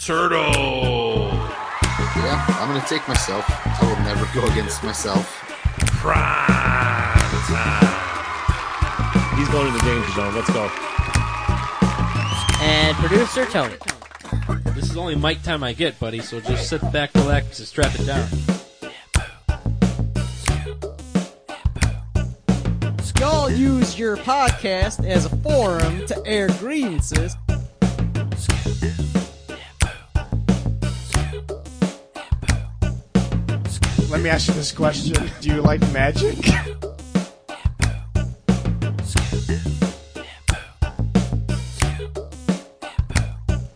Turtle, 0.00 1.28
Yeah, 2.16 2.42
I'm 2.58 2.68
gonna 2.68 2.82
take 2.88 3.06
myself. 3.06 3.44
I 3.46 3.78
will 3.82 4.02
never 4.02 4.26
go 4.34 4.46
against 4.50 4.82
myself. 4.82 5.28
Prime 5.98 7.18
Time. 7.46 8.00
He's 9.36 9.48
going 9.50 9.66
to 9.66 9.78
the 9.78 9.84
danger 9.84 10.10
zone. 10.12 10.34
Let's 10.34 10.50
go. 10.50 10.70
And 12.62 12.96
producer 12.96 13.44
Tony. 13.44 13.74
This 14.74 14.90
is 14.90 14.96
only 14.96 15.16
mic 15.16 15.42
time 15.42 15.62
I 15.62 15.74
get, 15.74 16.00
buddy. 16.00 16.20
So 16.20 16.40
just 16.40 16.70
sit 16.70 16.80
back, 16.92 17.14
relax, 17.14 17.58
and 17.58 17.68
strap 17.68 17.94
it 18.00 18.06
down. 18.06 18.26
Y'all 23.18 23.50
use 23.50 23.98
your 23.98 24.16
podcast 24.16 25.06
as 25.06 25.26
a 25.26 25.36
forum 25.36 26.06
to 26.06 26.26
air 26.26 26.48
grievances. 26.58 27.36
Let 34.10 34.22
me 34.22 34.28
ask 34.28 34.48
you 34.48 34.54
this 34.54 34.72
question: 34.72 35.30
Do 35.40 35.54
you 35.54 35.62
like 35.62 35.80
magic? 35.92 36.36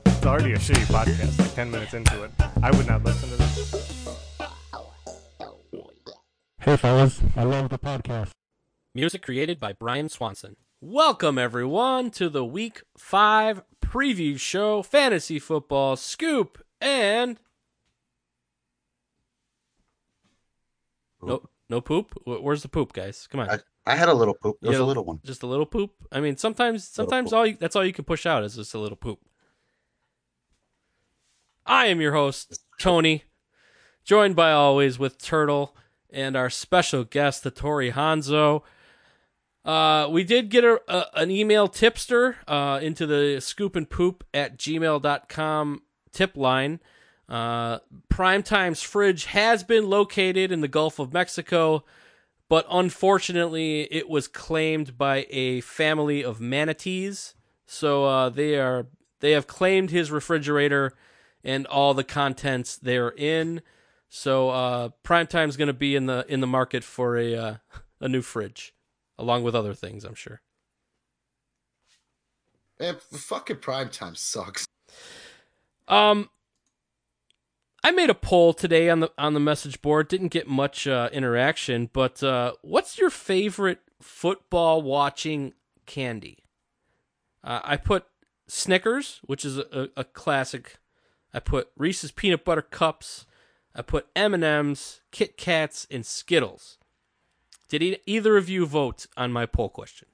It's 0.06 0.26
already 0.26 0.54
a 0.54 0.58
shitty 0.58 0.86
podcast, 0.86 1.38
like 1.38 1.54
10 1.54 1.70
minutes 1.70 1.94
into 1.94 2.24
it. 2.24 2.32
I 2.60 2.72
would 2.72 2.84
not 2.88 3.04
listen 3.04 3.28
to 3.28 3.36
this. 3.36 4.08
Hey, 6.62 6.76
fellas. 6.78 7.20
I 7.36 7.44
love 7.44 7.68
the 7.68 7.78
podcast. 7.78 8.30
Music 8.92 9.22
created 9.22 9.60
by 9.60 9.72
Brian 9.72 10.08
Swanson. 10.08 10.56
Welcome, 10.80 11.38
everyone, 11.38 12.10
to 12.10 12.28
the 12.28 12.44
Week 12.44 12.82
5 12.98 13.62
preview 13.80 14.36
show, 14.36 14.82
Fantasy 14.82 15.38
Football 15.38 15.94
Scoop, 15.94 16.60
and. 16.80 17.38
No, 21.26 21.42
no 21.68 21.80
poop? 21.80 22.12
Where's 22.24 22.62
the 22.62 22.68
poop, 22.68 22.92
guys? 22.92 23.26
Come 23.30 23.40
on. 23.40 23.50
I, 23.50 23.58
I 23.86 23.96
had 23.96 24.08
a 24.08 24.14
little 24.14 24.34
poop. 24.34 24.58
There 24.60 24.70
was 24.70 24.80
a 24.80 24.84
little 24.84 25.04
one. 25.04 25.20
Just 25.24 25.42
a 25.42 25.46
little 25.46 25.66
poop? 25.66 25.92
I 26.10 26.20
mean, 26.20 26.36
sometimes 26.36 26.86
sometimes 26.86 27.32
all 27.32 27.46
you, 27.46 27.56
that's 27.58 27.76
all 27.76 27.84
you 27.84 27.92
can 27.92 28.04
push 28.04 28.26
out 28.26 28.44
is 28.44 28.56
just 28.56 28.74
a 28.74 28.78
little 28.78 28.96
poop. 28.96 29.20
I 31.66 31.86
am 31.86 32.00
your 32.00 32.12
host, 32.12 32.62
Tony, 32.78 33.24
joined 34.04 34.36
by 34.36 34.52
always 34.52 34.98
with 34.98 35.18
Turtle 35.18 35.74
and 36.10 36.36
our 36.36 36.50
special 36.50 37.04
guest, 37.04 37.42
the 37.42 37.50
Tori 37.50 37.92
Hanzo. 37.92 38.62
Uh, 39.64 40.06
we 40.10 40.24
did 40.24 40.50
get 40.50 40.62
a, 40.62 40.80
a, 40.88 41.06
an 41.14 41.30
email 41.30 41.68
tipster 41.68 42.36
uh, 42.46 42.78
into 42.82 43.06
the 43.06 43.40
scoop 43.40 43.76
and 43.76 43.88
poop 43.88 44.24
at 44.34 44.58
gmail.com 44.58 45.82
tip 46.12 46.36
line. 46.36 46.80
Uh, 47.28 47.78
Primetime's 48.08 48.82
fridge 48.82 49.26
has 49.26 49.64
been 49.64 49.88
located 49.88 50.52
in 50.52 50.60
the 50.60 50.68
Gulf 50.68 50.98
of 50.98 51.12
Mexico, 51.12 51.84
but 52.48 52.66
unfortunately, 52.70 53.82
it 53.90 54.08
was 54.08 54.28
claimed 54.28 54.98
by 54.98 55.26
a 55.30 55.60
family 55.62 56.22
of 56.22 56.40
manatees. 56.40 57.34
So 57.66 58.04
uh, 58.04 58.28
they 58.28 58.58
are 58.58 58.86
they 59.20 59.32
have 59.32 59.46
claimed 59.46 59.90
his 59.90 60.10
refrigerator 60.10 60.92
and 61.42 61.66
all 61.66 61.94
the 61.94 62.04
contents 62.04 62.76
therein. 62.76 63.62
So 64.08 64.50
uh, 64.50 64.88
Primetime's 65.02 65.56
going 65.56 65.68
to 65.68 65.72
be 65.72 65.96
in 65.96 66.06
the 66.06 66.26
in 66.28 66.40
the 66.40 66.46
market 66.46 66.84
for 66.84 67.16
a 67.16 67.34
uh, 67.34 67.54
a 68.00 68.08
new 68.08 68.22
fridge, 68.22 68.74
along 69.18 69.42
with 69.44 69.54
other 69.54 69.74
things, 69.74 70.04
I'm 70.04 70.14
sure. 70.14 70.42
Man, 72.78 72.96
fucking 73.12 73.58
prime 73.58 73.88
time 73.88 74.14
sucks. 74.14 74.66
Um, 75.88 76.28
I 77.84 77.90
made 77.90 78.08
a 78.08 78.14
poll 78.14 78.54
today 78.54 78.88
on 78.88 79.00
the 79.00 79.12
on 79.18 79.34
the 79.34 79.40
message 79.40 79.82
board. 79.82 80.08
Didn't 80.08 80.28
get 80.28 80.48
much 80.48 80.86
uh, 80.86 81.10
interaction, 81.12 81.90
but 81.92 82.22
uh, 82.22 82.54
what's 82.62 82.98
your 82.98 83.10
favorite 83.10 83.80
football 84.00 84.80
watching 84.80 85.52
candy? 85.84 86.38
Uh, 87.44 87.60
I 87.62 87.76
put 87.76 88.06
Snickers, 88.46 89.20
which 89.26 89.44
is 89.44 89.58
a, 89.58 89.66
a, 89.70 89.88
a 89.98 90.04
classic. 90.04 90.78
I 91.34 91.40
put 91.40 91.70
Reese's 91.76 92.10
peanut 92.10 92.42
butter 92.42 92.62
cups. 92.62 93.26
I 93.74 93.82
put 93.82 94.06
M 94.16 94.32
and 94.32 94.44
M's, 94.44 95.02
Kit 95.10 95.36
Kats, 95.36 95.86
and 95.90 96.06
Skittles. 96.06 96.78
Did 97.68 97.82
e- 97.82 97.98
either 98.06 98.38
of 98.38 98.48
you 98.48 98.64
vote 98.64 99.06
on 99.14 99.30
my 99.30 99.44
poll 99.44 99.68
question? 99.68 100.08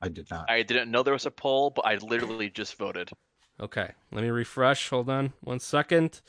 I 0.00 0.08
did 0.08 0.30
not. 0.30 0.50
I 0.50 0.62
didn't 0.62 0.90
know 0.90 1.02
there 1.02 1.12
was 1.12 1.26
a 1.26 1.30
poll, 1.30 1.68
but 1.70 1.84
I 1.84 1.96
literally 1.96 2.48
just 2.48 2.76
voted. 2.76 3.10
Okay, 3.62 3.92
let 4.10 4.22
me 4.24 4.30
refresh. 4.30 4.90
Hold 4.90 5.08
on 5.08 5.34
one 5.40 5.60
second. 5.60 6.20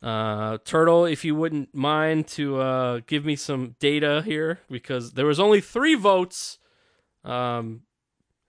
Uh, 0.00 0.58
Turtle, 0.64 1.04
if 1.04 1.24
you 1.24 1.34
wouldn't 1.34 1.74
mind 1.74 2.28
to 2.28 2.60
uh, 2.60 3.00
give 3.08 3.24
me 3.24 3.34
some 3.34 3.74
data 3.80 4.22
here, 4.24 4.60
because 4.70 5.14
there 5.14 5.26
was 5.26 5.40
only 5.40 5.60
three 5.60 5.96
votes, 5.96 6.58
um, 7.24 7.80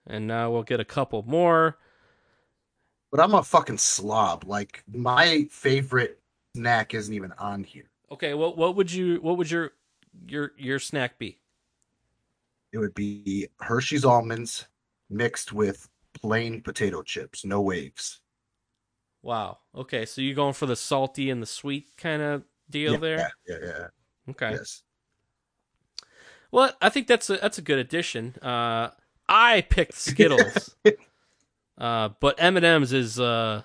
and 0.06 0.28
now 0.28 0.52
we'll 0.52 0.62
get 0.62 0.78
a 0.78 0.84
couple 0.84 1.24
more. 1.26 1.78
But 3.10 3.18
I'm 3.20 3.34
a 3.34 3.42
fucking 3.42 3.78
slob. 3.78 4.44
Like 4.46 4.84
my 4.86 5.48
favorite 5.50 6.20
snack 6.54 6.94
isn't 6.94 7.12
even 7.12 7.32
on 7.32 7.64
here. 7.64 7.90
Okay, 8.12 8.34
what 8.34 8.56
what 8.56 8.76
would 8.76 8.92
you 8.92 9.16
what 9.16 9.36
would 9.36 9.50
your 9.50 9.72
your 10.28 10.52
your 10.56 10.78
snack 10.78 11.18
be? 11.18 11.38
It 12.72 12.78
would 12.78 12.94
be 12.94 13.48
Hershey's 13.58 14.04
almonds 14.04 14.66
mixed 15.10 15.52
with 15.52 15.88
plain 16.26 16.60
potato 16.60 17.02
chips, 17.02 17.44
no 17.44 17.60
waves. 17.60 18.20
Wow. 19.22 19.58
Okay, 19.74 20.06
so 20.06 20.20
you're 20.20 20.34
going 20.34 20.54
for 20.54 20.66
the 20.66 20.76
salty 20.76 21.30
and 21.30 21.42
the 21.42 21.46
sweet 21.46 21.96
kind 21.96 22.22
of 22.22 22.42
deal 22.68 22.92
yeah, 22.92 22.98
there. 22.98 23.18
Yeah, 23.18 23.28
yeah, 23.48 23.66
yeah. 23.66 23.86
Okay. 24.30 24.50
Yes. 24.52 24.82
Well, 26.50 26.72
I 26.80 26.88
think 26.88 27.06
that's 27.06 27.28
a 27.30 27.36
that's 27.36 27.58
a 27.58 27.62
good 27.62 27.78
addition. 27.78 28.34
Uh, 28.42 28.90
I 29.28 29.62
picked 29.62 29.94
Skittles, 29.94 30.76
uh, 31.78 32.10
but 32.20 32.36
M 32.38 32.56
and 32.56 32.64
M's 32.64 32.92
is 32.92 33.18
uh, 33.18 33.62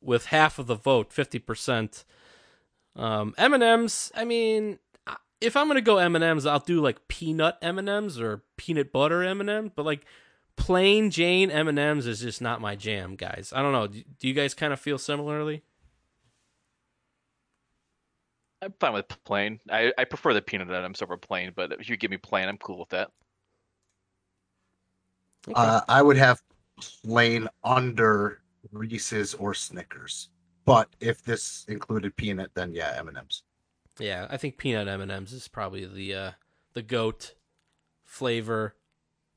with 0.00 0.26
half 0.26 0.58
of 0.58 0.66
the 0.66 0.74
vote, 0.74 1.12
fifty 1.12 1.38
percent. 1.38 2.04
Um, 2.96 3.34
M 3.38 3.54
and 3.54 3.62
M's. 3.62 4.10
I 4.14 4.24
mean, 4.24 4.78
if 5.40 5.56
I'm 5.56 5.68
gonna 5.68 5.80
go 5.80 5.98
M 5.98 6.16
and 6.16 6.24
M's, 6.24 6.44
I'll 6.44 6.58
do 6.58 6.80
like 6.80 7.06
peanut 7.08 7.56
M 7.62 7.78
and 7.78 7.88
M's 7.88 8.20
or 8.20 8.42
peanut 8.56 8.92
butter 8.92 9.22
M 9.22 9.40
and 9.40 9.48
M's. 9.48 9.70
But 9.74 9.86
like 9.86 10.04
plain 10.58 11.10
Jane 11.10 11.50
M 11.50 11.68
and 11.68 11.78
M's 11.78 12.06
is 12.06 12.20
just 12.20 12.42
not 12.42 12.60
my 12.60 12.76
jam, 12.76 13.16
guys. 13.16 13.52
I 13.54 13.62
don't 13.62 13.72
know. 13.72 13.86
Do, 13.86 14.02
do 14.18 14.28
you 14.28 14.34
guys 14.34 14.52
kind 14.52 14.72
of 14.72 14.80
feel 14.80 14.98
similarly? 14.98 15.62
I'm 18.60 18.74
fine 18.80 18.92
with 18.92 19.06
plain. 19.24 19.60
I, 19.70 19.92
I 19.96 20.04
prefer 20.04 20.34
the 20.34 20.42
peanut 20.42 20.70
items 20.70 21.00
over 21.00 21.16
plain, 21.16 21.52
but 21.54 21.72
if 21.72 21.88
you 21.88 21.96
give 21.96 22.10
me 22.10 22.16
plain, 22.16 22.48
I'm 22.48 22.58
cool 22.58 22.80
with 22.80 22.88
that. 22.88 23.10
Okay. 25.46 25.54
Uh, 25.54 25.80
I 25.88 26.02
would 26.02 26.16
have 26.16 26.42
plain 27.04 27.48
under 27.62 28.40
Reese's 28.72 29.34
or 29.34 29.54
Snickers. 29.54 30.30
But 30.64 30.88
if 31.00 31.22
this 31.22 31.64
included 31.68 32.14
peanut, 32.16 32.50
then 32.54 32.74
yeah, 32.74 32.94
M 32.98 33.08
and 33.08 33.16
M's. 33.16 33.42
Yeah, 33.98 34.26
I 34.28 34.36
think 34.36 34.58
peanut 34.58 34.88
M 34.88 35.00
and 35.00 35.10
M's 35.10 35.32
is 35.32 35.48
probably 35.48 35.86
the 35.86 36.14
uh, 36.14 36.30
the 36.74 36.82
goat 36.82 37.34
flavor, 38.04 38.74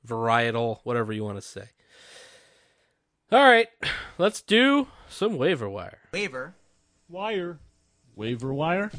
varietal, 0.07 0.79
whatever 0.83 1.11
you 1.13 1.23
want 1.23 1.37
to 1.37 1.41
say. 1.41 1.69
All 3.31 3.43
right, 3.43 3.67
let's 4.17 4.41
do 4.41 4.87
some 5.07 5.37
waiver 5.37 5.69
wire. 5.69 5.99
Waiver. 6.11 6.55
Wire. 7.07 7.59
Waiver 8.15 8.53
wire. 8.53 8.91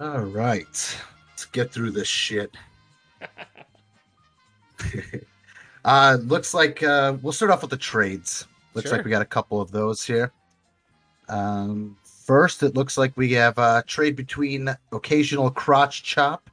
All 0.00 0.20
right, 0.20 0.96
let's 1.30 1.44
get 1.52 1.70
through 1.70 1.90
this 1.92 2.08
shit. 2.08 2.56
uh, 5.84 6.18
looks 6.22 6.54
like 6.54 6.82
uh, 6.82 7.16
we'll 7.22 7.32
start 7.32 7.50
off 7.52 7.62
with 7.62 7.70
the 7.70 7.76
trades. 7.76 8.46
Looks 8.74 8.88
Sure. 8.88 8.96
like 8.98 9.04
we 9.04 9.10
got 9.10 9.22
a 9.22 9.26
couple 9.26 9.60
of 9.60 9.70
those 9.70 10.02
here. 10.04 10.32
Um, 11.28 11.96
first, 12.02 12.62
it 12.62 12.74
looks 12.74 12.98
like 12.98 13.12
we 13.16 13.32
have 13.32 13.58
a 13.58 13.84
trade 13.86 14.16
between 14.16 14.74
occasional 14.92 15.50
crotch 15.50 16.02
chop 16.02 16.50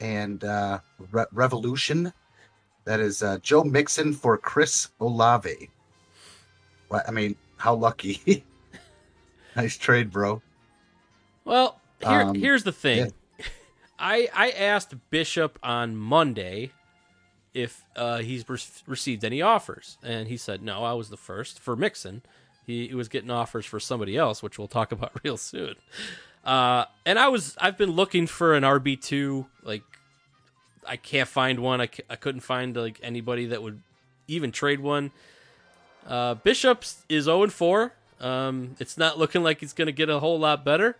and 0.00 0.42
uh, 0.44 0.80
Re- 1.10 1.26
Revolution. 1.32 2.12
That 2.84 3.00
is 3.00 3.22
uh, 3.22 3.38
Joe 3.42 3.64
Mixon 3.64 4.12
for 4.14 4.38
Chris 4.38 4.88
Olave. 5.00 5.70
What? 6.88 7.06
I 7.08 7.12
mean, 7.12 7.36
how 7.56 7.74
lucky. 7.74 8.44
nice 9.56 9.76
trade, 9.76 10.10
bro. 10.10 10.40
Well, 11.44 11.80
here, 12.00 12.22
Um, 12.22 12.34
here's 12.34 12.64
the 12.64 12.72
thing. 12.72 13.12
I 13.98 14.28
I 14.34 14.50
asked 14.50 14.94
Bishop 15.10 15.58
on 15.62 15.96
Monday 15.96 16.72
if 17.52 17.84
uh, 17.96 18.18
he's 18.18 18.48
re- 18.48 18.58
received 18.86 19.24
any 19.24 19.42
offers, 19.42 19.98
and 20.02 20.28
he 20.28 20.36
said 20.36 20.62
no. 20.62 20.84
I 20.84 20.92
was 20.92 21.08
the 21.10 21.16
first 21.16 21.58
for 21.58 21.74
Mixon. 21.76 22.22
He, 22.66 22.88
he 22.88 22.94
was 22.94 23.08
getting 23.08 23.30
offers 23.30 23.64
for 23.66 23.80
somebody 23.80 24.16
else, 24.16 24.42
which 24.42 24.58
we'll 24.58 24.68
talk 24.68 24.92
about 24.92 25.12
real 25.24 25.36
soon. 25.36 25.74
Uh, 26.44 26.84
and 27.04 27.18
I 27.18 27.28
was 27.28 27.56
I've 27.60 27.76
been 27.76 27.92
looking 27.92 28.26
for 28.26 28.54
an 28.54 28.62
RB 28.62 29.00
two. 29.00 29.46
Like 29.62 29.82
I 30.86 30.96
can't 30.96 31.28
find 31.28 31.60
one. 31.60 31.80
I, 31.80 31.86
c- 31.86 32.02
I 32.08 32.16
couldn't 32.16 32.40
find 32.40 32.74
like 32.76 32.98
anybody 33.02 33.46
that 33.46 33.62
would 33.62 33.82
even 34.26 34.52
trade 34.52 34.80
one. 34.80 35.10
Uh, 36.06 36.34
Bishop's 36.34 37.02
is 37.08 37.24
0 37.24 37.42
and 37.44 37.52
4. 37.52 37.92
Um, 38.20 38.76
it's 38.78 38.96
not 38.96 39.18
looking 39.18 39.42
like 39.42 39.60
he's 39.60 39.74
going 39.74 39.86
to 39.86 39.92
get 39.92 40.08
a 40.08 40.20
whole 40.20 40.38
lot 40.38 40.64
better. 40.64 40.96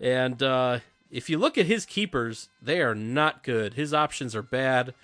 And 0.00 0.42
uh, 0.42 0.78
if 1.10 1.28
you 1.28 1.36
look 1.36 1.58
at 1.58 1.66
his 1.66 1.84
keepers, 1.84 2.48
they 2.62 2.80
are 2.80 2.94
not 2.94 3.42
good. 3.42 3.74
His 3.74 3.92
options 3.92 4.34
are 4.34 4.42
bad. 4.42 4.94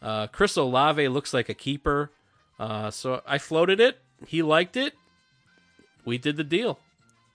Uh, 0.00 0.28
Chris 0.28 0.56
Olave 0.56 1.08
looks 1.08 1.34
like 1.34 1.48
a 1.48 1.54
keeper. 1.54 2.12
Uh, 2.58 2.90
so 2.90 3.20
I 3.26 3.38
floated 3.38 3.80
it. 3.80 3.98
He 4.28 4.42
liked 4.42 4.76
it. 4.76 4.94
We 6.04 6.18
did 6.18 6.36
the 6.36 6.44
deal. 6.44 6.78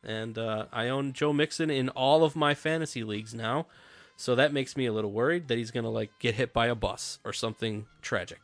And 0.03 0.37
uh, 0.37 0.65
I 0.71 0.87
own 0.87 1.13
Joe 1.13 1.33
Mixon 1.33 1.69
in 1.69 1.89
all 1.89 2.23
of 2.23 2.35
my 2.35 2.53
fantasy 2.53 3.03
leagues 3.03 3.33
now. 3.33 3.67
So 4.15 4.35
that 4.35 4.53
makes 4.53 4.75
me 4.75 4.85
a 4.85 4.93
little 4.93 5.11
worried 5.11 5.47
that 5.47 5.57
he's 5.57 5.71
to 5.71 5.89
like 5.89 6.11
get 6.19 6.35
hit 6.35 6.53
by 6.53 6.67
a 6.67 6.75
bus 6.75 7.19
or 7.23 7.33
something 7.33 7.85
tragic. 8.01 8.39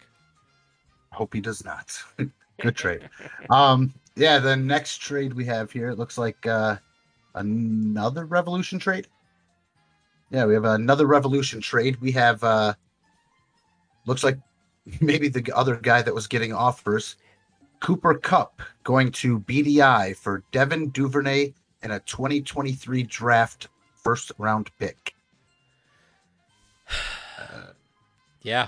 Hope 1.12 1.34
he 1.34 1.42
does 1.42 1.63
not. 1.63 1.98
Good 2.62 2.75
trade. 2.75 3.10
Um, 3.50 3.94
yeah, 4.16 4.40
the 4.40 4.56
next 4.56 5.00
trade 5.00 5.34
we 5.34 5.46
have 5.46 5.72
here, 5.72 5.90
it 5.90 5.98
looks 5.98 6.18
like 6.18 6.46
uh, 6.48 6.78
another 7.36 8.25
Revolution 8.25 8.80
trade. 8.80 9.08
Yeah, 10.31 10.46
we 10.46 10.54
have 10.54 10.66
another 10.66 11.06
Revolution 11.06 11.62
trade. 11.62 12.00
We 12.01 12.12
have 12.13 12.44
uh, 12.44 12.74
looks 14.06 14.24
like 14.24 14.38
maybe 15.01 15.28
the 15.28 15.51
other 15.54 15.75
guy 15.75 16.01
that 16.01 16.16
was 16.16 16.28
getting 16.28 16.54
offers, 16.54 17.18
Cooper 17.80 18.16
Kupp, 18.16 18.62
going 18.83 19.12
to 19.13 19.39
BDI 19.42 20.16
for 20.16 20.44
Devin 20.51 20.89
Duvernay 20.89 21.54
and 21.81 21.92
a 21.94 22.00
2023 22.01 23.04
draft 23.04 23.68
first 23.95 24.31
round 24.38 24.69
pick. 24.80 25.16
Yeah. 28.42 28.68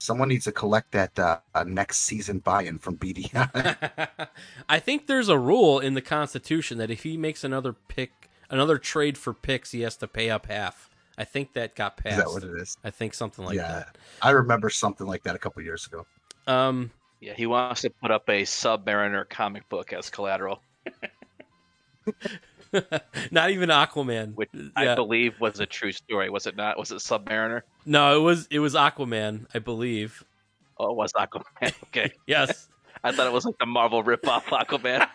Someone 0.00 0.28
needs 0.28 0.44
to 0.44 0.52
collect 0.52 0.92
that 0.92 1.18
uh, 1.18 1.38
uh, 1.54 1.64
next 1.64 2.00
season 2.00 2.40
buy-in 2.40 2.78
from 2.78 2.98
BDI. 2.98 4.08
I 4.68 4.78
think 4.80 5.06
there's 5.06 5.30
a 5.30 5.38
rule 5.38 5.80
in 5.80 5.94
the 5.94 6.02
Constitution 6.02 6.76
that 6.76 6.90
if 6.90 7.04
he 7.04 7.16
makes 7.16 7.42
another 7.42 7.72
pick, 7.72 8.28
another 8.50 8.76
trade 8.76 9.16
for 9.16 9.32
picks, 9.32 9.70
he 9.70 9.80
has 9.80 9.96
to 9.96 10.06
pay 10.06 10.28
up 10.28 10.44
half. 10.44 10.90
I 11.16 11.24
think 11.24 11.54
that 11.54 11.74
got 11.74 11.96
passed. 11.96 12.18
Is 12.18 12.24
that 12.24 12.30
what 12.30 12.44
it 12.44 12.60
is? 12.60 12.76
I 12.84 12.90
think 12.90 13.14
something 13.14 13.46
like 13.46 13.56
that. 13.56 13.96
I 14.20 14.30
remember 14.30 14.68
something 14.68 15.06
like 15.06 15.22
that 15.22 15.34
a 15.34 15.38
couple 15.38 15.62
years 15.62 15.86
ago. 15.86 16.06
Um, 16.46 16.90
Yeah, 17.20 17.34
he 17.34 17.46
wants 17.46 17.82
to 17.82 17.90
put 17.90 18.10
up 18.10 18.28
a 18.28 18.42
Submariner 18.42 19.28
comic 19.28 19.68
book 19.68 19.92
as 19.92 20.08
collateral, 20.08 20.62
not 23.30 23.50
even 23.50 23.68
Aquaman. 23.70 24.34
which 24.34 24.50
I 24.76 24.94
believe 24.94 25.40
was 25.40 25.58
a 25.60 25.66
true 25.66 25.92
story. 25.92 26.30
Was 26.30 26.46
it 26.46 26.56
not? 26.56 26.78
Was 26.78 26.92
it 26.92 26.98
Submariner? 26.98 27.62
No, 27.84 28.16
it 28.16 28.22
was 28.22 28.46
it 28.50 28.60
was 28.60 28.74
Aquaman, 28.74 29.46
I 29.52 29.58
believe. 29.58 30.22
Oh, 30.78 30.90
it 30.90 30.96
was 30.96 31.12
Aquaman. 31.14 31.44
Okay, 31.88 32.12
Yes. 32.26 32.68
I 33.02 33.12
thought 33.12 33.26
it 33.26 33.32
was 33.32 33.44
like 33.44 33.58
the 33.58 33.66
Marvel 33.66 34.02
ripoff 34.02 34.44
Aquaman. 34.44 35.06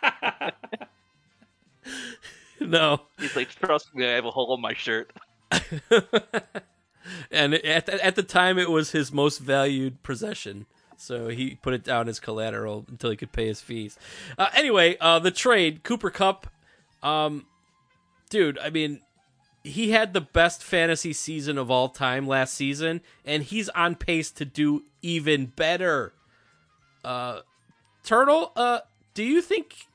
no. 2.60 3.02
He's 3.20 3.36
like, 3.36 3.50
trust 3.50 3.94
me, 3.94 4.06
I 4.06 4.12
have 4.12 4.26
a 4.26 4.32
hole 4.32 4.54
in 4.56 4.62
my 4.62 4.74
shirt. 4.74 5.12
and 7.32 7.56
at 7.56 7.86
the, 7.86 8.04
at 8.06 8.16
the 8.16 8.24
time, 8.24 8.58
it 8.58 8.70
was 8.70 8.92
his 8.92 9.12
most 9.12 9.40
valued 9.40 10.02
possession. 10.04 10.66
So 10.98 11.28
he 11.28 11.56
put 11.56 11.74
it 11.74 11.84
down 11.84 12.08
as 12.08 12.20
collateral 12.20 12.86
until 12.88 13.10
he 13.10 13.18
could 13.18 13.32
pay 13.32 13.48
his 13.48 13.62
fees. 13.62 13.98
Uh, 14.38 14.50
anyway, 14.56 14.98
uh, 15.00 15.20
the 15.20 15.32
trade 15.32 15.84
Cooper 15.84 16.10
Kupp, 16.10 16.48
um, 17.02 17.46
dude. 18.30 18.58
I 18.60 18.70
mean, 18.70 19.02
he 19.64 19.92
had 19.92 20.14
the 20.14 20.22
best 20.22 20.64
fantasy 20.64 21.14
season 21.14 21.58
of 21.58 21.72
all 21.72 21.90
time 21.90 22.28
last 22.28 22.54
season, 22.54 23.02
and 23.26 23.44
he's 23.44 23.70
on 23.70 23.96
pace 23.96 24.32
to 24.32 24.46
do 24.46 24.84
even 25.02 25.48
better. 25.48 26.14
Uh, 27.04 27.42
Turtle, 28.04 28.52
uh, 28.56 28.80
do 29.14 29.24
you 29.24 29.42
think 29.42 29.88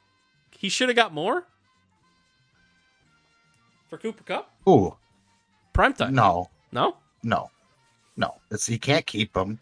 he 0.50 0.68
should 0.68 0.88
have 0.88 0.96
got 0.96 1.12
more 1.12 1.46
for 3.88 3.98
Cooper 3.98 4.22
Kupp 4.24 4.50
Ooh, 4.68 4.96
prime 5.72 5.92
time? 5.92 6.14
no, 6.14 6.50
no, 6.72 6.96
no, 7.22 7.50
no. 8.16 8.34
It's 8.50 8.68
you 8.68 8.78
can't 8.78 9.06
keep 9.06 9.32
them. 9.34 9.58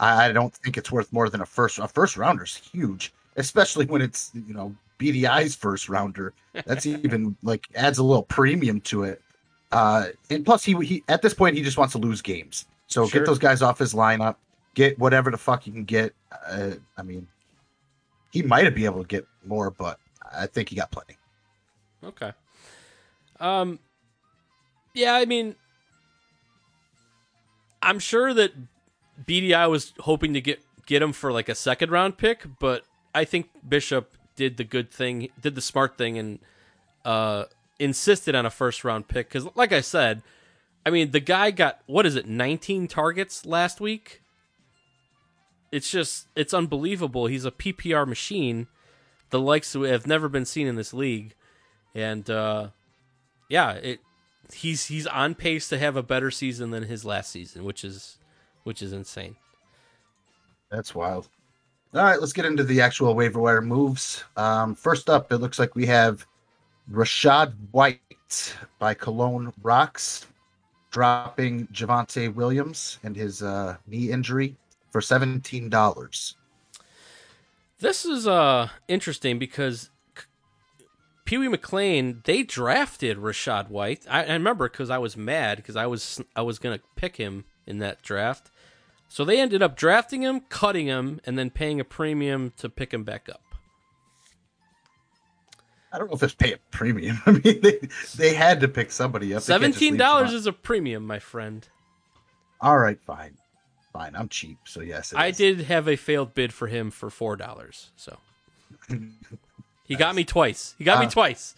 I, 0.00 0.26
I 0.28 0.32
don't 0.32 0.54
think 0.54 0.76
it's 0.76 0.90
worth 0.92 1.12
more 1.12 1.28
than 1.28 1.40
a 1.40 1.46
first. 1.46 1.78
A 1.78 1.88
first 1.88 2.16
rounder's 2.16 2.56
huge, 2.56 3.12
especially 3.36 3.86
when 3.86 4.02
it's 4.02 4.30
you 4.34 4.54
know 4.54 4.74
BDI's 4.98 5.54
first 5.54 5.88
rounder. 5.88 6.32
That's 6.66 6.86
even 6.86 7.36
like 7.42 7.66
adds 7.74 7.98
a 7.98 8.02
little 8.02 8.22
premium 8.24 8.80
to 8.82 9.04
it. 9.04 9.22
Uh, 9.72 10.08
and 10.30 10.44
plus, 10.44 10.64
he 10.64 10.74
he 10.84 11.02
at 11.08 11.22
this 11.22 11.34
point 11.34 11.56
he 11.56 11.62
just 11.62 11.78
wants 11.78 11.92
to 11.92 11.98
lose 11.98 12.22
games. 12.22 12.66
So 12.88 13.06
Sure. 13.06 13.20
get 13.20 13.26
those 13.26 13.38
guys 13.38 13.62
off 13.62 13.78
his 13.78 13.94
lineup. 13.94 14.36
Get 14.74 14.98
whatever 14.98 15.30
the 15.30 15.38
fuck 15.38 15.66
you 15.66 15.72
can 15.72 15.84
get. 15.84 16.14
Uh, 16.48 16.72
I 16.96 17.02
mean, 17.02 17.26
he 18.30 18.42
might 18.42 18.64
have 18.64 18.74
been 18.74 18.84
able 18.84 19.02
to 19.02 19.08
get 19.08 19.26
more, 19.44 19.70
but 19.70 19.98
I 20.32 20.46
think 20.46 20.68
he 20.68 20.76
got 20.76 20.90
plenty. 20.90 21.16
Okay. 22.04 22.32
Um 23.40 23.78
yeah, 24.94 25.14
I 25.14 25.24
mean 25.24 25.56
I'm 27.82 27.98
sure 27.98 28.32
that 28.34 28.52
BDI 29.24 29.68
was 29.70 29.92
hoping 30.00 30.34
to 30.34 30.40
get 30.40 30.60
get 30.86 31.02
him 31.02 31.12
for 31.12 31.32
like 31.32 31.48
a 31.48 31.54
second 31.54 31.90
round 31.90 32.18
pick, 32.18 32.44
but 32.58 32.84
I 33.14 33.24
think 33.24 33.48
Bishop 33.66 34.12
did 34.36 34.56
the 34.56 34.64
good 34.64 34.90
thing, 34.90 35.28
did 35.40 35.54
the 35.54 35.60
smart 35.60 35.96
thing 35.96 36.18
and 36.18 36.38
uh 37.04 37.44
insisted 37.78 38.34
on 38.34 38.46
a 38.46 38.50
first 38.50 38.84
round 38.84 39.08
pick 39.08 39.30
cuz 39.30 39.46
like 39.54 39.72
I 39.72 39.80
said, 39.80 40.22
I 40.84 40.90
mean, 40.90 41.10
the 41.10 41.20
guy 41.20 41.50
got 41.50 41.80
what 41.86 42.06
is 42.06 42.16
it, 42.16 42.26
19 42.26 42.88
targets 42.88 43.46
last 43.46 43.80
week? 43.80 44.22
It's 45.72 45.90
just 45.90 46.28
it's 46.36 46.54
unbelievable. 46.54 47.26
He's 47.26 47.44
a 47.44 47.50
PPR 47.50 48.06
machine, 48.06 48.66
the 49.30 49.40
likes 49.40 49.72
that 49.72 49.88
have 49.88 50.06
never 50.06 50.28
been 50.28 50.44
seen 50.44 50.66
in 50.66 50.76
this 50.76 50.94
league 50.94 51.34
and 51.96 52.28
uh, 52.28 52.68
yeah, 53.48 53.72
it 53.72 54.00
he's 54.52 54.86
he's 54.86 55.06
on 55.06 55.34
pace 55.34 55.68
to 55.70 55.78
have 55.78 55.96
a 55.96 56.02
better 56.02 56.30
season 56.30 56.70
than 56.70 56.84
his 56.84 57.04
last 57.04 57.30
season, 57.30 57.64
which 57.64 57.84
is 57.84 58.18
which 58.66 58.82
is 58.82 58.92
insane. 58.92 59.36
That's 60.70 60.94
wild. 60.94 61.28
All 61.94 62.02
right, 62.02 62.20
let's 62.20 62.32
get 62.32 62.44
into 62.44 62.64
the 62.64 62.80
actual 62.80 63.14
waiver 63.14 63.40
wire 63.40 63.62
moves. 63.62 64.24
Um, 64.36 64.74
first 64.74 65.08
up, 65.08 65.30
it 65.32 65.38
looks 65.38 65.58
like 65.58 65.74
we 65.76 65.86
have 65.86 66.26
Rachaad 66.90 67.54
White 67.70 68.56
by 68.78 68.92
Cologne 68.92 69.52
Rocks 69.62 70.26
dropping 70.90 71.68
Javonte 71.68 72.34
Williams 72.34 72.98
and 73.02 73.14
his 73.16 73.42
uh, 73.42 73.76
knee 73.86 74.10
injury 74.10 74.56
for 74.90 75.00
seventeen 75.00 75.68
dollars. 75.68 76.36
This 77.78 78.04
is 78.04 78.26
uh 78.26 78.68
interesting 78.88 79.38
because 79.38 79.90
Pee 81.24 81.38
Wee 81.38 81.48
McLean 81.48 82.22
they 82.24 82.42
drafted 82.42 83.18
Rachaad 83.18 83.68
White. 83.68 84.06
I, 84.08 84.24
I 84.24 84.32
remember 84.32 84.68
because 84.68 84.90
I 84.90 84.98
was 84.98 85.16
mad 85.16 85.56
because 85.58 85.76
I 85.76 85.86
was 85.86 86.20
I 86.34 86.42
was 86.42 86.58
gonna 86.58 86.80
pick 86.96 87.16
him 87.16 87.44
in 87.66 87.78
that 87.78 88.02
draft. 88.02 88.50
So 89.08 89.24
they 89.24 89.40
ended 89.40 89.62
up 89.62 89.76
drafting 89.76 90.22
him, 90.22 90.40
cutting 90.48 90.86
him, 90.86 91.20
and 91.24 91.38
then 91.38 91.50
paying 91.50 91.80
a 91.80 91.84
premium 91.84 92.52
to 92.58 92.68
pick 92.68 92.92
him 92.92 93.04
back 93.04 93.28
up. 93.28 93.40
I 95.92 95.98
don't 95.98 96.08
know 96.08 96.14
if 96.16 96.22
it's 96.22 96.34
pay 96.34 96.52
a 96.52 96.58
premium. 96.70 97.18
I 97.26 97.30
mean, 97.32 97.60
they, 97.62 97.78
they 98.16 98.34
had 98.34 98.60
to 98.60 98.68
pick 98.68 98.90
somebody 98.90 99.32
up. 99.34 99.42
They 99.44 99.52
can't 99.52 99.62
just 99.62 99.78
Seventeen 99.78 99.96
dollars 99.96 100.32
is 100.32 100.46
a 100.46 100.52
premium, 100.52 101.06
my 101.06 101.18
friend. 101.18 101.66
all 102.60 102.78
right. 102.78 102.98
Fine, 103.06 103.36
fine. 103.92 104.14
I'm 104.16 104.28
cheap, 104.28 104.58
so 104.66 104.80
yes. 104.80 105.12
it 105.12 105.16
I 105.16 105.28
is. 105.28 105.36
did 105.38 105.60
have 105.62 105.88
a 105.88 105.96
failed 105.96 106.34
bid 106.34 106.52
for 106.52 106.66
him 106.66 106.90
for 106.90 107.08
four 107.08 107.36
dollars. 107.36 107.92
So 107.96 108.18
he 109.84 109.94
got 109.96 110.14
me 110.14 110.24
twice. 110.24 110.74
He 110.78 110.84
got 110.84 110.98
me 111.00 111.06
Uh, 111.06 111.10
twice. 111.10 111.54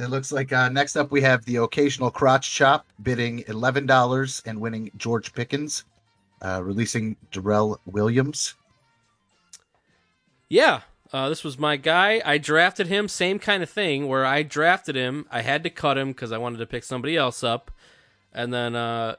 It 0.00 0.10
looks 0.10 0.32
like 0.32 0.52
uh, 0.52 0.68
next 0.68 0.96
up 0.96 1.10
we 1.10 1.22
have 1.22 1.44
the 1.44 1.56
occasional 1.56 2.10
crotch 2.10 2.52
chop 2.52 2.86
bidding 3.02 3.44
eleven 3.48 3.86
dollars 3.86 4.42
and 4.46 4.60
winning 4.60 4.90
George 4.96 5.32
Pickens, 5.32 5.84
uh, 6.42 6.62
releasing 6.62 7.16
Darrel 7.32 7.80
Williams. 7.86 8.54
Yeah, 10.48 10.80
uh, 11.12 11.28
this 11.28 11.44
was 11.44 11.58
my 11.58 11.76
guy. 11.76 12.22
I 12.24 12.38
drafted 12.38 12.86
him. 12.86 13.08
Same 13.08 13.38
kind 13.38 13.62
of 13.62 13.70
thing 13.70 14.08
where 14.08 14.24
I 14.24 14.42
drafted 14.42 14.94
him. 14.94 15.26
I 15.30 15.42
had 15.42 15.62
to 15.64 15.70
cut 15.70 15.98
him 15.98 16.08
because 16.08 16.32
I 16.32 16.38
wanted 16.38 16.58
to 16.58 16.66
pick 16.66 16.84
somebody 16.84 17.16
else 17.16 17.42
up, 17.42 17.70
and 18.32 18.52
then 18.52 18.74
uh, 18.76 19.16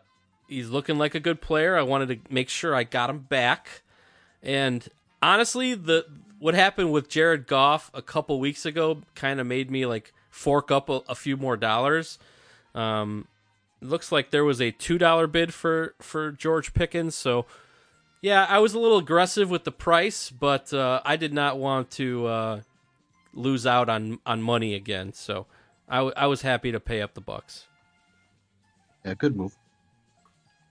he's 0.47 0.69
looking 0.69 0.97
like 0.97 1.15
a 1.15 1.19
good 1.19 1.41
player. 1.41 1.77
I 1.77 1.83
wanted 1.83 2.09
to 2.09 2.33
make 2.33 2.49
sure 2.49 2.75
I 2.75 2.83
got 2.83 3.09
him 3.09 3.19
back. 3.19 3.83
And 4.41 4.87
honestly, 5.21 5.75
the 5.75 6.05
what 6.39 6.55
happened 6.55 6.91
with 6.91 7.09
Jared 7.09 7.47
Goff 7.47 7.91
a 7.93 8.01
couple 8.01 8.39
weeks 8.39 8.65
ago 8.65 9.01
kind 9.13 9.39
of 9.39 9.47
made 9.47 9.69
me 9.69 9.85
like 9.85 10.13
fork 10.39 10.71
up 10.71 10.87
a, 10.87 11.01
a 11.09 11.15
few 11.15 11.35
more 11.35 11.57
dollars. 11.57 12.17
Um, 12.73 13.27
looks 13.81 14.09
like 14.09 14.31
there 14.31 14.45
was 14.45 14.61
a 14.61 14.71
two 14.71 14.97
dollar 14.97 15.27
bid 15.27 15.53
for 15.53 15.95
for 15.99 16.31
George 16.31 16.73
Pickens, 16.73 17.13
so 17.13 17.45
yeah, 18.21 18.45
I 18.49 18.59
was 18.59 18.73
a 18.73 18.79
little 18.79 18.97
aggressive 18.97 19.49
with 19.49 19.65
the 19.65 19.71
price, 19.71 20.29
but 20.29 20.73
uh, 20.73 21.01
I 21.03 21.17
did 21.17 21.33
not 21.33 21.57
want 21.57 21.91
to 21.91 22.27
uh, 22.27 22.61
lose 23.33 23.67
out 23.67 23.89
on 23.89 24.19
on 24.25 24.41
money 24.41 24.75
again. 24.75 25.11
So 25.13 25.45
I, 25.89 25.97
w- 25.97 26.13
I 26.15 26.27
was 26.27 26.41
happy 26.41 26.71
to 26.71 26.79
pay 26.79 27.01
up 27.01 27.15
the 27.15 27.21
bucks. 27.21 27.65
Yeah, 29.05 29.15
good 29.15 29.35
move. 29.35 29.57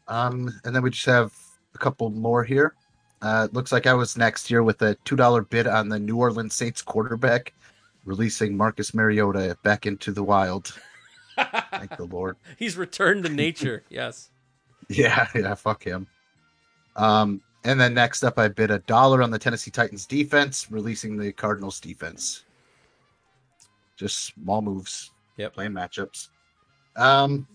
Um, 0.06 0.50
and 0.64 0.74
then 0.74 0.82
we 0.82 0.90
just 0.90 1.06
have 1.06 1.32
a 1.74 1.78
couple 1.78 2.08
more 2.10 2.42
here. 2.42 2.74
Uh, 3.20 3.48
looks 3.52 3.72
like 3.72 3.86
I 3.86 3.94
was 3.94 4.16
next 4.16 4.46
here 4.46 4.62
with 4.62 4.80
a 4.80 4.94
two 5.04 5.16
dollar 5.16 5.42
bid 5.42 5.66
on 5.66 5.88
the 5.90 5.98
New 5.98 6.16
Orleans 6.16 6.54
Saints 6.54 6.80
quarterback, 6.80 7.52
releasing 8.04 8.56
Marcus 8.56 8.94
Mariota 8.94 9.56
back 9.62 9.86
into 9.86 10.12
the 10.12 10.22
wild. 10.22 10.74
Thank 11.70 11.96
the 11.96 12.04
Lord. 12.04 12.36
He's 12.58 12.76
returned 12.76 13.24
to 13.24 13.28
nature. 13.30 13.84
yes. 13.90 14.30
Yeah, 14.88 15.28
yeah, 15.34 15.54
fuck 15.54 15.84
him. 15.84 16.06
Um, 16.96 17.42
and 17.64 17.80
then 17.80 17.94
next 17.94 18.22
up, 18.24 18.38
I 18.38 18.48
bid 18.48 18.70
a 18.70 18.78
dollar 18.80 19.22
on 19.22 19.30
the 19.30 19.38
Tennessee 19.38 19.70
Titans 19.70 20.06
defense, 20.06 20.70
releasing 20.70 21.16
the 21.16 21.32
Cardinals 21.32 21.80
defense. 21.80 22.44
Just 23.96 24.24
small 24.24 24.62
moves. 24.62 25.10
Yep. 25.36 25.54
Playing 25.54 25.72
matchups. 25.72 26.28
Um, 26.96 27.46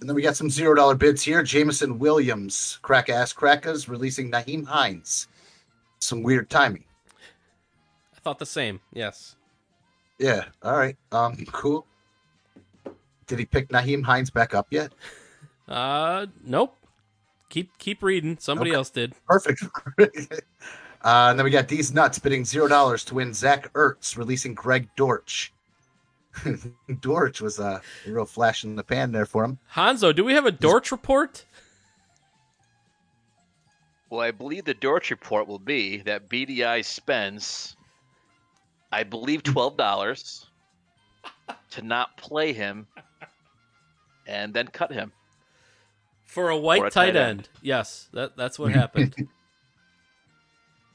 and 0.00 0.08
then 0.08 0.14
we 0.14 0.22
got 0.22 0.36
some 0.36 0.50
zero 0.50 0.74
dollar 0.74 0.94
bids 0.94 1.22
here. 1.22 1.42
Jameson 1.42 1.98
Williams, 1.98 2.78
crack 2.82 3.08
ass 3.08 3.32
crackers, 3.32 3.88
releasing 3.88 4.30
Nyheim 4.30 4.64
Hines. 4.64 5.28
Some 5.98 6.22
weird 6.22 6.48
timing. 6.50 6.84
I 8.14 8.20
thought 8.20 8.38
the 8.38 8.46
same. 8.46 8.80
Yes. 8.92 9.36
Yeah. 10.18 10.44
All 10.62 10.76
right. 10.76 10.96
Um, 11.12 11.36
cool. 11.52 11.86
Did 13.26 13.38
he 13.38 13.44
pick 13.44 13.68
Nyheim 13.68 14.02
Hines 14.02 14.30
back 14.30 14.54
up 14.54 14.66
yet? 14.70 14.92
Uh, 15.68 16.26
nope. 16.44 16.74
Keep 17.50 17.78
keep 17.78 18.02
reading. 18.02 18.36
Somebody 18.40 18.70
Okay. 18.70 18.76
else 18.76 18.90
did. 18.90 19.14
Perfect. 19.26 19.62
uh, 19.98 20.02
and 21.02 21.38
then 21.38 21.44
we 21.44 21.50
got 21.50 21.68
these 21.68 21.92
nuts 21.92 22.18
bidding 22.18 22.44
zero 22.44 22.68
dollars 22.68 23.04
to 23.06 23.14
win 23.14 23.32
Zach 23.32 23.72
Ertz, 23.74 24.16
releasing 24.16 24.54
Greg 24.54 24.88
Dortch. 24.96 25.52
Dortch 27.00 27.40
was 27.40 27.58
a 27.58 27.80
real 28.06 28.24
flash 28.26 28.64
in 28.64 28.76
the 28.76 28.84
pan 28.84 29.12
there 29.12 29.26
for 29.26 29.44
him. 29.44 29.58
Hanzo, 29.74 30.14
do 30.14 30.24
we 30.24 30.34
have 30.34 30.46
a 30.46 30.52
Dortch 30.52 30.92
report? 30.92 31.44
Well, 34.10 34.20
I 34.20 34.30
believe 34.30 34.64
the 34.64 34.74
Dortch 34.74 35.10
report 35.10 35.46
will 35.48 35.58
be 35.58 35.98
that 35.98 36.28
BDI 36.30 36.84
spends, 36.84 37.76
I 38.92 39.02
believe, 39.02 39.42
twelve 39.42 39.76
dollars 39.76 40.46
to 41.70 41.82
not 41.82 42.16
play 42.16 42.52
him, 42.52 42.86
and 44.26 44.52
then 44.54 44.68
cut 44.68 44.92
him. 44.92 45.12
For 46.24 46.50
a 46.50 46.56
white 46.56 46.80
For 46.80 46.86
a 46.86 46.90
tight 46.90 47.12
tight 47.12 47.16
end. 47.16 47.38
end. 47.40 47.48
Yes, 47.62 48.08
that 48.12 48.36
that's 48.36 48.58
what 48.58 48.72
happened. 48.72 49.14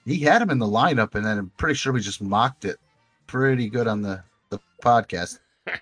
He 0.05 0.19
had 0.19 0.41
him 0.41 0.49
in 0.49 0.59
the 0.59 0.65
lineup, 0.65 1.15
and 1.15 1.25
then 1.25 1.37
I'm 1.37 1.51
pretty 1.57 1.75
sure 1.75 1.93
we 1.93 2.01
just 2.01 2.21
mocked 2.21 2.65
it 2.65 2.77
pretty 3.25 3.69
good 3.69 3.87
on 3.87 4.01
the, 4.01 4.21
the 4.49 4.59
podcast. 4.83 5.39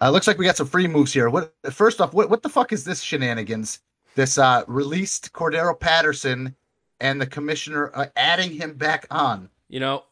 uh, 0.00 0.10
looks 0.10 0.28
like 0.28 0.38
we 0.38 0.44
got 0.44 0.56
some 0.56 0.68
free 0.68 0.86
moves 0.86 1.12
here. 1.12 1.28
What 1.28 1.52
first 1.72 2.00
off, 2.00 2.14
what, 2.14 2.30
what 2.30 2.42
the 2.44 2.48
fuck 2.48 2.72
is 2.72 2.84
this 2.84 3.00
shenanigans? 3.02 3.80
This 4.14 4.38
uh, 4.38 4.62
released 4.68 5.32
Cordero 5.32 5.78
Patterson 5.78 6.54
and 7.00 7.20
the 7.20 7.26
commissioner 7.26 7.90
uh, 7.92 8.06
adding 8.14 8.52
him 8.52 8.74
back 8.74 9.06
on. 9.10 9.48
you 9.68 9.80
know, 9.80 10.04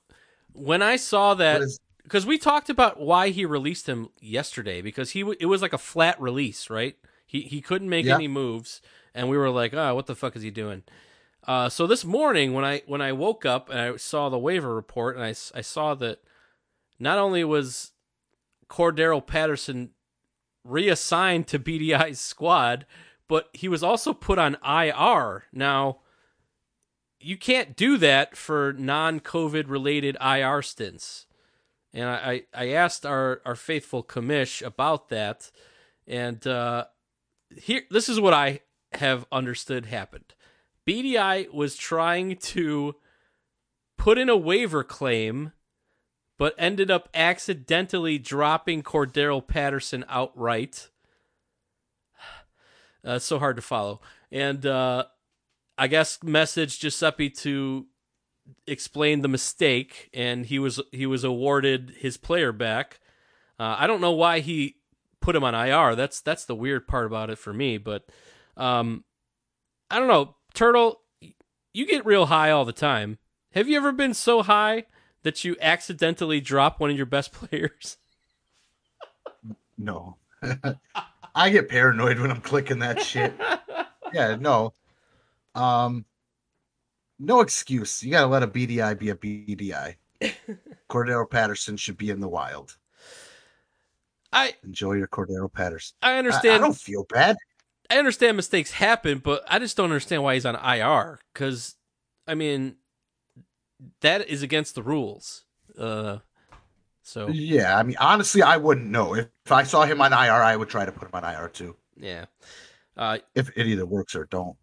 when 0.58 0.82
I 0.82 0.96
saw 0.96 1.34
that, 1.34 1.62
because 2.02 2.26
we 2.26 2.38
talked 2.38 2.68
about 2.70 3.00
why 3.00 3.30
he 3.30 3.44
released 3.44 3.88
him 3.88 4.08
yesterday 4.20 4.80
because 4.82 5.10
he 5.10 5.20
it 5.40 5.46
was 5.46 5.62
like 5.62 5.72
a 5.72 5.78
flat 5.78 6.20
release, 6.20 6.68
right? 6.70 6.96
He 7.26 7.42
he 7.42 7.60
couldn't 7.60 7.88
make 7.88 8.06
Yeah. 8.06 8.14
any 8.14 8.28
moves, 8.28 8.80
and 9.14 9.28
we 9.28 9.36
were 9.36 9.50
like, 9.50 9.74
oh, 9.74 9.94
what 9.94 10.06
the 10.06 10.14
fuck 10.14 10.34
is 10.36 10.42
he 10.42 10.50
doing? 10.50 10.82
Uh, 11.46 11.68
so 11.68 11.86
this 11.86 12.04
morning 12.04 12.52
when 12.52 12.64
I 12.64 12.82
when 12.86 13.00
I 13.00 13.12
woke 13.12 13.46
up 13.46 13.70
and 13.70 13.78
I 13.80 13.96
saw 13.96 14.28
the 14.28 14.38
waiver 14.38 14.74
report 14.74 15.16
and 15.16 15.24
I, 15.24 15.30
I 15.54 15.60
saw 15.62 15.94
that 15.94 16.18
not 16.98 17.18
only 17.18 17.44
was 17.44 17.92
Cordero 18.68 19.24
Patterson 19.24 19.90
reassigned 20.64 21.46
to 21.48 21.58
BDI's 21.68 22.20
squad, 22.20 22.86
but 23.28 23.48
he 23.52 23.68
was 23.68 23.82
also 23.82 24.12
put 24.12 24.38
on 24.38 24.56
IR. 24.66 25.44
Now, 25.52 26.00
you 27.20 27.36
can't 27.36 27.76
do 27.76 27.96
that 27.98 28.36
for 28.36 28.72
non-COVID 28.72 29.68
related 29.68 30.16
IR 30.20 30.62
stints. 30.62 31.26
And 31.92 32.08
I, 32.08 32.42
I 32.54 32.68
asked 32.70 33.04
our, 33.04 33.40
our 33.44 33.56
faithful 33.56 34.04
commish 34.04 34.64
about 34.64 35.08
that, 35.08 35.50
and 36.06 36.46
uh, 36.46 36.84
here 37.56 37.82
this 37.90 38.08
is 38.08 38.20
what 38.20 38.34
I 38.34 38.60
have 38.92 39.26
understood 39.32 39.86
happened. 39.86 40.34
BDI 40.86 41.52
was 41.52 41.76
trying 41.76 42.36
to 42.36 42.96
put 43.96 44.18
in 44.18 44.28
a 44.28 44.36
waiver 44.36 44.84
claim, 44.84 45.52
but 46.38 46.54
ended 46.56 46.90
up 46.90 47.08
accidentally 47.14 48.18
dropping 48.18 48.82
Cordero 48.82 49.46
Patterson 49.46 50.04
outright. 50.08 50.88
Uh, 53.04 53.16
so 53.16 53.38
hard 53.38 53.54
to 53.54 53.62
follow. 53.62 54.00
And 54.32 54.66
uh, 54.66 55.04
I 55.78 55.86
guess 55.86 56.18
messaged 56.18 56.80
Giuseppe 56.80 57.30
to 57.30 57.86
explain 58.66 59.22
the 59.22 59.28
mistake, 59.28 60.10
and 60.12 60.44
he 60.44 60.58
was 60.58 60.80
he 60.90 61.06
was 61.06 61.24
awarded 61.24 61.94
his 61.98 62.16
player 62.16 62.52
back. 62.52 63.00
Uh, 63.58 63.76
I 63.78 63.86
don't 63.86 64.00
know 64.00 64.12
why 64.12 64.40
he 64.40 64.76
put 65.20 65.36
him 65.36 65.44
on 65.44 65.54
IR. 65.54 65.94
That's 65.94 66.20
that's 66.20 66.44
the 66.44 66.54
weird 66.54 66.88
part 66.88 67.06
about 67.06 67.30
it 67.30 67.38
for 67.38 67.52
me. 67.52 67.78
But 67.78 68.08
um, 68.56 69.04
I 69.90 69.98
don't 69.98 70.08
know, 70.08 70.34
Turtle. 70.52 71.00
You 71.72 71.86
get 71.86 72.04
real 72.04 72.26
high 72.26 72.50
all 72.50 72.64
the 72.64 72.72
time. 72.72 73.18
Have 73.52 73.68
you 73.68 73.76
ever 73.76 73.92
been 73.92 74.14
so 74.14 74.42
high 74.42 74.84
that 75.22 75.44
you 75.44 75.56
accidentally 75.60 76.40
drop 76.40 76.80
one 76.80 76.90
of 76.90 76.96
your 76.96 77.06
best 77.06 77.32
players? 77.32 77.98
No. 79.76 80.16
I 81.34 81.50
get 81.50 81.68
paranoid 81.68 82.18
when 82.18 82.30
I'm 82.30 82.40
clicking 82.40 82.80
that 82.80 83.00
shit. 83.02 83.32
yeah, 84.12 84.36
no. 84.36 84.72
Um 85.58 86.04
no 87.18 87.40
excuse. 87.40 88.02
You 88.02 88.12
gotta 88.12 88.26
let 88.26 88.42
a 88.42 88.48
BDI 88.48 88.98
be 88.98 89.10
a 89.10 89.14
BDI. 89.14 89.96
Cordero 90.90 91.28
Patterson 91.28 91.76
should 91.76 91.96
be 91.96 92.10
in 92.10 92.20
the 92.20 92.28
wild. 92.28 92.76
I 94.32 94.54
Enjoy 94.62 94.92
your 94.92 95.08
Cordero 95.08 95.52
Patterson. 95.52 95.96
I 96.02 96.18
I, 96.18 96.54
I 96.54 96.58
don't 96.58 96.76
feel 96.76 97.04
bad. 97.08 97.36
I 97.90 97.98
understand 97.98 98.36
mistakes 98.36 98.72
happen, 98.72 99.18
but 99.18 99.42
I 99.48 99.58
just 99.58 99.76
don't 99.76 99.86
understand 99.86 100.22
why 100.22 100.34
he's 100.34 100.44
on 100.44 100.56
IR. 100.56 101.20
Because, 101.32 101.76
I 102.26 102.34
mean, 102.34 102.76
that 104.02 104.28
is 104.28 104.42
against 104.42 104.74
the 104.74 104.82
rules. 104.82 105.44
Uh, 105.78 106.18
so 107.02 107.28
Yeah, 107.28 107.78
I 107.78 107.82
mean 107.82 107.96
honestly, 107.98 108.42
I 108.42 108.58
wouldn't 108.58 108.88
know. 108.88 109.14
If, 109.14 109.28
if 109.46 109.52
I 109.52 109.62
saw 109.62 109.84
him 109.84 110.02
on 110.02 110.12
IR, 110.12 110.42
I 110.42 110.56
would 110.56 110.68
try 110.68 110.84
to 110.84 110.92
put 110.92 111.08
him 111.08 111.14
on 111.14 111.24
IR 111.24 111.48
too. 111.48 111.74
yeah, 111.96 112.26
uh, 112.96 113.18
If 113.34 113.50
it 113.56 113.66
either 113.66 113.86
works 113.86 114.14
or 114.14 114.26
don't. 114.26 114.56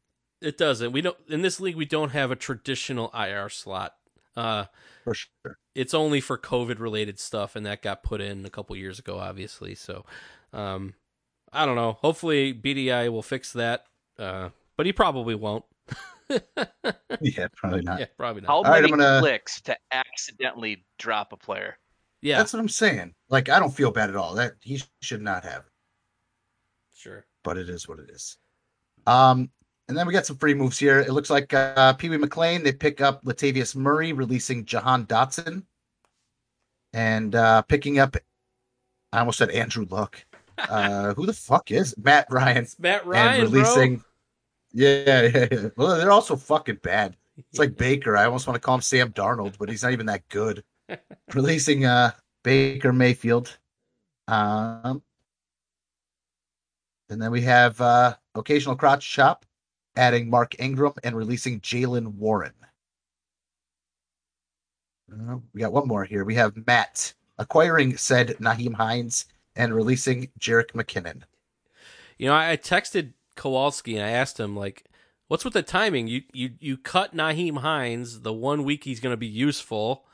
It 0.46 0.58
doesn't. 0.58 0.92
We 0.92 1.02
don't 1.02 1.18
in 1.28 1.42
this 1.42 1.60
league. 1.60 1.76
We 1.76 1.86
don't 1.86 2.12
have 2.12 2.32
a 2.32 2.36
traditional 2.36 3.12
IR 3.14 3.50
slot. 3.50 3.96
Uh, 4.38 4.66
For 5.06 5.14
sure. 5.14 5.58
it's 5.74 5.94
only 5.94 6.20
for 6.22 6.38
COVID 6.38 6.80
related 6.80 7.20
stuff, 7.20 7.56
and 7.56 7.66
that 7.66 7.82
got 7.82 8.04
put 8.04 8.20
in 8.22 8.46
a 8.46 8.50
couple 8.50 8.76
years 8.76 9.00
ago, 9.00 9.18
obviously. 9.18 9.76
So, 9.76 10.06
um, 10.54 10.94
I 11.54 11.66
don't 11.66 11.76
know. 11.78 11.94
Hopefully, 12.02 12.54
BDI 12.54 13.10
will 13.10 13.22
fix 13.22 13.54
that, 13.54 13.86
uh, 14.20 14.50
but 14.78 14.86
he 14.86 14.94
probably 14.94 15.36
won't. 15.36 15.66
Yeah, 17.22 17.48
probably 17.56 17.82
not. 17.82 18.00
yeah, 18.00 18.08
probably 18.18 18.42
not. 18.42 18.50
How 18.50 18.62
right, 18.64 18.82
many 18.82 18.92
I'm 18.94 19.00
gonna- 19.00 19.20
clicks 19.22 19.62
to 19.62 19.78
accidentally 19.92 20.84
drop 20.98 21.32
a 21.34 21.38
player? 21.38 21.78
yeah, 22.22 22.38
That's 22.40 22.52
what 22.52 22.60
I'm 22.60 22.68
saying. 22.68 23.14
Like 23.30 23.48
I 23.48 23.60
don't 23.60 23.74
feel 23.74 23.92
bad 23.92 24.10
at 24.10 24.16
all. 24.16 24.34
That 24.36 24.54
he 24.62 24.82
should 25.02 25.22
not 25.22 25.44
have. 25.44 25.64
sure. 26.94 27.26
but 27.44 27.58
it 27.58 27.70
is 27.70 27.88
what 27.88 28.00
it 28.00 28.10
is. 28.10 28.38
Um, 29.08 29.50
and 29.88 29.98
then 29.98 30.08
we 30.08 30.14
got 30.14 30.26
some 30.26 30.38
free 30.38 30.54
moves 30.54 30.80
here. 30.80 31.00
It 31.00 31.12
looks 31.12 31.30
like 31.30 31.54
uh, 31.54 31.94
Pee 31.94 32.10
Wee 32.10 32.18
McLean 32.18 32.64
they 32.64 32.72
pick 32.74 33.02
up 33.02 33.24
Latavius 33.24 33.76
Murray, 33.76 34.14
releasing 34.14 34.66
Jahan 34.66 35.06
Dotson, 35.06 35.64
and 36.94 37.36
uh, 37.36 37.62
picking 37.64 38.00
up. 38.00 38.16
I 39.14 39.20
almost 39.20 39.38
said 39.38 39.52
Andrew 39.52 39.86
Luck. 39.90 40.26
Uh, 40.58 41.14
who 41.14 41.26
the 41.26 41.34
fuck 41.34 41.72
is? 41.72 41.96
Matt 41.98 42.28
Ryan? 42.30 42.64
It's 42.64 42.80
Matt 42.80 43.06
Ryan, 43.06 43.42
and 43.42 43.54
releasing. 43.54 43.96
bro. 43.98 44.06
Yeah, 44.74 45.22
yeah, 45.22 45.48
yeah. 45.52 45.70
Well, 45.78 45.98
they're 45.98 46.12
also 46.12 46.36
fucking 46.36 46.80
bad. 46.82 47.16
It's 47.38 47.60
like 47.60 47.78
Baker. 47.78 48.18
I 48.18 48.26
almost 48.26 48.48
want 48.48 48.56
to 48.56 48.60
call 48.60 48.76
him 48.76 48.82
Sam 48.82 49.12
Darnold, 49.14 49.58
but 49.58 49.70
he's 49.70 49.84
not 49.84 49.94
even 49.94 50.06
that 50.08 50.28
good. 50.30 50.64
Releasing 51.34 51.86
uh 51.86 52.12
Baker 52.44 52.94
Mayfield. 52.94 53.58
Um 54.28 55.02
and 57.10 57.22
then 57.22 57.32
we 57.32 57.42
have 57.42 57.80
uh 57.80 58.16
occasional 58.36 58.76
crotch 58.76 59.10
chop, 59.10 59.46
adding 59.96 60.30
Mark 60.30 60.56
Ingram 60.60 60.94
and 61.04 61.16
releasing 61.16 61.60
Jaylen 61.62 62.16
Warren. 62.16 62.54
We 65.54 65.62
got 65.62 65.74
one 65.74 65.88
more 65.88 66.04
here. 66.04 66.24
We 66.26 66.36
have 66.36 66.66
Matt 66.68 67.14
acquiring 67.38 67.98
said 67.98 68.36
Nyheim 68.40 68.74
Hines 68.74 69.26
and 69.56 69.74
releasing 69.74 70.30
Jerick 70.40 70.72
McKinnon. 70.74 71.24
You 72.18 72.28
know, 72.28 72.36
I 72.36 72.58
texted 72.58 73.14
Kowalski 73.36 73.96
and 73.96 74.06
I 74.06 74.10
asked 74.10 74.40
him 74.40 74.56
like, 74.56 74.86
"What's 75.28 75.46
with 75.46 75.54
the 75.54 75.62
timing? 75.62 76.08
You 76.08 76.24
you 76.34 76.52
you 76.60 76.78
cut 76.78 77.16
Nyheim 77.16 77.60
Hines 77.60 78.22
the 78.22 78.34
one 78.34 78.64
week 78.64 78.84
he's 78.84 79.00
going 79.00 79.14
to 79.14 79.18
be 79.18 79.28
useful, 79.28 80.06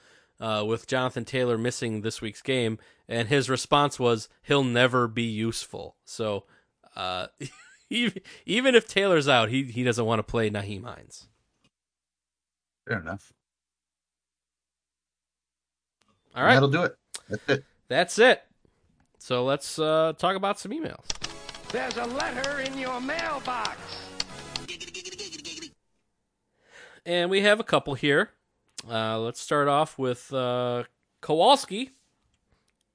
uh, 0.42 0.64
with 0.66 0.88
Jonathan 0.88 1.24
Taylor 1.24 1.58
missing 1.58 2.02
this 2.02 2.20
week's 2.20 2.42
game, 2.42 2.80
and 3.08 3.30
his 3.30 3.50
response 3.50 4.00
was 4.00 4.28
he'll 4.42 4.64
never 4.64 5.08
be 5.08 5.24
useful. 5.24 5.96
So, 6.04 6.46
uh, 6.96 7.28
even 7.92 8.22
even 8.46 8.76
if 8.76 8.88
Taylor's 8.88 9.28
out, 9.28 9.50
he 9.50 9.64
he 9.64 9.84
doesn't 9.84 10.06
want 10.06 10.20
to 10.20 10.24
play 10.24 10.50
Nyheim 10.50 10.84
Hines. 10.84 11.28
Fair 12.88 13.00
enough. 13.00 13.32
All 16.36 16.44
right, 16.44 16.54
That'll 16.54 16.70
do 16.70 16.84
it. 16.84 16.96
That's 17.30 17.50
it. 17.50 17.66
that's 17.90 18.20
it. 18.20 18.42
So 19.20 19.44
let's 19.44 19.78
uh, 19.78 20.14
talk 20.18 20.36
about 20.36 20.60
some 20.60 20.72
emails. 20.72 21.06
There's 21.72 21.98
a 21.98 22.06
letter 22.06 22.60
in 22.62 22.78
your 22.78 23.00
mailbox. 23.02 23.78
And 27.06 27.30
we 27.30 27.42
have 27.42 27.60
a 27.60 27.64
couple 27.64 27.96
here. 27.96 28.30
Uh, 28.90 29.20
let's 29.20 29.42
start 29.42 29.68
off 29.68 29.98
with 30.00 30.34
uh, 30.34 30.84
Kowalski. 31.20 31.92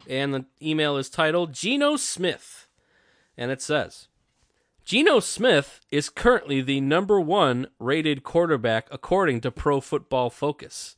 And 0.08 0.32
the 0.32 0.46
email 0.62 0.96
is 0.96 1.10
titled 1.10 1.52
Geno 1.52 1.96
Smith. 1.96 2.68
And 3.36 3.50
it 3.50 3.60
says 3.60 4.08
Geno 4.86 5.20
Smith 5.20 5.80
is 5.90 6.08
currently 6.08 6.62
the 6.62 6.80
number 6.80 7.20
one 7.20 7.66
rated 7.78 8.22
quarterback 8.22 8.88
according 8.90 9.42
to 9.42 9.50
Pro 9.50 9.82
Football 9.82 10.30
Focus. 10.30 10.96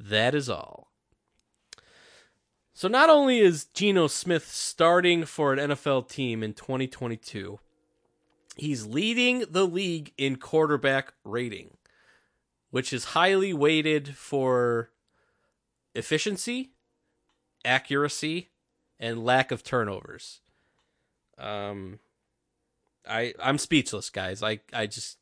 That 0.00 0.34
is 0.34 0.50
all. 0.50 0.90
So 2.74 2.88
not 2.88 3.10
only 3.10 3.38
is 3.38 3.66
Geno 3.66 4.08
Smith 4.08 4.48
starting 4.48 5.24
for 5.24 5.52
an 5.52 5.70
NFL 5.70 6.08
team 6.08 6.42
in 6.42 6.54
2022, 6.54 7.60
he's 8.56 8.86
leading 8.86 9.44
the 9.50 9.66
league 9.66 10.12
in 10.16 10.36
quarterback 10.36 11.12
rating 11.22 11.78
which 12.70 12.92
is 12.92 13.06
highly 13.06 13.52
weighted 13.52 14.16
for 14.16 14.90
efficiency, 15.94 16.72
accuracy, 17.64 18.50
and 19.00 19.24
lack 19.24 19.50
of 19.50 19.62
turnovers. 19.62 20.40
Um, 21.38 21.98
I 23.08 23.34
I'm 23.42 23.58
speechless, 23.58 24.10
guys. 24.10 24.42
I 24.42 24.60
I 24.72 24.86
just 24.86 25.18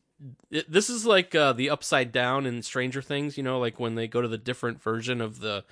it, 0.50 0.70
this 0.70 0.88
is 0.88 1.06
like 1.06 1.34
uh, 1.34 1.52
the 1.52 1.70
upside 1.70 2.12
down 2.12 2.46
in 2.46 2.62
Stranger 2.62 3.02
Things. 3.02 3.36
You 3.36 3.42
know, 3.42 3.58
like 3.58 3.78
when 3.78 3.94
they 3.94 4.08
go 4.08 4.20
to 4.20 4.28
the 4.28 4.38
different 4.38 4.82
version 4.82 5.20
of 5.20 5.40
the 5.40 5.64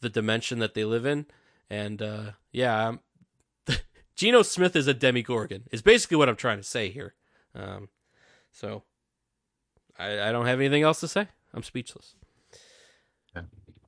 the 0.00 0.10
dimension 0.10 0.58
that 0.58 0.74
they 0.74 0.84
live 0.84 1.06
in, 1.06 1.26
and 1.70 2.02
uh, 2.02 2.32
yeah, 2.52 2.96
Geno 4.16 4.42
Smith 4.42 4.76
is 4.76 4.86
a 4.86 4.94
Demogorgon. 4.94 5.64
Is 5.70 5.82
basically 5.82 6.16
what 6.16 6.28
I'm 6.28 6.36
trying 6.36 6.58
to 6.58 6.62
say 6.62 6.90
here. 6.90 7.14
Um, 7.54 7.88
so 8.52 8.82
I, 9.98 10.28
I 10.28 10.32
don't 10.32 10.46
have 10.46 10.60
anything 10.60 10.82
else 10.82 11.00
to 11.00 11.08
say. 11.08 11.28
I'm 11.54 11.62
speechless. 11.62 12.14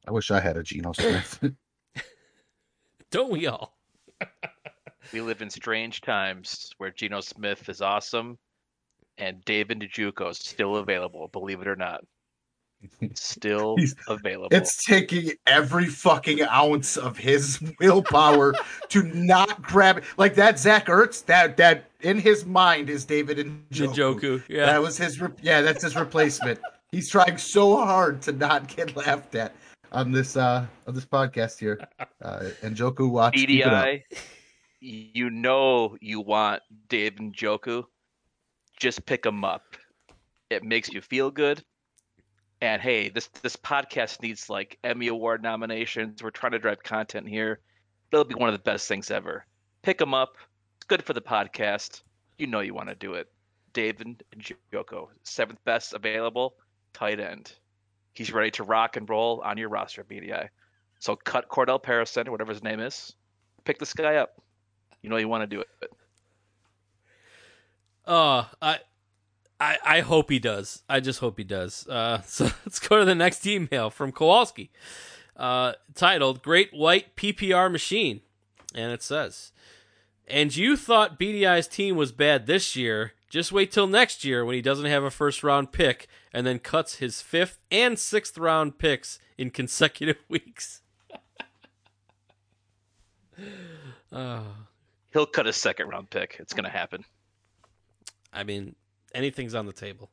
I 0.08 0.10
wish 0.10 0.30
I 0.30 0.40
had 0.40 0.56
a 0.56 0.62
Geno 0.62 0.92
Smith. 0.92 1.38
Don't 3.10 3.30
we 3.30 3.46
all? 3.46 3.76
We 5.12 5.20
live 5.20 5.42
in 5.42 5.50
strange 5.50 6.00
times 6.00 6.70
where 6.78 6.90
Geno 6.90 7.20
Smith 7.20 7.68
is 7.68 7.80
awesome 7.80 8.38
and 9.16 9.44
David 9.44 9.80
Njoku 9.80 10.30
is 10.30 10.38
still 10.38 10.76
available, 10.76 11.28
believe 11.28 11.60
it 11.60 11.68
or 11.68 11.76
not. 11.76 12.00
Still 13.14 13.76
He's- 13.78 13.94
available. 14.08 14.48
it's 14.56 14.84
taking 14.84 15.32
every 15.46 15.86
fucking 15.86 16.42
ounce 16.42 16.96
of 16.96 17.16
his 17.16 17.58
willpower 17.80 18.54
to 18.90 19.02
not 19.02 19.62
grab 19.62 19.98
it. 19.98 20.04
Like 20.16 20.34
that 20.36 20.58
Zach 20.60 20.86
Ertz, 20.86 21.24
that 21.26 21.56
that 21.56 21.86
in 22.02 22.18
his 22.18 22.44
mind 22.46 22.88
is 22.88 23.04
David 23.04 23.40
and 23.40 23.68
Njoku. 23.70 24.42
Yeah. 24.48 24.66
That 24.66 24.80
was 24.80 24.96
his. 24.96 25.20
Re- 25.20 25.30
yeah, 25.42 25.60
that's 25.60 25.82
his 25.82 25.96
replacement. 25.96 26.60
He's 26.92 27.08
trying 27.08 27.36
so 27.38 27.76
hard 27.76 28.22
to 28.22 28.32
not 28.32 28.68
get 28.68 28.94
laughed 28.96 29.34
at 29.34 29.54
on 29.90 30.12
this 30.12 30.36
uh 30.36 30.64
on 30.86 30.94
this 30.94 31.04
podcast 31.04 31.58
here. 31.58 31.80
Uh, 32.22 32.50
and 32.62 32.76
Joku, 32.76 33.10
watch. 33.10 33.34
keep 33.34 33.50
it 33.50 33.62
up. 33.64 33.86
BDI, 33.86 34.02
you 34.80 35.30
know 35.30 35.96
you 36.00 36.20
want 36.20 36.62
Dave 36.88 37.14
Njoku. 37.16 37.84
Just 38.78 39.04
pick 39.06 39.26
him 39.26 39.44
up. 39.44 39.76
It 40.50 40.62
makes 40.62 40.90
you 40.90 41.00
feel 41.00 41.30
good. 41.30 41.62
And 42.60 42.80
hey, 42.82 43.08
this 43.08 43.28
this 43.42 43.56
podcast 43.56 44.22
needs 44.22 44.50
like 44.50 44.78
Emmy 44.82 45.08
Award 45.08 45.42
nominations. 45.42 46.22
We're 46.22 46.30
trying 46.30 46.52
to 46.52 46.58
drive 46.58 46.82
content 46.82 47.28
here. 47.28 47.60
It'll 48.10 48.24
be 48.24 48.34
one 48.34 48.48
of 48.48 48.54
the 48.54 48.70
best 48.70 48.88
things 48.88 49.10
ever. 49.10 49.44
Pick 49.82 50.00
him 50.00 50.14
up. 50.14 50.36
It's 50.76 50.86
good 50.86 51.02
for 51.02 51.12
the 51.12 51.20
podcast. 51.20 52.02
You 52.36 52.46
know 52.46 52.60
you 52.60 52.74
want 52.74 52.88
to 52.88 52.94
do 52.94 53.14
it. 53.14 53.30
David 53.72 54.24
Njoku, 54.36 55.08
seventh 55.22 55.62
best 55.64 55.92
available 55.92 56.54
tight 56.92 57.20
end. 57.20 57.52
He's 58.14 58.32
ready 58.32 58.50
to 58.52 58.64
rock 58.64 58.96
and 58.96 59.08
roll 59.08 59.40
on 59.44 59.58
your 59.58 59.68
roster, 59.68 60.02
BDI. 60.02 60.48
So 60.98 61.14
cut 61.14 61.48
Cordell 61.48 61.80
or 61.86 62.30
whatever 62.32 62.52
his 62.52 62.62
name 62.62 62.80
is. 62.80 63.14
Pick 63.64 63.78
this 63.78 63.92
guy 63.92 64.16
up. 64.16 64.40
You 65.08 65.14
know 65.14 65.16
you 65.16 65.28
want 65.28 65.40
to 65.40 65.56
do 65.56 65.62
it. 65.62 65.68
But 65.80 65.90
uh, 68.12 68.44
I, 68.60 68.80
I, 69.58 69.78
I 69.82 70.00
hope 70.00 70.28
he 70.28 70.38
does. 70.38 70.82
I 70.86 71.00
just 71.00 71.20
hope 71.20 71.38
he 71.38 71.44
does. 71.44 71.88
Uh, 71.88 72.20
so 72.26 72.44
let's 72.66 72.78
go 72.78 72.98
to 72.98 73.06
the 73.06 73.14
next 73.14 73.46
email 73.46 73.88
from 73.88 74.12
Kowalski, 74.12 74.70
uh, 75.34 75.72
titled 75.94 76.42
"Great 76.42 76.74
White 76.74 77.16
PPR 77.16 77.72
Machine," 77.72 78.20
and 78.74 78.92
it 78.92 79.02
says, 79.02 79.52
"And 80.26 80.54
you 80.54 80.76
thought 80.76 81.18
BDI's 81.18 81.68
team 81.68 81.96
was 81.96 82.12
bad 82.12 82.46
this 82.46 82.76
year? 82.76 83.14
Just 83.30 83.50
wait 83.50 83.72
till 83.72 83.86
next 83.86 84.26
year 84.26 84.44
when 84.44 84.56
he 84.56 84.60
doesn't 84.60 84.84
have 84.84 85.04
a 85.04 85.10
first 85.10 85.42
round 85.42 85.72
pick 85.72 86.06
and 86.34 86.46
then 86.46 86.58
cuts 86.58 86.96
his 86.96 87.22
fifth 87.22 87.60
and 87.70 87.98
sixth 87.98 88.36
round 88.36 88.76
picks 88.76 89.18
in 89.38 89.48
consecutive 89.48 90.18
weeks." 90.28 90.82
uh, 94.12 94.42
He'll 95.12 95.26
cut 95.26 95.46
a 95.46 95.52
second 95.52 95.88
round 95.88 96.10
pick. 96.10 96.36
It's 96.38 96.52
gonna 96.52 96.68
happen. 96.68 97.04
I 98.32 98.44
mean, 98.44 98.74
anything's 99.14 99.54
on 99.54 99.66
the 99.66 99.72
table. 99.72 100.10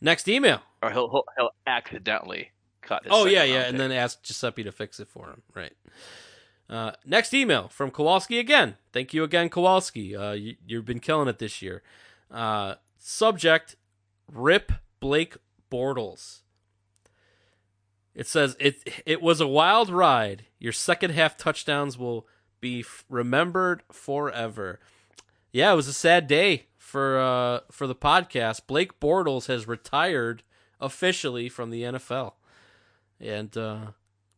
Next 0.00 0.28
email. 0.28 0.60
Or 0.82 0.90
he'll 0.90 1.10
he'll, 1.10 1.24
he'll 1.36 1.50
accidentally 1.66 2.50
cut. 2.80 3.04
His 3.04 3.12
Oh 3.14 3.26
yeah, 3.26 3.44
yeah, 3.44 3.60
pick. 3.62 3.70
and 3.70 3.80
then 3.80 3.92
ask 3.92 4.22
Giuseppe 4.22 4.64
to 4.64 4.72
fix 4.72 4.98
it 5.00 5.08
for 5.08 5.28
him. 5.30 5.42
Right. 5.54 5.72
Uh, 6.68 6.92
next 7.04 7.34
email 7.34 7.68
from 7.68 7.90
Kowalski 7.90 8.38
again. 8.38 8.76
Thank 8.92 9.12
you 9.12 9.24
again, 9.24 9.48
Kowalski. 9.48 10.16
Uh, 10.16 10.32
you, 10.32 10.56
you've 10.66 10.84
been 10.86 11.00
killing 11.00 11.28
it 11.28 11.38
this 11.38 11.62
year. 11.62 11.82
Uh, 12.30 12.76
subject: 12.98 13.76
Rip 14.30 14.72
Blake 15.00 15.36
Bortles. 15.70 16.40
It 18.14 18.26
says 18.26 18.56
it. 18.58 19.02
It 19.06 19.22
was 19.22 19.40
a 19.40 19.46
wild 19.46 19.88
ride. 19.90 20.46
Your 20.58 20.72
second 20.72 21.10
half 21.10 21.36
touchdowns 21.36 21.96
will 21.98 22.26
be 22.62 22.80
f- 22.80 23.04
remembered 23.10 23.82
forever. 23.92 24.80
Yeah, 25.52 25.70
it 25.70 25.76
was 25.76 25.88
a 25.88 25.92
sad 25.92 26.26
day 26.26 26.68
for 26.78 27.18
uh, 27.20 27.60
for 27.70 27.86
the 27.86 27.94
podcast. 27.94 28.62
Blake 28.66 28.98
Bortles 28.98 29.48
has 29.48 29.68
retired 29.68 30.42
officially 30.80 31.50
from 31.50 31.68
the 31.68 31.82
NFL. 31.82 32.32
And 33.20 33.54
uh, 33.56 33.86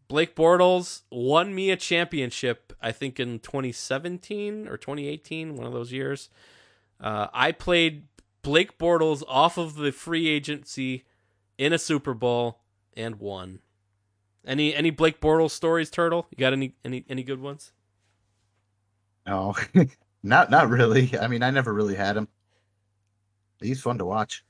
Blake 0.08 0.34
Bortles 0.34 1.02
won 1.10 1.54
me 1.54 1.70
a 1.70 1.76
championship, 1.76 2.72
I 2.82 2.92
think 2.92 3.18
in 3.18 3.38
2017 3.38 4.68
or 4.68 4.76
2018, 4.76 5.56
one 5.56 5.66
of 5.66 5.72
those 5.72 5.92
years. 5.92 6.28
Uh, 7.00 7.28
I 7.32 7.52
played 7.52 8.04
Blake 8.42 8.78
Bortles 8.78 9.22
off 9.26 9.56
of 9.56 9.76
the 9.76 9.90
free 9.92 10.28
agency 10.28 11.04
in 11.56 11.72
a 11.72 11.78
Super 11.78 12.14
Bowl 12.14 12.60
and 12.96 13.16
won. 13.16 13.60
Any 14.46 14.74
any 14.74 14.90
Blake 14.90 15.20
Bortles 15.20 15.52
stories, 15.52 15.90
Turtle? 15.90 16.26
You 16.30 16.36
got 16.36 16.52
any 16.52 16.74
any 16.84 17.04
any 17.08 17.22
good 17.22 17.40
ones? 17.40 17.72
No, 19.26 19.54
not 20.22 20.50
not 20.50 20.68
really. 20.68 21.18
I 21.18 21.28
mean, 21.28 21.42
I 21.42 21.50
never 21.50 21.72
really 21.72 21.94
had 21.94 22.16
him. 22.16 22.28
He's 23.60 23.80
fun 23.80 23.98
to 23.98 24.04
watch. 24.04 24.44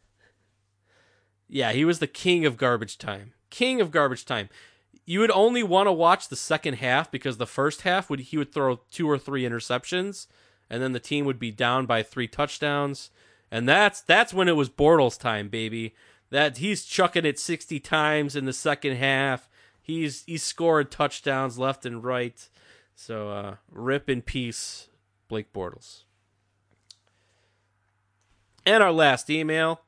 Yeah, 1.49 1.73
he 1.73 1.85
was 1.85 1.99
the 1.99 2.07
king 2.07 2.47
of 2.47 2.57
garbage 2.57 2.99
time. 2.99 3.33
King 3.51 3.81
of 3.81 3.91
garbage 3.91 4.25
time. 4.25 4.49
You 5.07 5.21
would 5.21 5.31
only 5.31 5.63
want 5.63 5.87
to 5.87 5.93
watch 5.93 6.29
the 6.29 6.37
second 6.37 6.75
half 6.75 7.11
because 7.11 7.37
the 7.37 7.47
first 7.47 7.83
half 7.83 8.09
would 8.09 8.21
he 8.21 8.39
would 8.39 8.53
throw 8.53 8.81
two 8.91 9.09
or 9.09 9.19
three 9.19 9.43
interceptions, 9.43 10.27
and 10.71 10.83
then 10.83 10.93
the 10.93 11.01
team 11.01 11.27
would 11.27 11.39
be 11.39 11.51
down 11.51 11.87
by 11.87 12.03
three 12.03 12.27
touchdowns, 12.27 13.11
and 13.51 13.69
that's 13.69 14.01
that's 14.01 14.35
when 14.35 14.49
it 14.49 14.57
was 14.57 14.71
Bortles 14.71 15.19
time, 15.19 15.49
baby. 15.49 15.95
That 16.31 16.57
he's 16.57 16.85
chucking 16.85 17.27
it 17.27 17.39
sixty 17.39 17.79
times 17.79 18.35
in 18.35 18.47
the 18.47 18.53
second 18.53 18.97
half. 18.97 19.49
He's 19.81 20.25
he's 20.27 20.43
scored 20.43 20.91
touchdowns 20.91 21.59
left 21.59 21.85
and 21.85 22.03
right. 22.03 22.49
So 22.95 23.31
uh, 23.31 23.57
rip 23.71 24.09
in 24.09 24.23
peace, 24.23 24.89
Blake 25.29 25.53
Bortles. 25.53 26.05
And 28.67 28.83
our 28.83 28.93
last 28.93 29.29
email 29.29 29.81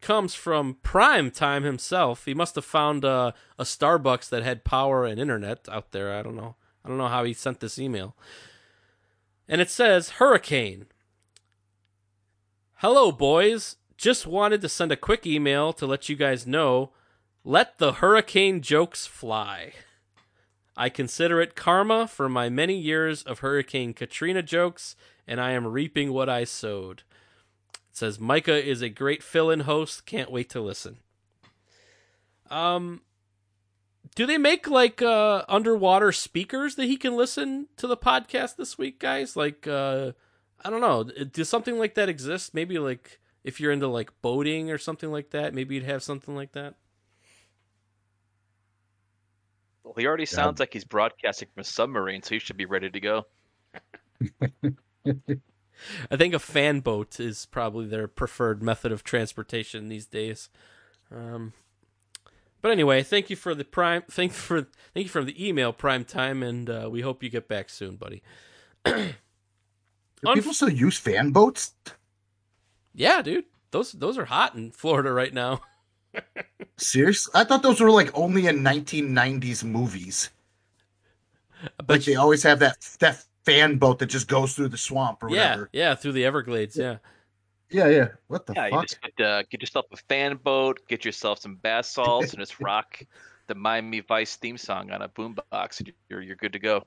comes 0.00 0.34
from 0.34 0.76
Prime 0.82 1.30
Time 1.30 1.62
himself. 1.62 2.26
He 2.26 2.34
must 2.34 2.54
have 2.56 2.64
found 2.64 3.04
uh, 3.04 3.32
a 3.58 3.64
Starbucks 3.64 4.28
that 4.28 4.42
had 4.42 4.64
power 4.64 5.04
and 5.04 5.18
internet 5.18 5.66
out 5.70 5.92
there. 5.92 6.14
I 6.14 6.22
don't 6.22 6.36
know. 6.36 6.56
I 6.84 6.88
don't 6.88 6.98
know 6.98 7.08
how 7.08 7.24
he 7.24 7.32
sent 7.32 7.60
this 7.60 7.78
email. 7.78 8.14
And 9.48 9.60
it 9.60 9.70
says 9.70 10.10
Hurricane. 10.10 10.86
Hello, 12.76 13.10
boys. 13.10 13.76
Just 13.96 14.26
wanted 14.26 14.60
to 14.60 14.68
send 14.68 14.92
a 14.92 14.96
quick 14.96 15.26
email 15.26 15.72
to 15.72 15.86
let 15.86 16.08
you 16.08 16.16
guys 16.16 16.46
know 16.46 16.90
let 17.44 17.78
the 17.78 17.94
hurricane 17.94 18.62
jokes 18.62 19.06
fly. 19.06 19.72
I 20.76 20.88
consider 20.88 21.40
it 21.40 21.54
karma 21.54 22.08
for 22.08 22.28
my 22.28 22.48
many 22.48 22.76
years 22.76 23.22
of 23.22 23.40
Hurricane 23.40 23.94
Katrina 23.94 24.42
jokes, 24.42 24.96
and 25.26 25.40
I 25.40 25.52
am 25.52 25.66
reaping 25.66 26.12
what 26.12 26.28
I 26.28 26.44
sowed. 26.44 27.02
It 27.72 27.96
says 27.96 28.18
Micah 28.18 28.64
is 28.64 28.82
a 28.82 28.88
great 28.88 29.22
fill-in 29.22 29.60
host. 29.60 30.04
Can't 30.04 30.32
wait 30.32 30.50
to 30.50 30.60
listen. 30.60 30.98
Um, 32.50 33.02
do 34.14 34.26
they 34.26 34.38
make 34.38 34.68
like 34.68 35.00
uh, 35.00 35.44
underwater 35.48 36.12
speakers 36.12 36.74
that 36.74 36.86
he 36.86 36.96
can 36.96 37.16
listen 37.16 37.68
to 37.76 37.86
the 37.86 37.96
podcast 37.96 38.56
this 38.56 38.76
week, 38.76 38.98
guys? 38.98 39.36
Like, 39.36 39.66
uh, 39.66 40.12
I 40.64 40.70
don't 40.70 40.80
know. 40.80 41.04
Does 41.04 41.48
something 41.48 41.78
like 41.78 41.94
that 41.94 42.08
exist? 42.08 42.54
Maybe 42.54 42.78
like 42.78 43.20
if 43.44 43.60
you're 43.60 43.72
into 43.72 43.88
like 43.88 44.10
boating 44.22 44.70
or 44.70 44.78
something 44.78 45.12
like 45.12 45.30
that, 45.30 45.54
maybe 45.54 45.74
you'd 45.74 45.84
have 45.84 46.02
something 46.02 46.34
like 46.34 46.52
that. 46.52 46.74
Well, 49.84 49.94
he 49.96 50.06
already 50.06 50.26
sounds 50.26 50.60
like 50.60 50.72
he's 50.72 50.84
broadcasting 50.84 51.48
from 51.52 51.60
a 51.60 51.64
submarine, 51.64 52.22
so 52.22 52.34
he 52.34 52.38
should 52.38 52.56
be 52.56 52.64
ready 52.64 52.90
to 52.90 53.00
go. 53.00 53.26
I 56.10 56.16
think 56.16 56.32
a 56.32 56.38
fan 56.38 56.80
boat 56.80 57.20
is 57.20 57.46
probably 57.46 57.86
their 57.86 58.08
preferred 58.08 58.62
method 58.62 58.92
of 58.92 59.04
transportation 59.04 59.88
these 59.88 60.06
days. 60.06 60.48
Um, 61.14 61.52
but 62.62 62.70
anyway, 62.70 63.02
thank 63.02 63.28
you 63.28 63.36
for 63.36 63.54
the 63.54 63.64
prime. 63.64 64.04
Thank 64.10 64.32
you 64.32 64.38
for 64.38 64.66
thank 64.94 65.04
you 65.04 65.10
for 65.10 65.22
the 65.22 65.46
email, 65.46 65.70
prime 65.70 66.04
time, 66.04 66.42
and 66.42 66.70
uh, 66.70 66.88
we 66.90 67.02
hope 67.02 67.22
you 67.22 67.28
get 67.28 67.46
back 67.46 67.68
soon, 67.68 67.96
buddy. 67.96 68.22
Do 68.86 69.12
Unf- 70.24 70.34
people 70.34 70.54
still 70.54 70.70
use 70.70 70.96
fan 70.96 71.30
boats? 71.30 71.74
Yeah, 72.94 73.20
dude, 73.20 73.44
those 73.70 73.92
those 73.92 74.16
are 74.16 74.24
hot 74.24 74.54
in 74.54 74.70
Florida 74.70 75.12
right 75.12 75.34
now. 75.34 75.60
Seriously? 76.78 77.32
I 77.34 77.42
thought 77.42 77.64
those 77.64 77.80
were 77.80 77.90
like 77.90 78.16
only 78.16 78.46
in 78.46 78.62
1990s 78.62 79.64
movies. 79.64 80.30
But 81.86 81.88
Like 81.88 82.04
they 82.04 82.14
always 82.16 82.42
have 82.42 82.58
that 82.60 82.80
that 83.00 83.24
fan 83.44 83.78
boat 83.78 83.98
that 83.98 84.06
just 84.06 84.28
goes 84.28 84.54
through 84.54 84.68
the 84.68 84.78
swamp 84.78 85.22
or 85.22 85.28
yeah, 85.28 85.56
whatever. 85.56 85.70
yeah, 85.72 85.94
through 85.94 86.12
the 86.12 86.24
Everglades. 86.24 86.78
Yeah, 86.78 86.98
Yeah, 87.70 87.88
yeah. 87.88 88.08
What 88.28 88.46
the 88.46 88.54
Yeah, 88.54 88.66
you 88.66 88.72
fuck? 88.72 88.82
just 88.82 89.00
get, 89.02 89.20
uh, 89.26 89.42
get 89.50 89.60
yourself 89.62 89.86
a 89.92 89.96
fan 90.08 90.36
boat, 90.36 90.80
get 90.88 91.04
yourself 91.04 91.40
some 91.40 91.56
bath 91.56 91.86
salts, 91.86 92.32
and 92.32 92.40
just 92.40 92.60
rock 92.60 93.00
the 93.48 93.54
Miami 93.54 94.00
Vice 94.00 94.36
theme 94.36 94.56
song 94.58 94.90
on 94.90 95.02
a 95.02 95.08
boombox, 95.08 95.80
and 95.80 95.92
you're 96.08 96.22
you're 96.22 96.36
good 96.36 96.52
to 96.52 96.58
go. 96.58 96.84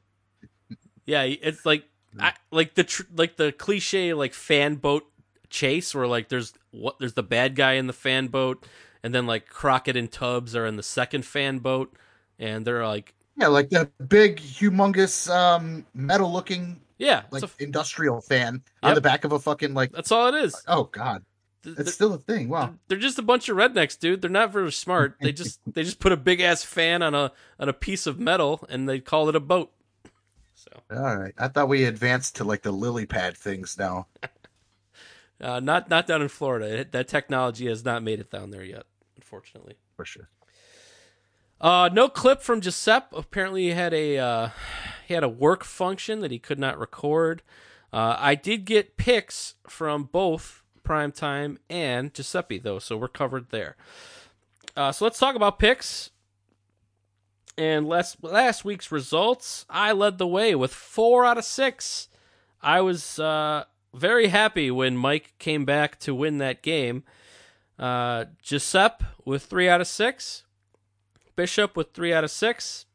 yeah. 1.05 1.23
It's 1.23 1.65
like 1.65 1.85
I, 2.19 2.33
like 2.51 2.75
the 2.75 2.83
tr- 2.83 3.03
like 3.15 3.37
the 3.37 3.51
cliche 3.51 4.13
like 4.13 4.33
fan 4.33 4.75
boat 4.75 5.05
chase 5.49 5.93
where 5.95 6.07
like 6.07 6.29
there's 6.29 6.53
what 6.71 6.99
there's 6.99 7.13
the 7.13 7.23
bad 7.23 7.55
guy 7.55 7.73
in 7.73 7.87
the 7.87 7.93
fan 7.93 8.27
boat, 8.27 8.65
and 9.07 9.15
then 9.15 9.25
like 9.25 9.47
Crockett 9.47 9.95
and 9.95 10.11
Tubbs 10.11 10.53
are 10.53 10.65
in 10.65 10.75
the 10.75 10.83
second 10.83 11.25
fan 11.25 11.59
boat, 11.59 11.95
and 12.37 12.65
they're 12.65 12.85
like, 12.85 13.13
Yeah, 13.37 13.47
like 13.47 13.69
the 13.69 13.89
big, 14.05 14.35
humongous, 14.41 15.33
um, 15.33 15.85
metal 15.93 16.29
looking, 16.29 16.81
yeah, 16.97 17.23
like 17.31 17.45
industrial 17.57 18.19
fan 18.19 18.61
on 18.83 18.95
the 18.95 19.01
back 19.01 19.23
of 19.23 19.31
a 19.31 19.39
fucking 19.39 19.73
like. 19.73 19.93
that's 19.93 20.11
all 20.11 20.27
it 20.27 20.35
is. 20.35 20.61
Oh 20.67 20.83
god, 20.83 21.23
it's 21.63 21.93
still 21.93 22.13
a 22.13 22.17
thing. 22.17 22.49
Wow. 22.49 22.73
they're 22.89 22.97
just 22.97 23.17
a 23.17 23.21
bunch 23.21 23.47
of 23.47 23.55
rednecks, 23.55 23.97
dude. 23.97 24.21
They're 24.21 24.29
not 24.29 24.51
very 24.51 24.73
smart. 24.73 25.15
They 25.21 25.31
just 25.43 25.61
they 25.65 25.83
just 25.83 25.99
put 25.99 26.11
a 26.11 26.17
big 26.17 26.41
ass 26.41 26.63
fan 26.63 27.01
on 27.01 27.15
a 27.15 27.31
on 27.61 27.69
a 27.69 27.73
piece 27.73 28.07
of 28.07 28.19
metal 28.19 28.65
and 28.67 28.89
they 28.89 28.99
call 28.99 29.29
it 29.29 29.37
a 29.37 29.39
boat. 29.39 29.71
So 30.53 30.69
All 30.91 31.17
right. 31.17 31.33
I 31.37 31.47
thought 31.47 31.69
we 31.69 31.85
advanced 31.85 32.35
to 32.37 32.43
like 32.43 32.63
the 32.63 32.73
lily 32.73 33.05
pad 33.05 33.37
things 33.37 33.77
now. 33.77 34.07
uh, 35.41 35.61
not 35.61 35.89
not 35.89 36.07
down 36.07 36.21
in 36.21 36.27
Florida. 36.27 36.83
That 36.83 37.07
technology 37.07 37.67
has 37.67 37.85
not 37.85 38.03
made 38.03 38.19
it 38.19 38.29
down 38.29 38.51
there 38.51 38.65
yet, 38.65 38.83
unfortunately. 39.27 39.75
For 39.95 40.05
sure. 40.05 40.29
Uh, 41.59 41.89
no 41.91 42.07
clip 42.07 42.41
from 42.41 42.61
Giuseppe. 42.61 43.15
Apparently, 43.15 43.63
he 43.63 43.71
had 43.71 43.93
a 43.93 44.17
uh, 44.17 44.49
he 45.07 45.13
had 45.13 45.23
a 45.23 45.29
work 45.29 45.63
function 45.63 46.21
that 46.21 46.31
he 46.31 46.39
could 46.39 46.59
not 46.59 46.79
record. 46.79 47.41
Uh, 47.91 48.15
I 48.17 48.35
did 48.35 48.65
get 48.65 48.97
picks 48.97 49.55
from 49.67 50.03
both 50.03 50.63
Primetime 50.83 51.57
and 51.69 52.13
Giuseppe 52.13 52.59
though, 52.59 52.79
so 52.79 52.95
we're 52.95 53.07
covered 53.07 53.49
there. 53.49 53.75
Uh, 54.75 54.91
so 54.91 55.05
let's 55.05 55.19
talk 55.19 55.35
about 55.35 55.59
picks. 55.59 56.11
And 57.57 57.87
last 57.87 58.17
last 58.21 58.63
week's 58.63 58.91
results, 58.91 59.65
I 59.67 59.91
led 59.91 60.19
the 60.19 60.27
way 60.27 60.53
with 60.53 60.73
four 60.73 61.25
out 61.25 61.39
of 61.39 61.43
six. 61.43 62.07
I 62.61 62.81
was 62.81 63.17
uh, 63.17 63.63
very 63.95 64.27
happy 64.27 64.69
when 64.69 64.95
Mike 64.95 65.33
came 65.39 65.65
back 65.65 65.99
to 66.01 66.13
win 66.13 66.37
that 66.37 66.61
game. 66.61 67.03
Uh, 67.77 68.25
Giuseppe 68.41 69.05
with 69.25 69.43
three 69.43 69.69
out 69.69 69.81
of 69.81 69.87
six. 69.87 70.43
Bishop 71.35 71.75
with 71.77 71.93
three 71.93 72.13
out 72.13 72.23
of 72.23 72.31
six. 72.31 72.85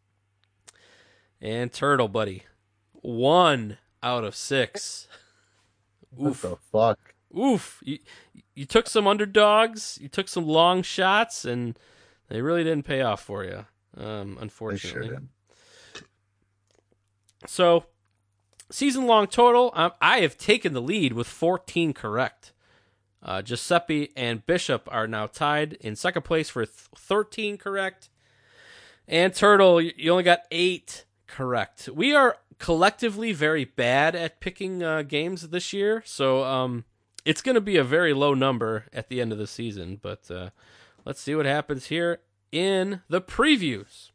And 1.40 1.72
Turtle 1.72 2.08
Buddy, 2.08 2.44
one 2.92 3.78
out 4.02 4.24
of 4.24 4.34
six. 4.34 5.08
What 6.14 6.40
the 6.40 6.56
fuck? 6.56 7.14
Oof. 7.36 7.80
You, 7.84 7.98
you 8.54 8.66
took 8.66 8.88
some 8.88 9.06
underdogs, 9.06 9.98
you 10.00 10.08
took 10.08 10.28
some 10.28 10.46
long 10.46 10.82
shots, 10.82 11.44
and 11.44 11.78
they 12.28 12.42
really 12.42 12.64
didn't 12.64 12.84
pay 12.84 13.02
off 13.02 13.22
for 13.22 13.44
you, 13.44 13.64
um, 13.96 14.34
They 14.34 14.34
sure 14.34 14.42
unfortunately. 14.42 15.18
So, 17.46 17.86
season 18.70 19.06
long 19.06 19.26
total, 19.26 19.72
um, 19.74 19.92
I 20.00 20.20
have 20.20 20.36
taken 20.36 20.74
the 20.74 20.82
lead 20.82 21.12
with 21.12 21.26
14 21.26 21.92
correct. 21.92 22.51
Uh, 23.22 23.40
Giuseppe 23.40 24.10
and 24.16 24.44
Bishop 24.46 24.88
are 24.90 25.06
now 25.06 25.26
tied 25.26 25.74
in 25.74 25.94
second 25.94 26.22
place 26.22 26.50
for 26.50 26.66
th- 26.66 26.88
13 26.96 27.56
correct. 27.56 28.08
And 29.06 29.34
Turtle, 29.34 29.80
you 29.80 30.10
only 30.10 30.24
got 30.24 30.40
eight 30.50 31.04
correct. 31.26 31.88
We 31.92 32.14
are 32.14 32.36
collectively 32.58 33.32
very 33.32 33.64
bad 33.64 34.14
at 34.14 34.40
picking 34.40 34.82
uh, 34.82 35.02
games 35.02 35.48
this 35.48 35.72
year, 35.72 36.02
so 36.04 36.44
um, 36.44 36.84
it's 37.24 37.42
going 37.42 37.54
to 37.54 37.60
be 37.60 37.76
a 37.76 37.84
very 37.84 38.12
low 38.12 38.34
number 38.34 38.86
at 38.92 39.08
the 39.08 39.20
end 39.20 39.32
of 39.32 39.38
the 39.38 39.46
season. 39.46 39.98
But 40.00 40.30
uh, 40.30 40.50
let's 41.04 41.20
see 41.20 41.34
what 41.34 41.46
happens 41.46 41.86
here 41.86 42.20
in 42.50 43.02
the 43.08 43.20
previews. 43.20 44.10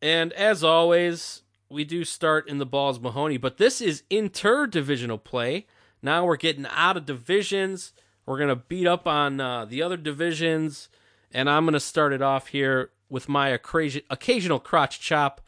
And 0.00 0.32
as 0.34 0.62
always, 0.62 1.42
we 1.68 1.84
do 1.84 2.04
start 2.04 2.48
in 2.48 2.58
the 2.58 2.66
Balls 2.66 3.00
Mahoney, 3.00 3.36
but 3.36 3.56
this 3.56 3.80
is 3.80 4.02
interdivisional 4.10 5.22
play. 5.22 5.66
Now 6.06 6.24
we're 6.24 6.36
getting 6.36 6.66
out 6.70 6.96
of 6.96 7.04
divisions. 7.04 7.92
We're 8.26 8.38
going 8.38 8.48
to 8.48 8.54
beat 8.54 8.86
up 8.86 9.08
on 9.08 9.40
uh, 9.40 9.64
the 9.64 9.82
other 9.82 9.96
divisions. 9.96 10.88
And 11.32 11.50
I'm 11.50 11.64
going 11.64 11.72
to 11.72 11.80
start 11.80 12.12
it 12.12 12.22
off 12.22 12.46
here 12.46 12.90
with 13.10 13.28
my 13.28 13.48
occasional 13.48 14.60
crotch 14.60 15.00
chop 15.00 15.40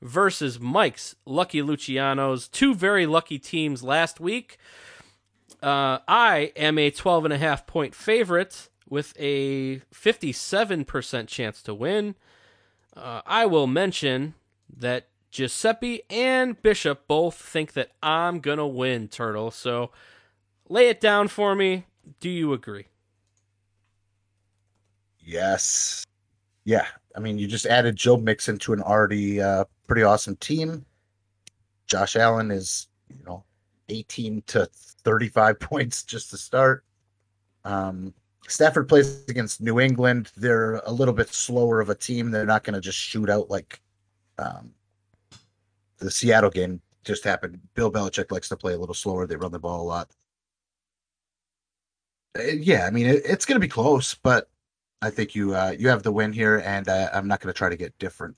versus 0.00 0.58
Mike's 0.58 1.16
Lucky 1.26 1.60
Lucianos. 1.60 2.50
Two 2.50 2.74
very 2.74 3.04
lucky 3.04 3.38
teams 3.38 3.82
last 3.82 4.18
week. 4.18 4.56
Uh, 5.62 5.98
I 6.08 6.50
am 6.56 6.78
a 6.78 6.90
12 6.90 7.26
and 7.26 7.34
a 7.34 7.38
half 7.38 7.66
point 7.66 7.94
favorite 7.94 8.70
with 8.88 9.12
a 9.18 9.80
57% 9.94 11.28
chance 11.28 11.62
to 11.62 11.74
win. 11.74 12.14
Uh, 12.96 13.20
I 13.26 13.44
will 13.44 13.66
mention 13.66 14.32
that 14.74 15.08
Giuseppe 15.30 16.02
and 16.08 16.60
Bishop 16.62 17.06
both 17.08 17.34
think 17.34 17.72
that 17.74 17.92
I'm 18.02 18.40
going 18.40 18.58
to 18.58 18.66
win, 18.66 19.08
Turtle. 19.08 19.50
So 19.50 19.90
lay 20.68 20.88
it 20.88 21.00
down 21.00 21.28
for 21.28 21.54
me. 21.54 21.86
Do 22.20 22.30
you 22.30 22.52
agree? 22.52 22.86
Yes. 25.20 26.04
Yeah. 26.64 26.86
I 27.14 27.20
mean, 27.20 27.38
you 27.38 27.46
just 27.46 27.66
added 27.66 27.96
Joe 27.96 28.16
Mixon 28.16 28.58
to 28.60 28.72
an 28.72 28.82
already 28.82 29.40
uh, 29.40 29.64
pretty 29.86 30.02
awesome 30.02 30.36
team. 30.36 30.84
Josh 31.86 32.16
Allen 32.16 32.50
is, 32.50 32.88
you 33.08 33.24
know, 33.24 33.44
18 33.88 34.42
to 34.48 34.68
35 34.72 35.60
points 35.60 36.02
just 36.02 36.30
to 36.30 36.36
start. 36.36 36.84
Um, 37.64 38.14
Stafford 38.48 38.88
plays 38.88 39.24
against 39.28 39.60
New 39.60 39.80
England. 39.80 40.30
They're 40.36 40.76
a 40.86 40.92
little 40.92 41.14
bit 41.14 41.28
slower 41.28 41.80
of 41.80 41.90
a 41.90 41.94
team. 41.94 42.30
They're 42.30 42.46
not 42.46 42.64
going 42.64 42.74
to 42.74 42.80
just 42.80 42.98
shoot 42.98 43.28
out 43.28 43.50
like 43.50 43.80
um, 44.38 44.72
the 45.98 46.10
Seattle 46.10 46.50
game 46.50 46.80
just 47.04 47.24
happened. 47.24 47.60
Bill 47.74 47.90
Belichick 47.90 48.30
likes 48.30 48.48
to 48.48 48.56
play 48.56 48.74
a 48.74 48.78
little 48.78 48.94
slower. 48.94 49.26
They 49.26 49.36
run 49.36 49.52
the 49.52 49.58
ball 49.58 49.82
a 49.82 49.88
lot. 49.88 50.10
Uh, 52.38 52.42
Yeah, 52.42 52.86
I 52.86 52.90
mean, 52.90 53.06
it, 53.06 53.22
it's 53.24 53.46
going 53.46 53.56
to 53.56 53.64
be 53.64 53.68
close, 53.68 54.14
but 54.14 54.48
I 55.02 55.10
think 55.10 55.34
you 55.34 55.54
uh, 55.54 55.74
you 55.78 55.88
have 55.88 56.02
the 56.02 56.12
win 56.12 56.32
here, 56.32 56.62
and 56.64 56.88
uh, 56.88 57.10
I'm 57.12 57.28
not 57.28 57.40
going 57.40 57.52
to 57.52 57.56
try 57.56 57.68
to 57.68 57.76
get 57.76 57.96
different 57.98 58.36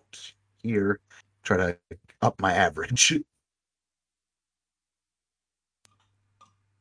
here. 0.62 1.00
Try 1.42 1.56
to 1.56 1.78
up 2.20 2.40
my 2.40 2.52
average. 2.52 3.18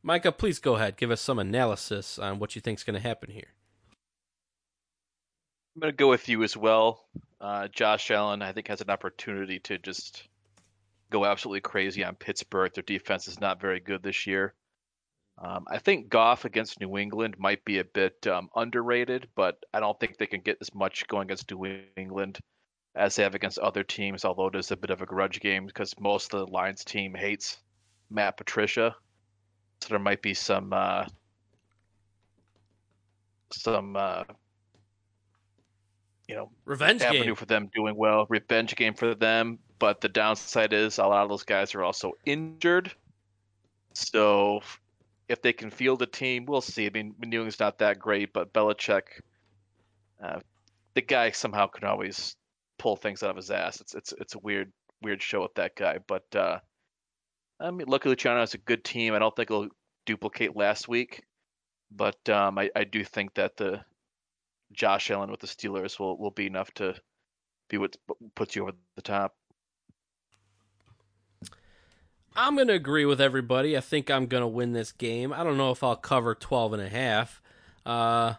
Micah, 0.04 0.32
please 0.32 0.60
go 0.60 0.76
ahead. 0.76 0.96
Give 0.96 1.12
us 1.12 1.20
some 1.22 1.38
analysis 1.38 2.18
on 2.18 2.40
what 2.40 2.56
you 2.56 2.62
think 2.62 2.80
is 2.80 2.84
going 2.84 2.94
to 2.94 3.08
happen 3.08 3.30
here. 3.30 3.54
I'm 5.76 5.82
going 5.82 5.92
to 5.92 5.98
go 5.98 6.10
with 6.10 6.30
you 6.30 6.44
as 6.44 6.56
well. 6.56 7.06
Uh, 7.42 7.68
Josh 7.68 8.10
Allen, 8.10 8.42
I 8.42 8.52
think, 8.52 8.68
has 8.70 8.82
an 8.82 8.90
opportunity 8.90 9.60
to 9.60 9.78
just 9.78 10.28
go 11.12 11.26
absolutely 11.26 11.62
crazy 11.62 12.04
on 12.04 12.16
Pittsburgh. 12.16 12.74
Their 12.74 12.84
defense 12.84 13.28
is 13.28 13.40
not 13.40 13.62
very 13.62 13.80
good 13.80 14.04
this 14.04 14.28
year. 14.28 14.54
Um, 15.40 15.66
I 15.70 15.78
think 15.78 16.10
Goff 16.10 16.46
against 16.46 16.80
New 16.80 16.98
England 16.98 17.36
might 17.38 17.64
be 17.64 17.78
a 17.78 17.84
bit 17.84 18.26
um, 18.26 18.50
underrated, 18.56 19.28
but 19.36 19.64
I 19.74 19.80
don't 19.80 20.00
think 20.00 20.18
they 20.18 20.26
can 20.26 20.42
get 20.42 20.58
as 20.62 20.74
much 20.74 21.08
going 21.08 21.28
against 21.28 21.52
New 21.52 21.82
England 21.96 22.40
as 22.96 23.16
they 23.16 23.24
have 23.24 23.36
against 23.36 23.60
other 23.60 23.84
teams, 23.84 24.26
although 24.26 24.48
it 24.48 24.56
is 24.56 24.72
a 24.72 24.78
bit 24.78 24.90
of 24.90 25.02
a 25.02 25.06
grudge 25.06 25.40
game 25.40 25.68
because 25.68 25.94
most 26.00 26.34
of 26.34 26.40
the 26.40 26.52
Lions 26.52 26.84
team 26.84 27.14
hates 27.14 27.60
Matt 28.10 28.38
Patricia. 28.38 28.96
So 29.82 29.90
there 29.90 30.00
might 30.00 30.24
be 30.24 30.34
some 30.34 30.74
uh, 30.74 31.06
some 33.52 33.96
uh, 33.96 34.24
you 36.28 36.36
know 36.36 36.52
Revenge 36.66 37.02
avenue 37.02 37.24
game. 37.24 37.36
for 37.36 37.46
them 37.46 37.70
doing 37.74 37.96
well, 37.96 38.26
revenge 38.30 38.76
game 38.76 38.94
for 38.94 39.16
them. 39.16 39.60
But 39.80 40.02
the 40.02 40.10
downside 40.10 40.74
is 40.74 40.98
a 40.98 41.06
lot 41.06 41.24
of 41.24 41.30
those 41.30 41.44
guys 41.44 41.76
are 41.76 41.84
also 41.84 42.14
injured. 42.26 42.92
So 43.94 44.62
if 45.30 45.42
they 45.42 45.54
can 45.54 45.70
field 45.70 46.02
a 46.02 46.06
team, 46.06 46.46
we'll 46.46 46.62
see. 46.62 46.86
I 46.86 46.90
mean, 46.90 47.16
New 47.20 47.38
England's 47.38 47.60
not 47.60 47.80
that 47.80 48.00
great, 48.00 48.34
but 48.34 48.54
Belichick, 48.54 49.04
uh, 50.24 50.40
the 50.96 51.02
guy 51.02 51.32
somehow 51.32 51.68
can 51.68 51.88
always 51.88 52.36
pull 52.78 52.96
things 52.96 53.24
out 53.24 53.30
of 53.30 53.36
his 53.36 53.52
ass. 53.52 53.82
It's 53.82 53.96
it's 53.96 54.14
it's 54.20 54.36
a 54.36 54.40
weird 54.40 54.72
weird 55.02 55.22
show 55.22 55.42
with 55.42 55.54
that 55.56 55.76
guy. 55.76 56.00
But 56.06 56.36
uh, 56.36 56.60
I 57.60 57.72
mean, 57.72 57.88
luckily 57.88 58.16
Luciano 58.16 58.40
has 58.40 58.54
a 58.54 58.60
good 58.60 58.84
team. 58.84 59.14
I 59.14 59.20
don't 59.20 59.36
think 59.36 59.50
he'll 59.50 59.70
duplicate 60.06 60.56
last 60.56 60.88
week, 60.88 61.24
but 61.92 62.28
um, 62.30 62.58
I 62.58 62.70
I 62.76 62.84
do 62.84 63.04
think 63.04 63.34
that 63.36 63.58
the 63.58 63.82
Josh 64.72 65.10
Allen 65.12 65.32
with 65.32 65.40
the 65.40 65.48
Steelers 65.48 66.00
will 66.00 66.18
will 66.18 66.32
be 66.32 66.48
enough 66.48 66.74
to 66.76 66.96
be 67.70 67.78
what 67.78 67.98
puts 68.36 68.56
you 68.56 68.64
over 68.64 68.74
the 68.96 69.02
top. 69.02 69.36
I'm 72.36 72.56
going 72.56 72.68
to 72.68 72.74
agree 72.76 73.06
with 73.06 73.20
everybody. 73.20 73.76
I 73.76 73.80
think 73.80 74.12
I'm 74.12 74.28
going 74.28 74.42
to 74.42 74.48
win 74.48 74.74
this 74.74 74.92
game. 74.92 75.34
I 75.34 75.44
don't 75.44 75.58
know 75.58 75.72
if 75.72 75.84
I'll 75.84 75.96
cover 75.96 76.36
12 76.36 76.74
and 76.74 76.84
a 76.84 76.90
half. 76.90 77.42
Uh, 77.84 78.36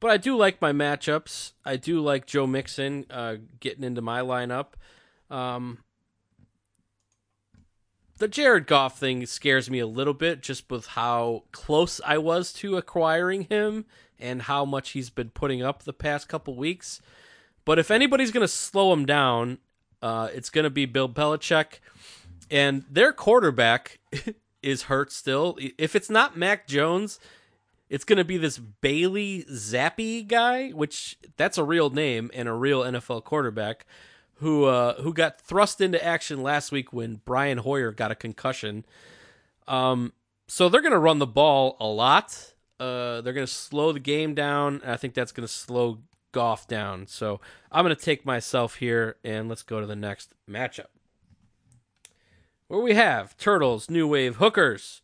but 0.00 0.10
I 0.10 0.16
do 0.16 0.34
like 0.34 0.62
my 0.62 0.72
matchups. 0.72 1.52
I 1.62 1.76
do 1.76 2.00
like 2.00 2.24
Joe 2.24 2.46
Mixon 2.46 3.04
uh, 3.10 3.36
getting 3.60 3.84
into 3.84 4.00
my 4.00 4.20
lineup. 4.20 4.68
Um, 5.30 5.78
the 8.18 8.28
Jared 8.28 8.66
Goff 8.66 8.98
thing 8.98 9.26
scares 9.26 9.68
me 9.68 9.78
a 9.78 9.86
little 9.86 10.14
bit 10.14 10.40
just 10.40 10.70
with 10.70 10.86
how 10.86 11.44
close 11.52 12.00
I 12.06 12.16
was 12.18 12.52
to 12.54 12.76
acquiring 12.76 13.42
him 13.42 13.84
and 14.18 14.42
how 14.42 14.64
much 14.64 14.90
he's 14.90 15.10
been 15.10 15.30
putting 15.30 15.62
up 15.62 15.82
the 15.82 15.92
past 15.92 16.28
couple 16.28 16.54
weeks. 16.54 17.00
But 17.64 17.78
if 17.78 17.90
anybody's 17.90 18.30
going 18.30 18.44
to 18.44 18.48
slow 18.48 18.92
him 18.92 19.06
down, 19.06 19.58
uh, 20.00 20.28
it's 20.32 20.50
going 20.50 20.64
to 20.64 20.70
be 20.70 20.86
Bill 20.86 21.08
Belichick. 21.08 21.80
And 22.50 22.84
their 22.90 23.12
quarterback 23.12 23.98
is 24.62 24.84
hurt 24.84 25.12
still. 25.12 25.58
If 25.76 25.94
it's 25.94 26.08
not 26.08 26.36
Mac 26.36 26.66
Jones, 26.66 27.20
it's 27.90 28.04
going 28.04 28.18
to 28.18 28.24
be 28.24 28.36
this 28.36 28.58
Bailey 28.58 29.44
Zappe 29.50 30.26
guy, 30.26 30.70
which 30.70 31.18
that's 31.36 31.58
a 31.58 31.64
real 31.64 31.90
name 31.90 32.30
and 32.34 32.48
a 32.48 32.52
real 32.52 32.82
NFL 32.82 33.24
quarterback 33.24 33.86
who 34.36 34.64
uh, 34.64 35.00
who 35.02 35.12
got 35.12 35.40
thrust 35.40 35.80
into 35.80 36.02
action 36.04 36.42
last 36.42 36.70
week 36.70 36.92
when 36.92 37.20
Brian 37.24 37.58
Hoyer 37.58 37.90
got 37.92 38.10
a 38.10 38.14
concussion. 38.14 38.84
Um, 39.66 40.12
so 40.46 40.68
they're 40.68 40.80
going 40.80 40.92
to 40.92 40.98
run 40.98 41.18
the 41.18 41.26
ball 41.26 41.76
a 41.80 41.86
lot. 41.86 42.54
Uh, 42.78 43.20
they're 43.20 43.32
going 43.32 43.46
to 43.46 43.52
slow 43.52 43.92
the 43.92 44.00
game 44.00 44.34
down. 44.34 44.80
I 44.84 44.96
think 44.96 45.14
that's 45.14 45.32
going 45.32 45.46
to 45.46 45.52
slow 45.52 45.98
Goff 46.32 46.68
down. 46.68 47.06
So 47.06 47.40
I'm 47.72 47.84
going 47.84 47.96
to 47.96 48.02
take 48.02 48.26
myself 48.26 48.76
here 48.76 49.16
and 49.24 49.48
let's 49.48 49.62
go 49.62 49.80
to 49.80 49.86
the 49.86 49.96
next 49.96 50.34
matchup. 50.48 50.86
Where 52.68 52.80
we 52.80 52.94
have 52.94 53.36
Turtles 53.38 53.88
New 53.88 54.06
Wave 54.06 54.36
Hookers 54.36 55.00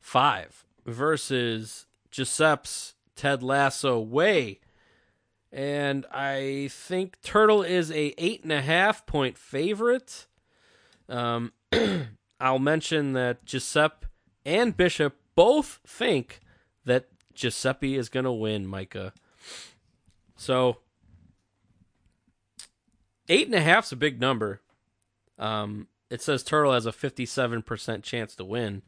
5 0.00 0.64
versus 0.86 1.86
Giuseppe's 2.10 2.94
Ted 3.14 3.42
Lasso 3.42 4.00
Way. 4.00 4.60
And 5.52 6.06
I 6.10 6.68
think 6.72 7.20
Turtle 7.22 7.62
is 7.62 7.90
a 7.90 8.14
eight 8.18 8.42
and 8.42 8.52
a 8.52 8.62
half 8.62 9.06
point 9.06 9.36
favorite. 9.36 10.26
Um, 11.08 11.52
I'll 12.40 12.58
mention 12.58 13.12
that 13.12 13.44
Giuseppe 13.44 14.06
and 14.44 14.76
Bishop 14.76 15.16
both 15.34 15.80
think 15.86 16.40
Giuseppe 17.34 17.96
is 17.96 18.08
going 18.08 18.24
to 18.24 18.32
win, 18.32 18.66
Micah. 18.66 19.12
So 20.36 20.78
eight 23.28 23.46
and 23.46 23.54
a 23.54 23.60
half's 23.60 23.92
a 23.92 23.96
big 23.96 24.20
number. 24.20 24.60
Um, 25.38 25.88
it 26.10 26.22
says 26.22 26.42
Turtle 26.42 26.72
has 26.72 26.86
a 26.86 26.92
57% 26.92 28.02
chance 28.02 28.36
to 28.36 28.44
win. 28.44 28.82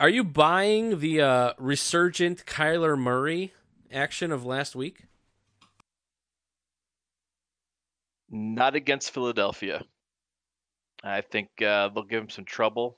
Are 0.00 0.08
you 0.08 0.24
buying 0.24 0.98
the 0.98 1.20
uh, 1.20 1.52
resurgent 1.58 2.44
Kyler 2.46 2.98
Murray 2.98 3.52
action 3.92 4.32
of 4.32 4.44
last 4.44 4.74
week? 4.74 5.04
Not 8.30 8.74
against 8.74 9.12
Philadelphia. 9.12 9.84
I 11.04 11.20
think 11.20 11.50
uh, 11.60 11.88
they'll 11.88 12.04
give 12.04 12.22
him 12.22 12.30
some 12.30 12.44
trouble. 12.44 12.96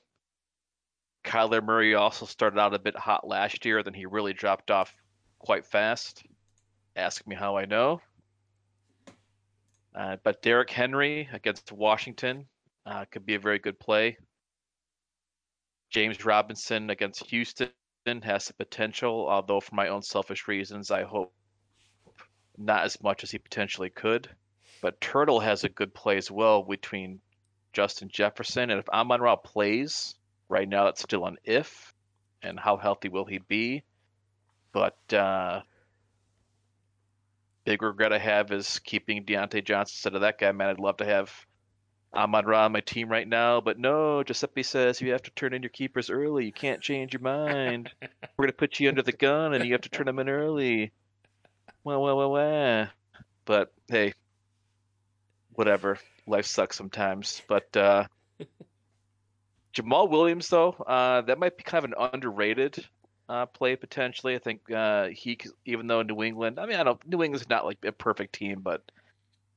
Kyler 1.25 1.65
Murray 1.65 1.95
also 1.95 2.27
started 2.27 2.61
out 2.61 2.75
a 2.75 2.79
bit 2.79 2.97
hot 2.97 3.27
last 3.27 3.65
year, 3.65 3.83
then 3.83 3.95
he 3.95 4.07
really 4.07 4.33
dropped 4.33 4.71
off 4.71 4.95
quite 5.39 5.67
fast. 5.67 6.23
Ask 6.97 7.27
me 7.27 7.35
how 7.35 7.57
I 7.57 7.65
know. 7.65 8.01
Uh, 9.95 10.17
but 10.23 10.43
Derrick 10.43 10.71
Henry 10.71 11.29
against 11.33 11.73
Washington 11.73 12.47
uh, 12.87 13.05
could 13.11 13.25
be 13.25 13.35
a 13.35 13.39
very 13.39 13.59
good 13.59 13.79
play. 13.79 14.17
James 15.91 16.25
Robinson 16.25 16.91
against 16.91 17.25
Houston 17.27 17.71
has 18.23 18.47
the 18.47 18.55
potential, 18.55 19.27
although 19.29 19.61
for 19.61 19.75
my 19.75 19.89
own 19.89 20.03
selfish 20.03 20.49
reasons, 20.49 20.91
I 20.91 21.05
hope 21.05 21.33
not 22.59 22.85
as 22.85 23.01
much 23.03 23.23
as 23.23 23.31
he 23.31 23.39
potentially 23.39 23.91
could. 23.91 24.29
But 24.83 25.01
Turtle 25.01 25.41
has 25.41 25.65
a 25.65 25.69
good 25.69 25.95
play 25.95 26.17
as 26.17 26.31
well 26.31 26.63
between 26.63 27.21
Justin 27.73 28.09
Jefferson. 28.09 28.71
And 28.71 28.81
if 28.81 28.89
Amon 28.89 29.21
Ra 29.21 29.37
plays, 29.37 30.17
right 30.49 30.69
now 30.69 30.89
it's 30.89 31.03
still 31.03 31.27
an 31.27 31.37
if. 31.45 31.93
And 32.43 32.61
how 32.61 32.77
healthy 32.77 33.09
will 33.09 33.25
he 33.25 33.39
be? 33.39 33.83
But 34.73 34.99
uh, 35.13 35.63
big 37.65 37.83
regret 37.83 38.13
I 38.13 38.19
have 38.19 38.53
is 38.53 38.81
keeping 38.81 39.25
Diontae 39.25 39.65
Johnson 39.65 39.95
instead 39.95 40.15
of 40.15 40.21
that 40.21 40.39
guy. 40.39 40.53
Man, 40.53 40.69
I'd 40.69 40.79
love 40.79 40.99
to 40.99 41.07
have 41.07 41.33
Amon 42.15 42.45
Ra 42.45 42.67
on 42.67 42.73
my 42.73 42.81
team 42.81 43.09
right 43.09 43.27
now, 43.27 43.61
but 43.61 43.79
no. 43.79 44.23
Giuseppe 44.23 44.63
says 44.63 45.01
you 45.01 45.13
have 45.13 45.23
to 45.23 45.31
turn 45.31 45.55
in 45.55 45.63
your 45.63 45.71
keepers 45.71 46.11
early. 46.11 46.45
You 46.45 46.53
can't 46.53 46.83
change 46.83 47.13
your 47.13 47.23
mind. 47.23 47.91
We're 48.37 48.45
gonna 48.47 48.53
put 48.53 48.79
you 48.79 48.89
under 48.89 49.03
the 49.03 49.13
gun, 49.13 49.55
and 49.55 49.65
you 49.65 49.73
have 49.73 49.83
to 49.83 49.89
turn 49.89 50.07
them 50.07 50.19
in 50.19 50.29
early. 50.29 50.93
Well, 51.83 52.01
well, 52.03 52.17
well, 52.17 52.31
well. 52.31 52.89
But 53.45 53.73
hey, 53.89 54.13
whatever. 55.55 55.99
Life 56.27 56.47
sucks 56.47 56.77
sometimes. 56.77 57.43
But 57.49 57.77
uh, 57.77 58.07
Jamaal 59.75 60.09
Williams, 60.09 60.49
though, 60.49 60.73
uh, 60.87 61.23
that 61.23 61.39
might 61.39 61.57
be 61.57 61.65
kind 61.65 61.85
of 61.85 61.91
an 61.91 62.11
underrated 62.13 62.85
uh, 63.29 63.47
play 63.47 63.77
potentially. 63.77 64.35
I 64.35 64.39
think 64.39 64.71
uh, 64.71 65.09
he, 65.09 65.39
even 65.65 65.87
though 65.87 66.03
New 66.03 66.23
England, 66.23 66.59
I 66.59 66.67
mean, 66.67 66.77
I 66.77 66.85
don't. 66.85 67.05
Know 67.05 67.19
New 67.19 67.25
England's 67.25 67.49
not 67.49 67.65
like 67.65 67.79
a 67.85 67.93
perfect 67.93 68.35
team, 68.35 68.61
but 68.61 68.83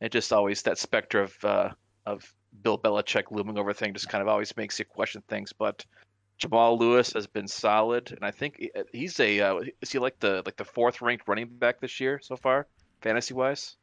it 0.02 0.12
just 0.12 0.34
always 0.34 0.62
that 0.64 0.78
specter 0.78 1.22
of 1.22 1.46
uh, 1.46 1.70
of 2.06 2.34
Bill 2.64 2.78
Belichick 2.78 3.32
looming 3.32 3.58
over 3.58 3.74
thing 3.74 3.94
just 3.94 4.10
kind 4.10 4.22
of 4.22 4.28
always 4.28 4.56
makes 4.58 4.80
you 4.80 4.86
question 4.86 5.22
things. 5.28 5.54
But 5.54 5.86
Jamal 6.38 6.78
Lewis 6.78 7.14
has 7.14 7.28
been 7.28 7.48
solid, 7.48 8.12
and 8.12 8.24
I 8.24 8.32
think 8.32 8.70
he's 8.92 9.20
a 9.20 9.40
uh, 9.42 9.62
is 9.82 9.92
he 9.92 10.00
like 10.00 10.20
the 10.20 10.42
like 10.46 10.58
the 10.58 10.66
fourth 10.66 11.02
ranked 11.02 11.28
running 11.28 11.48
back 11.48 11.80
this 11.80 12.00
year 12.00 12.20
so 12.24 12.36
far, 12.38 12.68
fantasy 13.02 13.34
wise. 13.34 13.76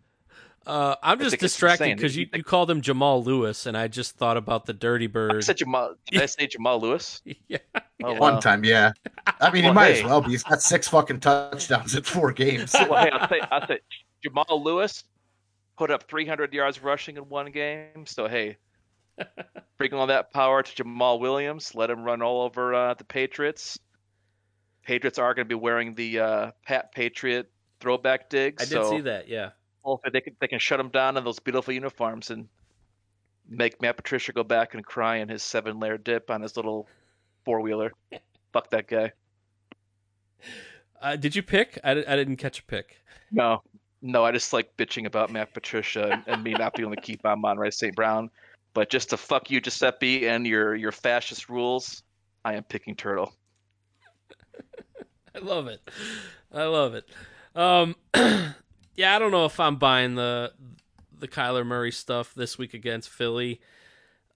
Uh, 0.67 0.97
I'm 1.03 1.19
just 1.19 1.39
distracted 1.39 1.97
because 1.97 2.17
you, 2.17 2.27
you 2.33 2.43
called 2.43 2.71
him 2.71 2.81
Jamal 2.81 3.23
Lewis, 3.23 3.67
and 3.67 3.77
I 3.77 3.89
just 3.89 4.17
thought 4.17 4.37
about 4.37 4.65
the 4.65 4.73
Dirty 4.73 5.07
Bird. 5.07 5.37
I 5.37 5.41
said 5.41 5.59
Jamal. 5.59 5.95
Did 6.11 6.23
I 6.23 6.27
say 6.27 6.47
Jamal 6.47 6.81
Lewis? 6.81 7.21
yeah. 7.49 7.59
Oh, 8.03 8.15
One 8.15 8.35
wow. 8.35 8.41
time, 8.41 8.65
yeah. 8.65 8.93
I 9.41 9.51
mean, 9.51 9.65
he 9.65 9.71
might 9.71 9.93
hey. 9.93 9.99
as 10.01 10.05
well 10.05 10.23
be. 10.23 10.31
He's 10.31 10.43
got 10.43 10.63
six 10.63 10.89
fucking 10.89 11.21
touchdowns 11.21 11.95
in 11.95 12.03
four 12.03 12.33
games. 12.33 12.75
well, 12.89 13.05
hey, 13.05 13.11
I'll 13.11 13.29
say, 13.29 13.41
I'll 13.51 13.67
say 13.67 13.81
Jamal 14.23 14.63
Lewis 14.63 15.05
put 15.77 15.91
up 15.91 16.05
300 16.05 16.55
yards 16.55 16.83
rushing 16.83 17.17
in 17.17 17.29
one 17.29 17.51
game. 17.51 18.07
So 18.07 18.27
hey, 18.27 18.57
bring 19.77 19.93
all 19.93 20.07
that 20.07 20.33
power 20.33 20.63
to 20.63 20.83
Jamaal 20.83 21.21
Williams. 21.21 21.75
Let 21.75 21.91
him 21.91 22.03
run 22.05 22.23
all 22.23 22.43
over 22.43 22.75
uh, 22.75 22.95
the 22.95 23.05
Patriots. 23.05 23.79
Patriots 24.83 25.19
are 25.19 25.35
going 25.35 25.47
to 25.47 25.49
be 25.49 25.55
wearing 25.55 25.95
the 25.95 26.21
uh, 26.21 26.51
Pat 26.65 26.93
Patriot 26.93 27.51
throwback 27.81 28.31
digs. 28.31 28.63
I 28.63 28.67
did 28.67 28.83
so 28.83 28.91
see 28.91 29.01
that. 29.03 29.29
Yeah. 29.29 29.51
Hopefully 29.85 30.11
they 30.13 30.21
can 30.21 30.35
they 30.41 30.49
can 30.49 30.59
shut 30.59 30.81
him 30.81 30.89
down 30.89 31.17
in 31.17 31.25
those 31.25 31.39
beautiful 31.39 31.73
uniforms 31.73 32.31
and 32.31 32.49
make 33.49 33.81
Matt 33.83 33.97
Patricia 33.97 34.33
go 34.33 34.43
back 34.43 34.75
and 34.75 34.85
cry 34.85 35.17
in 35.17 35.29
his 35.29 35.43
seven 35.43 35.79
layer 35.79 35.99
dip 35.99 36.31
on 36.31 36.41
his 36.41 36.57
little 36.57 36.89
four 37.45 37.61
wheeler. 37.61 37.93
Fuck 38.53 38.71
that 38.71 38.89
guy. 38.89 39.13
Uh, 41.03 41.17
did 41.17 41.37
you 41.37 41.43
pick? 41.43 41.79
I, 41.85 41.91
I 41.91 42.17
didn't 42.17 42.37
catch 42.37 42.61
a 42.61 42.63
pick. 42.63 42.97
No, 43.31 43.63
no, 44.01 44.25
I 44.25 44.33
just 44.33 44.55
like 44.55 44.75
bitching 44.79 45.05
about 45.05 45.31
Matt 45.31 45.53
Patricia 45.53 46.11
and, 46.11 46.23
and 46.27 46.43
me 46.43 46.53
not 46.53 46.75
being 46.75 46.87
able 46.87 46.97
to 46.97 47.03
keep 47.03 47.25
on 47.27 47.33
Amon-Ra 47.33 47.69
St. 47.71 47.95
Brown. 47.95 48.31
But 48.73 48.89
just 48.89 49.11
to 49.11 49.19
fuck 49.19 49.51
you, 49.51 49.61
Giuseppe, 49.61 50.27
and 50.27 50.47
your 50.47 50.75
your 50.75 50.93
fascist 50.93 51.49
rules, 51.49 52.03
I 52.45 52.55
am 52.55 52.65
picking 52.65 52.97
Turtle. 52.97 53.35
I 55.35 55.39
love 55.41 55.67
it. 55.67 55.81
I 56.53 56.65
love 56.65 56.95
it. 56.95 57.05
Um, 57.55 57.95
yeah, 58.95 59.15
I 59.15 59.19
don't 59.19 59.31
know 59.31 59.45
if 59.45 59.59
I'm 59.59 59.77
buying 59.77 60.15
the 60.15 60.53
the 61.19 61.29
Kyler 61.29 61.65
Murray 61.65 61.93
stuff 61.93 62.35
this 62.35 62.59
week 62.59 62.75
against 62.75 63.09
Philly. 63.09 63.61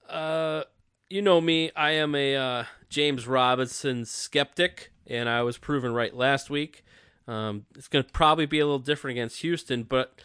Uh, 0.08 0.62
you 1.10 1.22
know 1.22 1.40
me, 1.40 1.70
I 1.76 1.90
am 1.92 2.14
a 2.14 2.36
uh, 2.36 2.64
James 2.88 3.26
Robinson 3.26 4.04
skeptic, 4.04 4.92
and 5.06 5.28
I 5.28 5.42
was 5.42 5.58
proven 5.58 5.92
right 5.92 6.14
last 6.14 6.50
week. 6.50 6.84
Um, 7.26 7.66
it's 7.76 7.88
going 7.88 8.04
to 8.04 8.10
probably 8.10 8.46
be 8.46 8.58
a 8.58 8.64
little 8.64 8.78
different 8.78 9.18
against 9.18 9.42
Houston, 9.42 9.82
but 9.82 10.18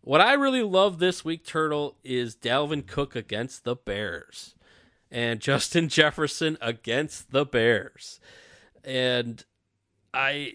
what 0.00 0.20
I 0.20 0.32
really 0.32 0.62
love 0.62 0.98
this 0.98 1.24
week, 1.24 1.44
Turtle, 1.44 1.96
is 2.02 2.34
Dalvin 2.34 2.86
Cook 2.86 3.14
against 3.14 3.64
the 3.64 3.76
Bears 3.76 4.54
and 5.10 5.40
Justin 5.40 5.88
Jefferson 5.88 6.56
against 6.60 7.30
the 7.30 7.44
Bears. 7.44 8.20
And 8.82 9.44
I 10.14 10.54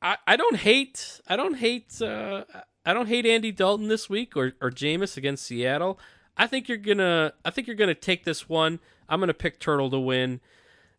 I 0.00 0.16
I 0.26 0.36
don't 0.36 0.56
hate 0.56 1.20
I 1.26 1.36
don't 1.36 1.54
hate 1.54 2.00
uh 2.00 2.44
I 2.84 2.94
don't 2.94 3.08
hate 3.08 3.26
Andy 3.26 3.52
Dalton 3.52 3.88
this 3.88 4.08
week 4.08 4.36
or 4.36 4.52
or 4.60 4.70
Jameis 4.70 5.16
against 5.16 5.44
Seattle. 5.44 5.98
I 6.36 6.46
think 6.46 6.68
you're 6.68 6.78
gonna 6.78 7.32
I 7.44 7.50
think 7.50 7.66
you're 7.66 7.76
gonna 7.76 7.94
take 7.94 8.24
this 8.24 8.48
one. 8.48 8.80
I'm 9.08 9.20
gonna 9.20 9.34
pick 9.34 9.58
Turtle 9.58 9.90
to 9.90 9.98
win. 9.98 10.40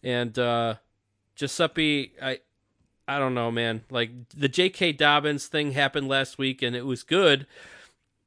And 0.03 0.37
uh 0.37 0.75
Giuseppe 1.35 2.13
I 2.21 2.39
I 3.07 3.17
don't 3.17 3.33
know, 3.33 3.49
man. 3.49 3.83
Like 3.89 4.11
the 4.29 4.47
J.K. 4.47 4.91
Dobbins 4.91 5.47
thing 5.47 5.71
happened 5.71 6.07
last 6.07 6.37
week 6.37 6.61
and 6.61 6.75
it 6.75 6.85
was 6.85 7.01
good. 7.01 7.47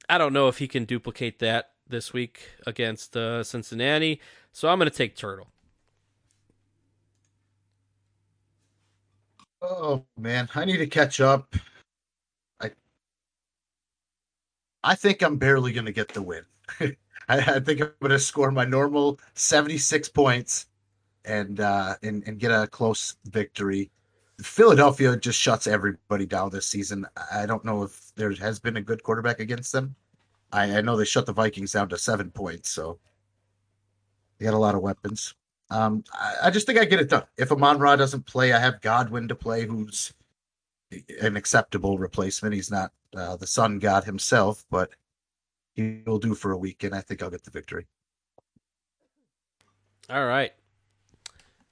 I 0.08 0.18
don't 0.18 0.32
know 0.32 0.48
if 0.48 0.58
he 0.58 0.66
can 0.66 0.85
duplicate 0.85 1.38
that 1.38 1.70
this 1.87 2.12
week 2.12 2.40
against 2.66 3.16
uh, 3.16 3.44
Cincinnati. 3.44 4.20
So 4.50 4.68
I'm 4.68 4.78
to 4.80 4.90
take 4.90 5.14
Turtle. 5.14 5.48
Oh 9.62 10.05
man, 10.18 10.48
I 10.55 10.64
need 10.66 10.77
to 10.79 10.87
catch 10.87 11.20
up. 11.20 11.55
I 12.61 12.72
I 14.85 14.94
think 14.94 15.22
I'm 15.22 15.38
barely 15.38 15.72
gonna 15.72 15.92
get 15.92 16.09
the 16.09 16.22
win. 16.22 16.44
I, 16.81 16.94
I 17.29 17.61
think 17.61 17.81
I'm 17.81 17.92
gonna 18.01 18.18
score 18.18 18.51
my 18.51 18.64
normal 18.64 19.20
76 19.35 20.09
points 20.09 20.66
and 21.25 21.61
uh 21.61 21.96
and, 22.03 22.22
and 22.27 22.38
get 22.40 22.51
a 22.53 22.66
close 22.68 23.16
victory. 23.27 23.90
Philadelphia 24.42 25.16
just 25.16 25.38
shuts 25.40 25.66
everybody 25.68 26.27
down 26.27 26.51
this 26.51 26.66
season. 26.66 27.07
I 27.33 27.46
don't 27.46 27.64
know 27.64 27.85
if 27.85 28.12
there 28.16 28.33
has 28.35 28.59
been 28.61 28.77
a 28.79 28.83
good 28.83 29.03
quarterback 29.03 29.40
against 29.40 29.72
them. 29.72 29.96
I, 30.53 30.79
I 30.79 30.81
know 30.83 30.96
they 30.96 31.05
shut 31.07 31.27
the 31.27 31.33
Vikings 31.35 31.72
down 31.72 31.88
to 31.90 31.98
seven 31.98 32.31
points, 32.31 32.70
so 32.70 32.98
they 34.38 34.44
got 34.46 34.55
a 34.55 34.59
lot 34.59 34.75
of 34.75 34.83
weapons. 34.83 35.35
Um, 35.72 36.04
I, 36.12 36.35
I 36.44 36.50
just 36.50 36.66
think 36.66 36.78
I 36.78 36.85
get 36.85 37.00
it 37.00 37.08
done. 37.08 37.24
If 37.38 37.50
Amon 37.50 37.78
Ra 37.78 37.96
doesn't 37.96 38.26
play, 38.26 38.52
I 38.52 38.58
have 38.58 38.82
Godwin 38.82 39.28
to 39.28 39.35
play, 39.35 39.64
who's 39.64 40.12
an 41.22 41.37
acceptable 41.37 41.96
replacement. 41.96 42.54
He's 42.54 42.70
not 42.70 42.92
uh, 43.16 43.37
the 43.37 43.46
sun 43.46 43.78
god 43.78 44.04
himself, 44.04 44.66
but 44.70 44.90
he 45.74 46.02
will 46.06 46.18
do 46.18 46.35
for 46.35 46.52
a 46.52 46.58
week, 46.58 46.85
and 46.85 46.94
I 46.94 47.00
think 47.00 47.22
I'll 47.22 47.30
get 47.30 47.44
the 47.44 47.50
victory. 47.50 47.87
All 50.11 50.26
right. 50.26 50.52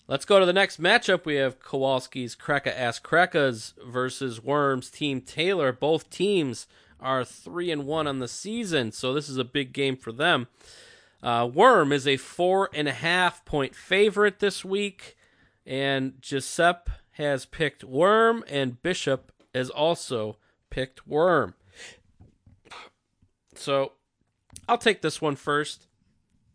Let's 0.08 0.24
go 0.24 0.40
to 0.40 0.46
the 0.46 0.52
next 0.52 0.80
matchup. 0.80 1.24
We 1.24 1.36
have 1.36 1.60
Kowalski's 1.60 2.34
Kraka 2.34 2.76
Ass 2.76 2.98
Krekas 2.98 3.74
versus 3.86 4.42
Worms 4.42 4.90
Team 4.90 5.20
Taylor. 5.20 5.72
Both 5.72 6.10
teams 6.10 6.66
are 6.98 7.24
three 7.24 7.70
and 7.70 7.86
one 7.86 8.06
on 8.06 8.18
the 8.18 8.28
season, 8.28 8.92
so 8.92 9.12
this 9.12 9.28
is 9.28 9.36
a 9.36 9.44
big 9.44 9.72
game 9.72 9.96
for 9.96 10.10
them. 10.10 10.48
Uh, 11.22 11.48
Worm 11.52 11.92
is 11.92 12.06
a 12.06 12.16
four 12.16 12.70
and 12.72 12.88
a 12.88 12.92
half 12.92 13.44
point 13.44 13.74
favorite 13.74 14.38
this 14.38 14.64
week, 14.64 15.16
and 15.66 16.14
Giuseppe 16.20 16.92
has 17.12 17.44
picked 17.44 17.84
Worm, 17.84 18.44
and 18.48 18.82
Bishop 18.82 19.32
has 19.54 19.68
also 19.68 20.38
picked 20.70 21.06
Worm. 21.06 21.54
So 23.54 23.92
I'll 24.68 24.78
take 24.78 25.02
this 25.02 25.20
one 25.20 25.36
first. 25.36 25.88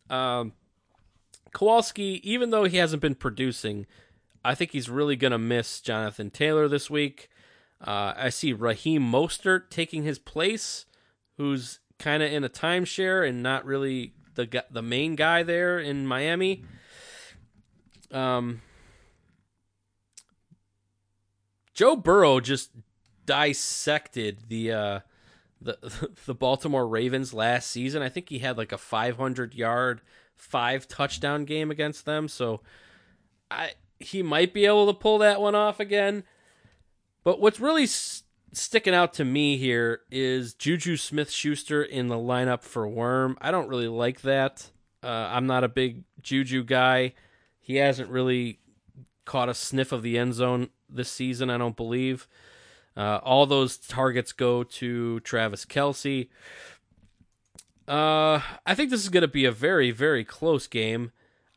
Um, 0.10 0.54
Kowalski, 1.54 2.20
even 2.24 2.50
though 2.50 2.64
he 2.64 2.78
hasn't 2.78 3.02
been 3.02 3.16
producing, 3.16 3.86
I 4.44 4.56
think 4.56 4.72
he's 4.72 4.90
really 4.90 5.16
going 5.16 5.32
to 5.32 5.38
miss 5.38 5.82
Jonathan 5.82 6.32
Taylor 6.32 6.68
this 6.68 6.90
week. 6.90 7.30
Uh, 7.86 8.14
I 8.16 8.30
see 8.30 8.54
Raheem 8.54 9.02
Mostert 9.02 9.70
taking 9.70 10.04
his 10.04 10.18
place, 10.18 10.86
who's 11.38 11.80
kind 12.00 12.24
of 12.24 12.32
in 12.32 12.44
a 12.44 12.50
timeshare 12.50 13.28
and 13.28 13.44
not 13.44 13.66
really 13.66 14.14
the 14.36 14.64
the 14.70 14.82
main 14.82 15.16
guy 15.16 15.44
there 15.44 15.80
in 15.80 16.06
Miami. 16.06 16.64
Um, 18.12 18.62
Joe 21.74 21.96
Burrow 21.96 22.40
just 22.40 22.72
dissected 23.26 24.44
the 24.48 24.72
uh, 24.72 25.00
the 25.62 26.10
the 26.26 26.36
Baltimore 26.36 26.88
Ravens 26.88 27.34
last 27.34 27.70
season. 27.70 28.02
I 28.02 28.10
think 28.10 28.30
he 28.30 28.40
had 28.40 28.58
like 28.58 28.72
a 28.72 28.78
500 28.78 29.54
yard, 29.54 30.02
five 30.36 30.88
touchdown 30.88 31.46
game 31.46 31.72
against 31.72 32.06
them. 32.06 32.28
So 32.28 32.62
I 33.52 33.72
he 34.00 34.22
might 34.22 34.54
be 34.54 34.66
able 34.66 34.88
to 34.88 34.94
pull 34.94 35.18
that 35.20 35.42
one 35.42 35.56
off 35.56 35.80
again. 35.80 36.24
But 37.24 37.42
what's 37.42 37.60
really 37.60 37.84
s- 37.84 38.24
sticking 38.56 38.94
out 38.94 39.14
to 39.16 39.26
me 39.26 39.58
here 39.58 40.02
is 40.10 40.54
Juju 40.54 40.98
Smith 40.98 41.30
Schuster 41.30 41.84
in 41.84 42.08
the 42.08 42.16
lineup 42.16 42.62
for 42.62 42.88
Worm. 42.88 43.38
I 43.42 43.52
don't 43.52 43.68
really 43.68 43.88
like 43.88 44.22
that. 44.22 44.70
Uh, 45.04 45.30
I'm 45.32 45.46
not 45.46 45.64
a 45.64 45.70
big 45.70 46.04
Juju 46.22 46.64
guy. 46.64 47.14
He 47.60 47.76
hasn't 47.76 48.10
really 48.10 48.60
caught 49.26 49.50
a 49.50 49.54
sniff 49.54 49.92
of 49.92 50.04
the 50.04 50.18
end 50.18 50.34
zone 50.36 50.70
this 50.90 51.10
season, 51.10 51.50
I 51.50 51.58
don't 51.58 51.76
believe. 51.76 52.28
Uh, 52.96 53.20
all 53.24 53.46
those 53.46 53.78
targets 53.78 54.32
go 54.32 54.64
to 54.64 55.20
Travis 55.22 55.66
Kelce. 55.66 56.30
Uh, 57.88 58.40
I 58.66 58.74
think 58.74 58.90
this 58.90 59.04
is 59.04 59.10
going 59.10 59.22
to 59.22 59.28
be 59.28 59.46
a 59.46 59.52
very, 59.52 59.92
very 59.92 60.24
close 60.24 60.68
game. 60.68 61.12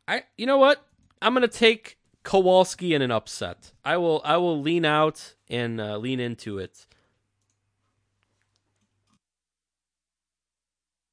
I, 0.07 0.25
you 0.37 0.47
know 0.47 0.59
what? 0.59 0.85
I'm 1.23 1.35
going 1.35 1.49
to 1.49 1.49
take 1.49 1.99
Kowalski 2.23 2.93
in 2.93 3.03
an 3.03 3.11
upset. 3.11 3.73
I 3.85 3.97
will, 3.99 4.21
I 4.25 4.37
will 4.37 4.61
lean 4.61 4.85
out 4.85 5.35
and 5.49 5.81
uh, 5.81 5.97
lean 5.97 6.21
into 6.21 6.59
it. 6.59 6.87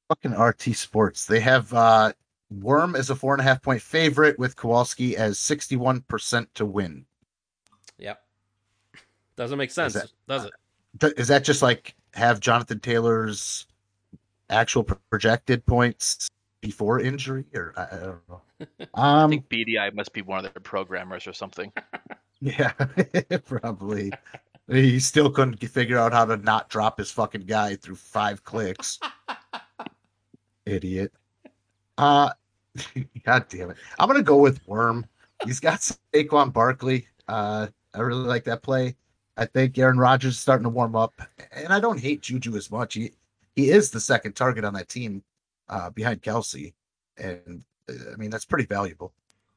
Fucking 0.08 0.32
RT 0.38 0.62
Sports. 0.76 1.26
They 1.26 1.40
have 1.40 1.72
uh, 1.72 2.12
Worm 2.50 2.94
as 2.94 3.10
a 3.10 3.16
four 3.16 3.34
and 3.34 3.40
a 3.40 3.44
half 3.44 3.60
point 3.62 3.82
favorite 3.82 4.38
with 4.38 4.54
Kowalski 4.56 5.16
as 5.16 5.38
61% 5.38 6.46
to 6.54 6.64
win. 6.64 7.04
Yep. 7.98 8.22
Doesn't 9.36 9.58
make 9.58 9.70
sense, 9.70 9.94
that- 9.94 10.10
does 10.28 10.44
it? 10.44 10.52
Th- 11.00 11.12
Is 11.16 11.28
that 11.28 11.44
just 11.44 11.60
like 11.60 11.94
have 12.14 12.40
Jonathan 12.40 12.78
Taylor's 12.80 13.66
actual 14.48 14.82
pro- 14.84 14.96
projected 15.10 15.66
points 15.66 16.30
before 16.60 17.00
injury? 17.00 17.44
Or 17.54 17.74
I, 17.76 17.82
I 17.82 17.98
don't 17.98 18.28
know. 18.28 18.40
I 18.94 19.22
Um, 19.24 19.30
think 19.30 19.48
BDI 19.48 19.92
must 19.94 20.12
be 20.12 20.22
one 20.22 20.38
of 20.44 20.54
their 20.54 20.60
programmers 20.62 21.26
or 21.26 21.32
something. 21.32 21.72
Yeah, 22.42 22.72
probably. 23.46 24.12
He 24.68 25.00
still 25.00 25.30
couldn't 25.30 25.56
figure 25.70 25.96
out 25.96 26.12
how 26.12 26.26
to 26.26 26.36
not 26.36 26.68
drop 26.68 26.98
his 26.98 27.10
fucking 27.10 27.46
guy 27.46 27.76
through 27.76 27.96
five 27.96 28.44
clicks. 28.44 29.00
Idiot. 30.66 31.12
Uh 31.96 32.30
God 33.24 33.46
damn 33.48 33.70
it. 33.70 33.76
I'm 33.98 34.08
gonna 34.08 34.22
go 34.22 34.36
with 34.36 34.66
Worm. 34.66 35.06
He's 35.44 35.60
got 35.60 35.80
Saquon 35.80 36.52
Barkley. 36.52 37.06
Uh 37.28 37.68
I 37.94 38.00
really 38.00 38.26
like 38.26 38.44
that 38.44 38.62
play. 38.62 38.96
I 39.36 39.46
think 39.46 39.78
Aaron 39.78 39.98
Rodgers 39.98 40.34
is 40.34 40.40
starting 40.40 40.64
to 40.64 40.70
warm 40.70 40.96
up. 40.96 41.14
And 41.52 41.72
I 41.72 41.80
don't 41.80 42.00
hate 42.00 42.22
Juju 42.22 42.56
as 42.56 42.70
much. 42.70 42.94
He 42.94 43.12
he 43.54 43.70
is 43.70 43.90
the 43.90 44.00
second 44.00 44.34
target 44.34 44.64
on 44.64 44.74
that 44.74 44.88
team 44.88 45.22
uh 45.68 45.90
behind 45.90 46.22
Kelce. 46.22 46.74
And 47.16 47.64
uh, 47.88 48.12
I 48.12 48.16
mean 48.16 48.30
that's 48.30 48.44
pretty 48.44 48.66
valuable, 48.66 49.14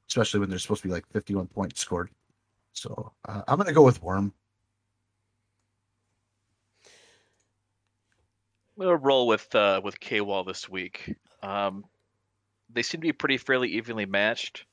especially 0.07 0.39
when 0.39 0.49
there's 0.49 0.61
supposed 0.61 0.83
to 0.83 0.87
be 0.87 0.93
like 0.93 1.07
51 1.11 1.47
points 1.47 1.81
scored. 1.81 2.09
So 2.73 3.11
uh, 3.27 3.41
I'm 3.47 3.57
gonna 3.57 3.73
go 3.73 3.83
with 3.83 4.01
Worm. 4.01 4.33
I'm 8.79 8.85
gonna 8.85 8.97
roll 8.97 9.27
with 9.27 9.53
uh, 9.53 9.81
with 9.83 9.99
K 9.99 10.21
Wall 10.21 10.45
this 10.45 10.69
week. 10.69 11.13
Um, 11.43 11.83
they 12.69 12.81
seem 12.81 13.01
to 13.01 13.07
be 13.07 13.11
pretty 13.11 13.37
fairly 13.37 13.73
evenly 13.73 14.05
matched, 14.05 14.63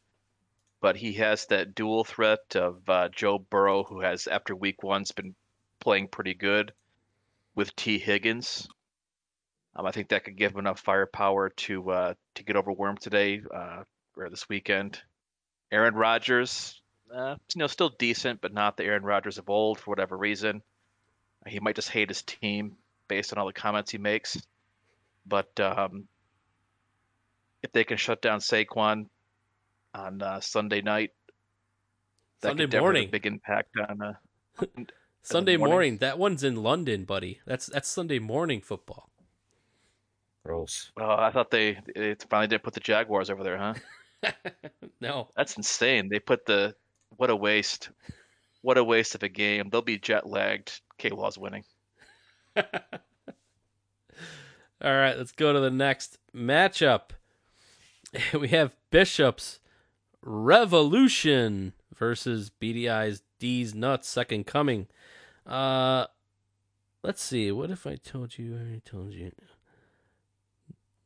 but 0.81 0.95
he 0.97 1.15
has 1.15 1.47
that 1.47 1.75
dual 1.75 2.05
threat 2.05 2.55
of 2.55 2.89
uh, 2.89 3.09
Joe 3.09 3.41
Burrow, 3.41 3.83
who 3.83 4.01
has 4.03 4.29
after 4.29 4.55
week 4.55 4.85
one's 4.85 5.11
been 5.11 5.35
playing 5.81 6.07
pretty 6.07 6.35
good, 6.35 6.73
with 7.57 7.75
Tee 7.75 7.99
Higgins. 7.99 8.69
Um, 9.75 9.87
I 9.87 9.91
think 9.91 10.11
that 10.11 10.23
could 10.23 10.37
give 10.37 10.53
him 10.53 10.61
enough 10.61 10.79
firepower 10.79 11.49
to 11.49 11.91
uh, 11.91 12.15
to 12.37 12.45
get 12.45 12.55
over 12.55 12.73
Worm 12.73 12.99
today 12.99 13.43
uh, 13.53 13.83
or 14.17 14.31
this 14.31 14.49
weekend. 14.49 15.03
Aaron 15.73 15.97
Rodgers, 15.97 16.81
uh, 17.13 17.35
you 17.57 17.59
know, 17.59 17.67
still 17.67 17.91
decent, 17.99 18.41
but 18.41 18.55
not 18.55 18.77
the 18.77 18.85
Aaron 18.85 19.03
Rodgers 19.03 19.39
of 19.39 19.51
old 19.51 19.81
for 19.81 19.91
whatever 19.91 20.17
reason. 20.17 20.63
He 21.45 21.59
might 21.59 21.75
just 21.75 21.91
hate 21.91 22.09
his 22.09 22.23
team 22.23 22.77
based 23.09 23.33
on 23.33 23.39
all 23.39 23.47
the 23.47 23.53
comments 23.53 23.91
he 23.91 23.99
makes. 23.99 24.41
But 25.27 25.59
um, 25.61 26.07
if 27.63 27.73
they 27.73 27.85
can 27.85 27.97
shut 27.97 28.23
down 28.23 28.41
Saquon 28.41 29.07
on 29.95 30.23
uh, 30.23 30.41
Sunday 30.41 30.83
night, 30.83 31.11
that 32.41 32.51
Sunday 32.51 32.65
could 32.65 32.71
definitely 32.71 32.77
have 32.77 32.83
morning. 32.83 33.09
a 33.09 33.11
big 33.11 33.27
impact 33.27 33.71
on. 33.89 34.03
Uh, 34.03 34.13
Sunday 35.23 35.57
morning. 35.57 35.73
morning. 35.73 35.97
That 35.99 36.19
one's 36.19 36.45
in 36.45 36.63
London, 36.63 37.05
buddy. 37.05 37.41
That's 37.47 37.67
that's 37.67 37.89
Sunday 37.89 38.21
morning 38.21 38.61
football. 38.61 39.11
Gross. 40.45 40.93
oh, 40.97 41.17
I 41.19 41.33
thought 41.33 41.51
they, 41.51 41.77
they 41.93 42.15
finally 42.31 42.47
did 42.47 42.63
put 42.63 42.75
the 42.75 42.79
Jaguars 42.79 43.31
over 43.31 43.43
there, 43.43 43.59
huh? 43.59 43.75
no. 45.01 45.29
That's 45.37 45.57
insane. 45.57 46.09
They 46.09 46.21
put 46.21 46.47
the 46.47 46.77
what 47.17 47.31
a 47.31 47.35
waste. 47.35 47.91
What 48.63 48.79
a 48.79 48.85
waste 48.85 49.17
of 49.17 49.25
a 49.25 49.29
game. 49.29 49.71
They'll 49.71 49.83
be 49.83 49.99
jet 49.99 50.29
lagged. 50.29 50.81
K 50.99 51.11
Law's 51.11 51.37
winning. 51.37 51.65
All 54.83 54.95
right, 54.95 55.17
let's 55.17 55.33
go 55.33 55.53
to 55.53 55.61
the 55.61 55.71
next 55.71 56.19
matchup. 56.35 57.11
We 58.33 58.49
have 58.49 58.75
Bishop's 58.91 59.61
Revolution 60.23 61.75
versus 61.95 62.51
BDI's 62.51 63.23
D's 63.39 63.75
Nuts 63.75 64.09
Second 64.09 64.47
Coming. 64.47 64.87
Uh, 65.47 66.07
let's 67.03 67.23
see. 67.23 67.53
What 67.53 67.71
if 67.71 67.87
I 67.87 67.97
told 67.97 68.39
you? 68.39 68.57
I 68.57 68.81
told 68.89 69.13
you. 69.13 69.33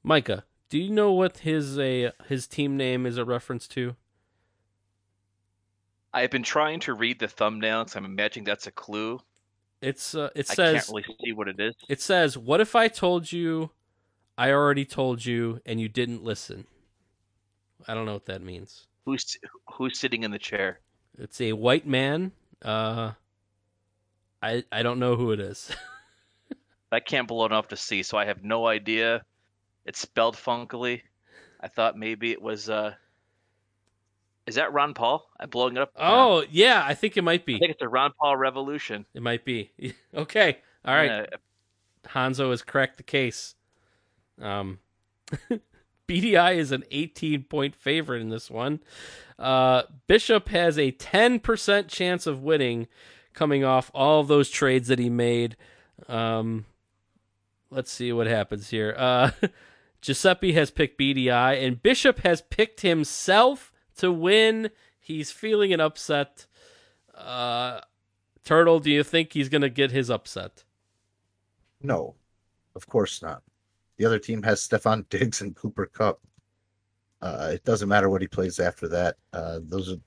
Micah, 0.03 0.44
do 0.68 0.78
you 0.78 0.90
know 0.90 1.12
what 1.12 1.38
his 1.38 1.78
a 1.78 2.12
his 2.28 2.46
team 2.46 2.76
name 2.76 3.07
is 3.07 3.16
a 3.18 3.24
reference 3.24 3.66
to? 3.68 3.96
I've 6.12 6.30
been 6.30 6.42
trying 6.42 6.80
to 6.80 6.94
read 6.94 7.18
the 7.18 7.28
thumbnail 7.28 7.84
because 7.84 7.96
I'm 7.96 8.05
imagining 8.05 8.44
that's 8.44 8.66
a 8.66 8.72
clue. 8.72 9.20
It's 9.83 10.14
uh, 10.14 10.31
it 10.35 10.47
I 10.51 10.55
says 10.55 10.74
can't 10.74 10.89
really 10.89 11.16
see 11.24 11.33
what 11.33 11.49
it 11.49 11.59
is. 11.59 11.74
it 11.89 12.01
says 12.01 12.37
what 12.37 12.61
if 12.61 12.74
I 12.76 12.89
told 12.89 13.33
you 13.33 13.70
I 14.37 14.53
already 14.53 14.85
told 14.85 15.24
you 15.24 15.61
and 15.66 15.81
you 15.81 15.89
didn't 15.89 16.22
listen. 16.24 16.66
I 17.89 17.95
don't 17.95 18.07
know 18.07 18.14
what 18.14 18.26
that 18.26 18.43
means. 18.43 18.87
Who's 19.07 19.39
who's 19.74 19.99
sitting 19.99 20.22
in 20.22 20.31
the 20.31 20.39
chair? 20.39 20.81
It's 21.18 21.41
a 21.41 21.53
white 21.53 21.87
man. 21.87 22.33
Uh, 22.62 23.12
I 24.43 24.64
I 24.70 24.83
don't 24.83 24.99
know 24.99 25.16
who 25.16 25.33
it 25.33 25.41
is. 25.41 25.70
I 26.93 27.01
can't 27.01 27.28
blow 27.28 27.47
enough 27.47 27.68
to 27.68 27.76
see, 27.76 28.03
so 28.03 28.18
I 28.18 28.24
have 28.24 28.43
no 28.45 28.66
idea. 28.66 29.24
It's 29.87 29.99
spelled 30.01 30.37
funkily. 30.37 31.03
I 31.61 31.68
thought 31.68 31.97
maybe 31.97 32.33
it 32.33 32.43
was. 32.43 32.68
uh 32.68 32.95
Is 34.51 34.57
that 34.57 34.72
Ron 34.72 34.94
Paul? 34.94 35.30
I'm 35.38 35.48
blowing 35.48 35.76
it 35.76 35.80
up. 35.80 35.92
Uh, 35.94 36.01
oh 36.03 36.44
yeah, 36.51 36.82
I 36.84 36.94
think 36.94 37.16
it 37.16 37.22
might 37.22 37.46
be. 37.46 37.55
I 37.55 37.61
think 37.61 37.70
it's 37.70 37.82
a 37.82 37.88
Ron 37.88 38.11
Paul 38.18 38.36
revolution. 38.36 39.07
It 39.14 39.22
might 39.22 39.44
be. 39.44 39.70
okay, 40.12 40.59
all 40.84 40.92
right. 40.92 41.07
Yeah, 41.07 41.26
Hanzo 42.09 42.51
has 42.51 42.62
cracked 42.62 42.96
the 42.96 43.05
case. 43.05 43.55
Um, 44.42 44.80
BDI 46.09 46.57
is 46.57 46.72
an 46.72 46.82
18 46.90 47.44
point 47.44 47.76
favorite 47.76 48.22
in 48.22 48.28
this 48.28 48.51
one. 48.51 48.80
Uh, 49.38 49.84
Bishop 50.09 50.48
has 50.48 50.80
a 50.80 50.90
10% 50.90 51.86
chance 51.86 52.26
of 52.26 52.42
winning, 52.42 52.88
coming 53.32 53.62
off 53.62 53.92
all 53.94 54.18
of 54.18 54.26
those 54.26 54.51
trades 54.51 54.88
that 54.88 54.98
he 54.98 55.11
made. 55.11 55.57
Um, 56.09 56.64
let's 57.70 57.92
see 57.92 58.12
what 58.12 58.26
happens 58.26 58.70
here. 58.70 58.96
Uh, 58.98 59.30
Giuseppe 60.01 60.55
has 60.55 60.72
picked 60.72 60.98
BDI, 60.98 61.64
and 61.64 61.80
Bishop 61.80 62.18
has 62.24 62.42
picked 62.42 62.80
himself 62.80 63.70
to 64.01 64.12
win. 64.12 64.70
He's 64.98 65.30
feeling 65.30 65.72
an 65.72 65.80
upset. 65.80 66.46
Uh, 67.14 67.80
Turtle, 68.44 68.80
do 68.80 68.90
you 68.90 69.03
think 69.03 69.32
he's 69.32 69.48
going 69.48 69.62
to 69.62 69.70
get 69.70 69.90
his 69.90 70.11
upset? 70.11 70.64
No, 71.82 72.14
of 72.74 72.86
course 72.86 73.22
not. 73.22 73.42
The 73.96 74.07
other 74.07 74.18
team 74.18 74.42
has 74.42 74.66
Stefon 74.66 75.09
Diggs 75.09 75.40
and 75.40 75.55
Cooper 75.55 75.86
Kupp. 75.86 76.20
Uh, 77.22 77.51
it 77.55 77.64
doesn't 77.64 77.88
matter 77.88 78.09
what 78.09 78.22
he 78.22 78.28
plays 78.28 78.59
after 78.59 78.88
that. 78.88 79.16
Uh, 79.32 79.61
those 79.62 79.92
are 79.92 80.01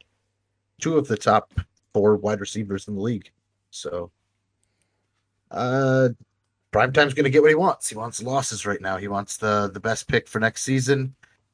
two 0.79 0.97
of 0.97 1.07
the 1.07 1.17
top 1.17 1.53
four 1.93 2.15
wide 2.15 2.39
receivers 2.39 2.87
in 2.87 2.95
the 2.95 3.01
league. 3.01 3.29
So, 3.69 4.11
uh, 5.51 6.09
Primetime's 6.71 7.13
going 7.13 7.25
to 7.25 7.29
get 7.29 7.43
what 7.43 7.51
he 7.51 7.55
wants. 7.55 7.87
He 7.87 7.95
wants 7.95 8.23
losses 8.23 8.65
right 8.65 8.81
now. 8.81 8.97
He 8.97 9.07
wants 9.07 9.37
the 9.37 9.69
the 9.71 9.79
best 9.79 10.07
pick 10.07 10.27
for 10.27 10.39
next 10.39 10.63
season. 10.63 11.13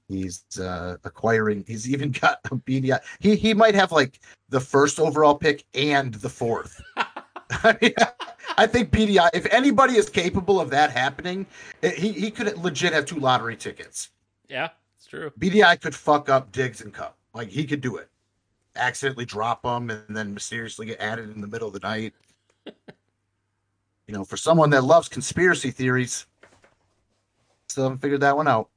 He's 0.09 0.43
uh, 0.59 0.97
acquiring. 1.03 1.63
He's 1.67 1.89
even 1.89 2.11
got 2.21 2.39
a 2.45 2.55
BDI. 2.55 2.99
He 3.19 3.35
he 3.35 3.53
might 3.53 3.75
have 3.75 3.91
like 3.91 4.19
the 4.49 4.59
first 4.59 4.99
overall 4.99 5.35
pick 5.35 5.63
and 5.73 6.15
the 6.15 6.29
fourth. 6.29 6.81
I 7.51 7.77
mean, 7.81 7.93
I 8.57 8.67
think 8.67 8.91
BDI. 8.91 9.29
If 9.33 9.45
anybody 9.53 9.95
is 9.95 10.09
capable 10.09 10.59
of 10.59 10.71
that 10.71 10.91
happening, 10.91 11.45
eh, 11.83 11.91
he 11.91 12.11
he 12.11 12.31
could 12.31 12.57
legit 12.57 12.91
have 12.91 13.05
two 13.05 13.19
lottery 13.19 13.55
tickets. 13.55 14.09
Yeah, 14.49 14.69
it's 14.97 15.05
true. 15.05 15.31
BDI 15.39 15.79
could 15.79 15.95
fuck 15.95 16.27
up 16.27 16.51
Diggs 16.51 16.81
and 16.81 16.91
Kupp. 16.91 17.15
Like 17.33 17.49
he 17.49 17.65
could 17.65 17.81
do 17.81 17.97
it. 17.97 18.09
Accidentally 18.75 19.25
drop 19.25 19.61
them 19.61 19.91
and 19.91 20.15
then 20.15 20.33
mysteriously 20.33 20.87
get 20.87 20.99
added 20.99 21.33
in 21.33 21.41
the 21.41 21.47
middle 21.47 21.67
of 21.67 21.73
the 21.73 21.79
night. 21.79 22.13
you 22.65 24.13
know, 24.13 24.23
for 24.23 24.37
someone 24.37 24.71
that 24.71 24.83
loves 24.83 25.07
conspiracy 25.07 25.69
theories, 25.69 26.25
still 27.67 27.83
haven't 27.83 27.99
figured 27.99 28.21
that 28.21 28.35
one 28.35 28.47
out. 28.47 28.69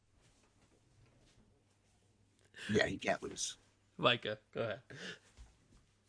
Yeah, 2.70 2.86
he 2.86 2.98
can't 2.98 3.22
lose. 3.22 3.56
Micah, 3.98 4.38
go 4.54 4.62
ahead. 4.62 4.80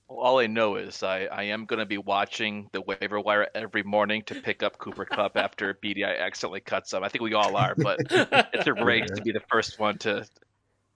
all 0.08 0.40
I 0.40 0.48
know 0.48 0.76
is 0.76 1.04
I, 1.04 1.26
I 1.26 1.44
am 1.44 1.66
going 1.66 1.80
to 1.80 1.86
be 1.86 1.98
watching 1.98 2.70
the 2.72 2.82
waiver 2.82 3.20
wire 3.20 3.48
every 3.56 3.84
morning 3.84 4.24
to 4.24 4.36
pick 4.36 4.64
up 4.64 4.78
Cooper 4.78 5.06
Kupp 5.06 5.38
after 5.38 5.74
BDI 5.84 6.20
accidentally 6.20 6.62
cuts 6.62 6.94
him. 6.94 7.04
I 7.04 7.10
think 7.10 7.24
we 7.24 7.34
all 7.34 7.56
are, 7.56 7.76
but 7.76 8.00
it's 8.10 8.68
a 8.68 8.74
race 8.74 9.10
to 9.16 9.22
be 9.22 9.32
the 9.32 9.42
first 9.50 9.80
one 9.80 9.98
to 10.00 10.26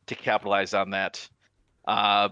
to 0.08 0.16
capitalize 0.16 0.74
on 0.74 0.92
that. 0.92 1.28
Uh, 1.86 2.30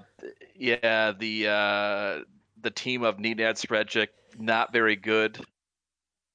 yeah, 0.56 1.12
the 1.18 1.48
uh, 1.48 2.24
the 2.62 2.72
team 2.72 3.04
of 3.04 3.18
Nenad 3.18 3.56
Sprejic 3.56 4.08
not 4.38 4.74
very 4.74 4.96
good. 4.96 5.40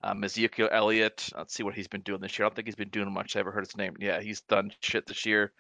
Um, 0.03 0.24
Ezekiel 0.24 0.70
Elliott, 0.72 1.28
let's 1.36 1.55
see 1.55 1.62
what 1.62 1.74
he's 1.74 1.88
been 1.88 2.01
doing 2.01 2.20
this 2.20 2.38
year. 2.38 2.47
I 2.47 2.49
don't 2.49 2.57
think 2.57 2.68
he's 2.68 2.74
been 2.74 2.88
doing 2.88 3.12
much. 3.12 3.36
I 3.36 3.41
ever 3.41 3.53
heard 3.53 3.66
his 3.66 3.76
name. 3.76 3.97
Yeah, 4.01 4.20
he's 4.20 4.41
done 4.41 4.70
shit 4.80 5.07
this 5.07 5.26
year. 5.26 5.53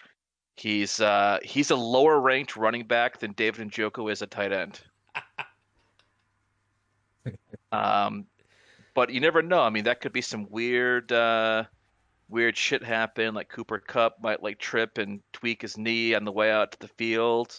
He's 0.56 1.00
uh, 1.00 1.38
he's 1.42 1.70
a 1.70 1.76
lower 1.76 2.20
ranked 2.20 2.56
running 2.56 2.86
back 2.86 3.18
than 3.18 3.32
David 3.32 3.60
and 3.60 3.72
Njoku 3.72 4.10
is 4.12 4.22
a 4.22 4.26
tight 4.26 4.52
end. 4.52 4.80
um, 7.72 8.26
but 8.94 9.10
you 9.10 9.20
never 9.20 9.42
know. 9.42 9.60
I 9.60 9.70
mean, 9.70 9.84
that 9.84 10.00
could 10.00 10.12
be 10.12 10.20
some 10.20 10.46
weird, 10.50 11.12
uh, 11.12 11.64
weird 12.28 12.56
shit 12.56 12.82
happen. 12.82 13.34
Like 13.34 13.48
Cooper 13.48 13.78
Kupp 13.78 14.22
might 14.22 14.42
like 14.42 14.58
trip 14.58 14.98
and 14.98 15.20
tweak 15.32 15.62
his 15.62 15.78
knee 15.78 16.14
on 16.14 16.24
the 16.24 16.32
way 16.32 16.50
out 16.50 16.72
to 16.72 16.78
the 16.78 16.88
field. 16.88 17.56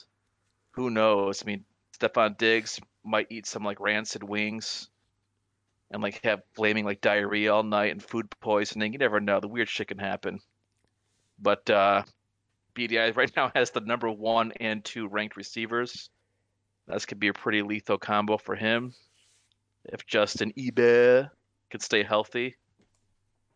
Who 0.71 0.89
knows? 0.89 1.43
I 1.43 1.45
mean, 1.45 1.65
Stefon 1.97 2.37
Diggs 2.37 2.79
might 3.03 3.27
eat 3.29 3.45
some 3.45 3.63
like 3.63 3.79
rancid 3.79 4.23
wings 4.23 4.89
and 5.91 6.01
like 6.01 6.23
have 6.23 6.41
flaming 6.53 6.85
like 6.85 7.01
diarrhea 7.01 7.53
all 7.53 7.63
night 7.63 7.91
and 7.91 8.03
food 8.03 8.29
poisoning. 8.39 8.93
You 8.93 8.99
never 8.99 9.19
know. 9.19 9.39
The 9.39 9.47
weird 9.47 9.69
shit 9.69 9.87
can 9.89 9.99
happen. 9.99 10.39
But 11.39 11.69
uh, 11.69 12.03
BDI 12.73 13.15
right 13.15 13.31
now 13.35 13.51
has 13.55 13.71
the 13.71 13.81
number 13.81 14.09
one 14.09 14.51
and 14.59 14.83
two 14.83 15.07
ranked 15.07 15.35
receivers. 15.35 16.09
This 16.87 17.05
could 17.05 17.19
be 17.19 17.29
a 17.29 17.33
pretty 17.33 17.61
lethal 17.61 17.97
combo 17.97 18.37
for 18.37 18.55
him 18.55 18.93
if 19.85 20.05
Justin 20.05 20.53
Eber 20.57 21.31
could 21.69 21.81
stay 21.81 22.03
healthy. 22.03 22.55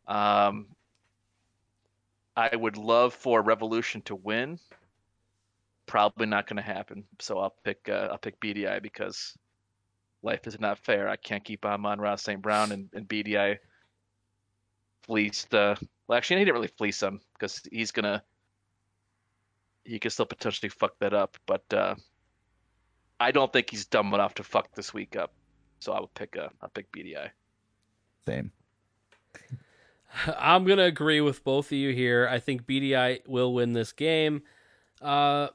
Um, 0.07 0.67
I 2.35 2.55
would 2.55 2.77
love 2.77 3.13
for 3.13 3.41
Revolution 3.41 4.01
to 4.03 4.15
win. 4.15 4.59
Probably 5.85 6.25
not 6.25 6.47
going 6.47 6.57
to 6.57 6.63
happen. 6.63 7.05
So 7.19 7.39
I'll 7.39 7.55
pick 7.63 7.87
uh, 7.89 8.09
I'll 8.11 8.17
pick 8.17 8.39
BDI 8.39 8.81
because 8.81 9.37
life 10.21 10.47
is 10.47 10.59
not 10.59 10.79
fair. 10.79 11.07
I 11.07 11.15
can't 11.15 11.43
keep 11.43 11.65
on 11.65 11.85
on 11.85 12.01
Ross 12.01 12.23
St. 12.23 12.41
Brown 12.41 12.71
and, 12.71 12.89
and 12.93 13.07
BDI 13.07 13.57
fleeced. 15.03 15.53
Uh, 15.53 15.75
well, 16.07 16.17
actually, 16.17 16.39
he 16.39 16.45
didn't 16.45 16.55
really 16.55 16.73
fleece 16.77 17.01
him 17.01 17.21
because 17.33 17.61
he's 17.71 17.91
gonna 17.91 18.21
he 19.85 19.99
could 19.99 20.11
still 20.11 20.25
potentially 20.25 20.69
fuck 20.69 20.97
that 20.99 21.13
up. 21.13 21.37
But 21.45 21.63
uh, 21.73 21.95
I 23.19 23.31
don't 23.31 23.51
think 23.53 23.69
he's 23.69 23.85
dumb 23.85 24.13
enough 24.13 24.33
to 24.35 24.43
fuck 24.43 24.73
this 24.73 24.93
week 24.93 25.15
up. 25.15 25.31
So 25.79 25.93
I 25.93 25.99
would 25.99 26.13
pick 26.13 26.37
uh, 26.37 26.49
I'll 26.61 26.69
pick 26.69 26.91
BDI. 26.91 27.29
Same. 28.27 28.51
I'm 30.37 30.65
gonna 30.65 30.83
agree 30.83 31.21
with 31.21 31.43
both 31.43 31.67
of 31.67 31.73
you 31.73 31.93
here. 31.93 32.27
I 32.29 32.39
think 32.39 32.65
BDI 32.65 33.27
will 33.27 33.53
win 33.53 33.73
this 33.73 33.91
game. 33.91 34.43
Uh, 35.01 35.49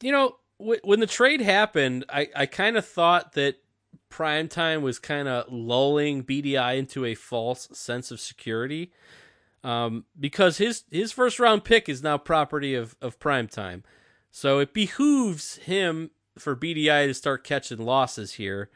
you 0.00 0.12
know, 0.12 0.36
w- 0.58 0.80
when 0.82 1.00
the 1.00 1.06
trade 1.06 1.40
happened, 1.40 2.04
I, 2.08 2.28
I 2.34 2.46
kind 2.46 2.76
of 2.76 2.86
thought 2.86 3.32
that 3.32 3.56
Primetime 4.10 4.80
was 4.80 4.98
kind 4.98 5.28
of 5.28 5.52
lulling 5.52 6.24
BDI 6.24 6.78
into 6.78 7.04
a 7.04 7.14
false 7.14 7.68
sense 7.72 8.10
of 8.10 8.20
security, 8.20 8.90
um, 9.68 10.06
because 10.18 10.56
his 10.56 10.84
his 10.90 11.12
first 11.12 11.38
round 11.38 11.62
pick 11.62 11.90
is 11.90 12.02
now 12.02 12.16
property 12.16 12.74
of 12.74 12.96
of 13.02 13.20
Primetime. 13.20 13.82
So 14.30 14.60
it 14.60 14.72
behooves 14.72 15.56
him 15.56 16.10
for 16.38 16.56
BDI 16.56 17.06
to 17.06 17.14
start 17.14 17.44
catching 17.44 17.78
losses 17.78 18.34
here. 18.34 18.70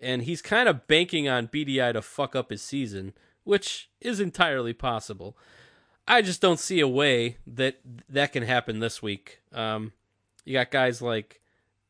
And 0.00 0.22
he's 0.22 0.40
kind 0.40 0.68
of 0.68 0.86
banking 0.86 1.28
on 1.28 1.48
BDI 1.48 1.92
to 1.92 2.02
fuck 2.02 2.34
up 2.34 2.50
his 2.50 2.62
season, 2.62 3.12
which 3.44 3.90
is 4.00 4.20
entirely 4.20 4.72
possible. 4.72 5.36
I 6.06 6.22
just 6.22 6.40
don't 6.40 6.60
see 6.60 6.80
a 6.80 6.88
way 6.88 7.36
that 7.46 7.80
that 8.08 8.32
can 8.32 8.42
happen 8.42 8.78
this 8.78 9.02
week. 9.02 9.40
Um, 9.52 9.92
you 10.46 10.54
got 10.54 10.70
guys 10.70 11.02
like 11.02 11.42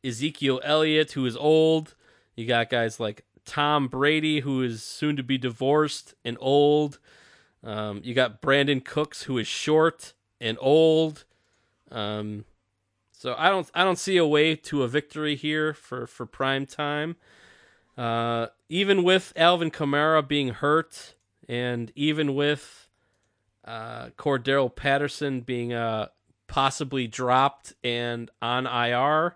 Ezekiel 0.03 0.59
Elliott, 0.65 1.13
who 1.13 1.25
is 1.25 1.37
old. 1.37 1.95
You 2.35 2.45
got 2.45 2.69
guys 2.69 2.99
like 2.99 3.23
Tom 3.45 3.87
Brady, 3.87 4.41
who 4.41 4.63
is 4.63 4.83
soon 4.83 5.15
to 5.15 5.23
be 5.23 5.37
divorced 5.37 6.13
and 6.25 6.35
old. 6.41 6.99
Um, 7.63 8.01
you 8.03 8.13
got 8.13 8.41
Brandin 8.41 8.83
Cooks, 8.83 9.23
who 9.23 9.37
is 9.37 9.47
short 9.47 10.13
and 10.39 10.57
old. 10.61 11.25
Um, 11.91 12.45
so 13.11 13.35
I 13.37 13.49
don't 13.49 13.69
I 13.73 13.83
don't 13.83 13.99
see 13.99 14.17
a 14.17 14.25
way 14.25 14.55
to 14.55 14.83
a 14.83 14.87
victory 14.87 15.35
here 15.35 15.73
for 15.73 16.07
for 16.07 16.25
prime 16.25 16.65
time. 16.65 17.17
Uh, 17.97 18.47
even 18.69 19.03
with 19.03 19.33
Alvin 19.35 19.71
Kamara 19.71 20.25
being 20.25 20.49
hurt, 20.49 21.15
and 21.49 21.91
even 21.95 22.33
with 22.33 22.87
uh, 23.65 24.09
Cordarrelle 24.17 24.73
Patterson 24.73 25.41
being 25.41 25.73
uh, 25.73 26.07
possibly 26.47 27.07
dropped 27.07 27.73
and 27.83 28.31
on 28.41 28.65
IR, 28.65 29.35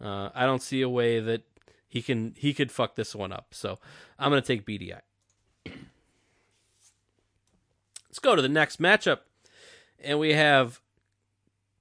uh, 0.00 0.30
I 0.34 0.46
don't 0.46 0.62
see 0.62 0.80
a 0.80 0.88
way 0.88 1.20
that 1.20 1.42
he 1.86 2.00
can 2.00 2.34
he 2.38 2.54
could 2.54 2.72
fuck 2.72 2.96
this 2.96 3.14
one 3.14 3.32
up. 3.32 3.48
So 3.52 3.78
I'm 4.18 4.30
gonna 4.30 4.40
take 4.40 4.66
BDI. 4.66 5.00
Let's 8.18 8.24
go 8.24 8.34
to 8.34 8.42
the 8.42 8.48
next 8.48 8.82
matchup, 8.82 9.20
and 10.00 10.18
we 10.18 10.32
have 10.32 10.80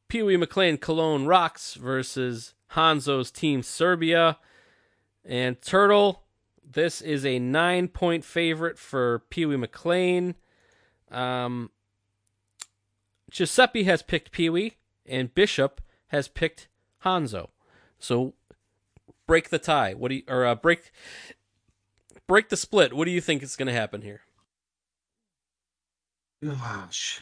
Pee 0.07 0.21
Wee 0.21 0.37
McLean 0.37 0.77
Cologne 0.77 1.25
Rocks 1.25 1.73
versus 1.73 2.53
Hanzo's 2.73 3.31
team 3.31 3.63
Serbia. 3.63 4.37
And 5.25 5.59
Turtle, 5.63 6.25
this 6.63 7.01
is 7.01 7.25
a 7.25 7.39
nine 7.39 7.87
point 7.87 8.23
favorite 8.23 8.77
for 8.77 9.23
Pee 9.31 9.47
Wee 9.47 9.57
McLean. 9.57 10.35
Um, 11.09 11.71
Giuseppe 13.31 13.85
has 13.85 14.03
picked 14.03 14.31
Pee 14.31 14.51
Wee, 14.51 14.77
and 15.07 15.33
Bishop 15.33 15.81
has 16.09 16.27
picked 16.27 16.67
Hanzo. 17.03 17.49
So 17.97 18.35
break 19.25 19.49
the 19.49 19.57
tie. 19.57 19.95
What 19.95 20.09
do 20.09 20.15
you 20.17 20.23
or 20.27 20.45
uh, 20.45 20.53
break 20.53 20.91
break 22.27 22.49
the 22.49 22.57
split? 22.57 22.93
What 22.93 23.05
do 23.05 23.11
you 23.11 23.21
think 23.21 23.41
is 23.41 23.55
going 23.55 23.69
to 23.69 23.73
happen 23.73 24.03
here? 24.03 24.21
Gosh. 26.43 27.21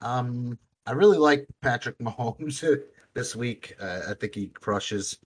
Um, 0.00 0.58
I 0.86 0.92
really 0.92 1.18
like 1.18 1.46
Patrick 1.60 1.98
Mahomes 2.02 2.64
this 3.14 3.36
week. 3.36 3.76
Uh, 3.80 4.00
I 4.08 4.14
think 4.14 4.34
he 4.34 4.48
crushes. 4.48 5.18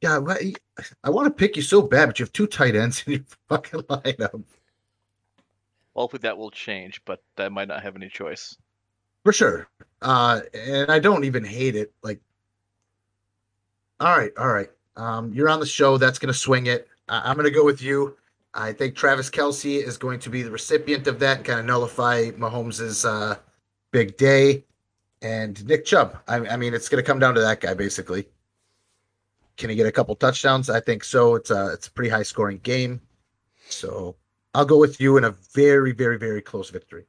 Yeah, 0.00 0.20
he- 0.40 0.56
I 1.04 1.10
want 1.10 1.26
to 1.26 1.30
pick 1.30 1.56
you 1.56 1.62
so 1.62 1.82
bad, 1.82 2.06
but 2.06 2.18
you 2.18 2.24
have 2.24 2.32
two 2.32 2.46
tight 2.46 2.74
ends 2.74 3.02
in 3.06 3.12
your 3.14 3.22
fucking 3.48 3.80
lineup. 3.82 4.42
Hopefully 5.94 6.20
that 6.22 6.38
will 6.38 6.50
change, 6.50 7.02
but 7.04 7.22
I 7.36 7.48
might 7.48 7.68
not 7.68 7.82
have 7.82 7.96
any 7.96 8.08
choice. 8.08 8.56
For 9.24 9.32
sure. 9.32 9.68
Uh, 10.00 10.40
and 10.54 10.90
I 10.90 10.98
don't 10.98 11.24
even 11.24 11.44
hate 11.44 11.76
it. 11.76 11.92
Like, 12.02 12.20
all 13.98 14.16
right, 14.16 14.32
all 14.38 14.48
right. 14.48 14.70
Um, 14.96 15.32
you're 15.34 15.50
on 15.50 15.60
the 15.60 15.66
show. 15.66 15.98
That's 15.98 16.18
going 16.18 16.32
to 16.32 16.38
swing 16.38 16.66
it. 16.66 16.88
I- 17.08 17.28
I'm 17.28 17.34
going 17.36 17.44
to 17.44 17.50
go 17.50 17.64
with 17.64 17.82
you. 17.82 18.16
I 18.54 18.72
think 18.72 18.96
Travis 18.96 19.30
Kelce 19.30 19.82
is 19.82 19.96
going 19.96 20.18
to 20.20 20.30
be 20.30 20.42
the 20.42 20.50
recipient 20.50 21.06
of 21.06 21.18
that 21.20 21.38
and 21.38 21.46
kind 21.46 21.60
of 21.60 21.66
nullify 21.66 22.30
Mahomes' 22.32 23.04
uh, 23.04 23.36
big 23.92 24.16
day. 24.16 24.64
And 25.22 25.66
Nick 25.66 25.84
Chubb. 25.84 26.18
I, 26.26 26.36
I 26.36 26.56
mean, 26.56 26.74
it's 26.74 26.88
going 26.88 27.02
to 27.02 27.06
come 27.06 27.18
down 27.18 27.34
to 27.34 27.40
that 27.40 27.60
guy, 27.60 27.74
basically. 27.74 28.26
Can 29.56 29.68
he 29.68 29.76
get 29.76 29.86
a 29.86 29.92
couple 29.92 30.14
touchdowns? 30.14 30.70
I 30.70 30.80
think 30.80 31.04
so. 31.04 31.34
It's 31.34 31.50
a, 31.50 31.72
it's 31.72 31.88
a 31.88 31.92
pretty 31.92 32.10
high 32.10 32.22
scoring 32.22 32.58
game. 32.62 33.00
So 33.68 34.16
I'll 34.54 34.64
go 34.64 34.78
with 34.78 35.00
you 35.00 35.16
in 35.18 35.24
a 35.24 35.30
very, 35.30 35.92
very, 35.92 36.18
very 36.18 36.40
close 36.40 36.70
victory. 36.70 37.04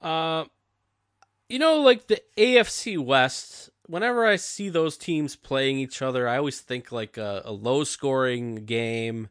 Uh, 0.00 0.44
you 1.48 1.58
know, 1.58 1.80
like 1.80 2.06
the 2.06 2.22
AFC 2.36 2.98
West. 2.98 3.70
Whenever 3.86 4.26
I 4.26 4.36
see 4.36 4.68
those 4.68 4.96
teams 4.96 5.36
playing 5.36 5.78
each 5.78 6.02
other, 6.02 6.28
I 6.28 6.38
always 6.38 6.60
think 6.60 6.90
like 6.90 7.16
a, 7.16 7.42
a 7.44 7.52
low 7.52 7.84
scoring 7.84 8.64
game. 8.66 9.28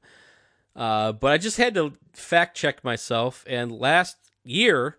Uh, 0.75 1.11
but 1.11 1.31
I 1.31 1.37
just 1.37 1.57
had 1.57 1.73
to 1.75 1.93
fact 2.13 2.57
check 2.57 2.83
myself. 2.83 3.43
And 3.47 3.71
last 3.71 4.17
year, 4.43 4.97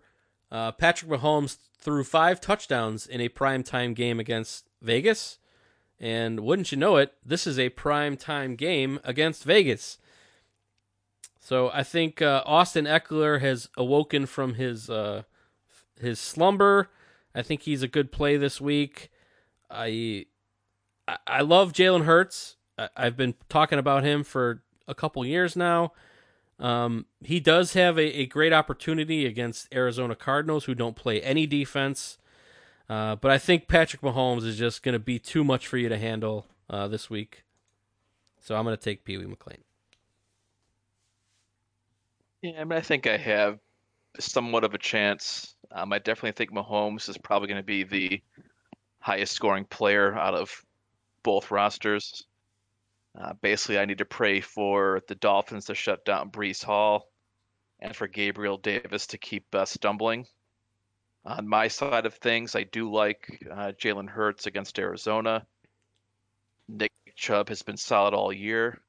uh, 0.51 0.71
Patrick 0.71 1.11
Mahomes 1.11 1.57
threw 1.79 2.03
five 2.03 2.41
touchdowns 2.41 3.07
in 3.07 3.21
a 3.21 3.29
primetime 3.29 3.95
game 3.95 4.19
against 4.19 4.65
Vegas. 4.81 5.37
And 5.99 6.41
wouldn't 6.41 6.71
you 6.71 6.77
know 6.77 6.97
it, 6.97 7.13
this 7.25 7.47
is 7.47 7.57
a 7.57 7.69
primetime 7.71 8.55
game 8.57 8.99
against 9.03 9.43
Vegas. 9.43 9.97
So 11.39 11.71
I 11.73 11.83
think 11.83 12.21
uh, 12.21 12.43
Austin 12.45 12.85
Ekeler 12.85 13.39
has 13.41 13.69
awoken 13.77 14.25
from 14.25 14.55
his 14.55 14.89
uh, 14.89 15.23
his 15.99 16.19
slumber. 16.19 16.89
I 17.33 17.41
think 17.41 17.61
he's 17.61 17.83
a 17.83 17.87
good 17.87 18.11
play 18.11 18.35
this 18.35 18.59
week. 18.59 19.09
I 19.69 20.25
I, 21.25 21.41
love 21.41 21.73
Jalen 21.73 22.03
Hurts. 22.03 22.57
I, 22.77 22.89
I've 22.95 23.15
been 23.15 23.35
talking 23.49 23.79
about 23.79 24.03
him 24.03 24.23
for 24.23 24.61
a 24.87 24.95
couple 24.95 25.25
years 25.25 25.55
now. 25.55 25.93
Um, 26.59 27.05
he 27.23 27.39
does 27.39 27.73
have 27.73 27.97
a, 27.97 28.21
a 28.21 28.25
great 28.25 28.51
opportunity 28.51 29.25
against 29.25 29.73
Arizona 29.73 30.15
Cardinals, 30.15 30.65
who 30.65 30.75
don't 30.75 30.95
play 30.95 31.21
any 31.21 31.45
defense. 31.45 32.17
Uh, 32.89 33.15
but 33.15 33.31
I 33.31 33.37
think 33.37 33.67
Patrick 33.67 34.01
Mahomes 34.01 34.45
is 34.45 34.57
just 34.57 34.81
going 34.81 34.93
to 34.93 34.99
be 34.99 35.19
too 35.19 35.43
much 35.43 35.67
for 35.67 35.77
you 35.77 35.89
to 35.89 35.97
handle 35.97 36.45
uh, 36.69 36.87
this 36.87 37.09
week. 37.09 37.43
So 38.39 38.55
I'm 38.55 38.63
going 38.63 38.75
to 38.75 38.81
take 38.81 39.03
Pee 39.03 39.17
Wee 39.17 39.25
McLean. 39.25 39.59
Yeah, 42.41 42.61
I 42.61 42.63
mean, 42.63 42.77
I 42.77 42.81
think 42.81 43.07
I 43.07 43.17
have 43.17 43.59
somewhat 44.19 44.63
of 44.63 44.73
a 44.73 44.77
chance. 44.77 45.55
Um, 45.71 45.91
I 45.91 45.99
definitely 45.99 46.31
think 46.31 46.51
Mahomes 46.51 47.09
is 47.09 47.17
probably 47.17 47.49
going 47.49 47.59
to 47.59 47.63
be 47.63 47.83
the 47.83 48.21
highest 49.07 49.31
scoring 49.31 49.63
player 49.63 50.13
out 50.13 50.33
of 50.33 50.65
both 51.23 51.49
rosters. 51.49 52.25
Uh, 53.17 53.31
basically, 53.41 53.79
I 53.79 53.85
need 53.85 53.99
to 53.99 54.05
pray 54.05 54.41
for 54.41 55.01
the 55.07 55.15
Dolphins 55.15 55.65
to 55.65 55.75
shut 55.75 56.03
down 56.03 56.29
Breece 56.29 56.61
Hall 56.61 57.09
and 57.79 57.95
for 57.95 58.09
Gabriel 58.09 58.57
Davis 58.57 59.07
to 59.07 59.17
keep 59.17 59.45
uh, 59.55 59.63
stumbling. 59.63 60.27
On 61.23 61.47
my 61.47 61.69
side 61.69 62.05
of 62.05 62.15
things, 62.15 62.53
I 62.53 62.63
do 62.63 62.91
like 62.91 63.41
uh, 63.49 63.71
Jalen 63.81 64.09
Hurts 64.09 64.45
against 64.45 64.77
Arizona. 64.77 65.47
Nick 66.67 66.91
Chubb 67.15 67.47
has 67.47 67.61
been 67.61 67.77
solid 67.77 68.13
all 68.13 68.33
year. 68.33 68.81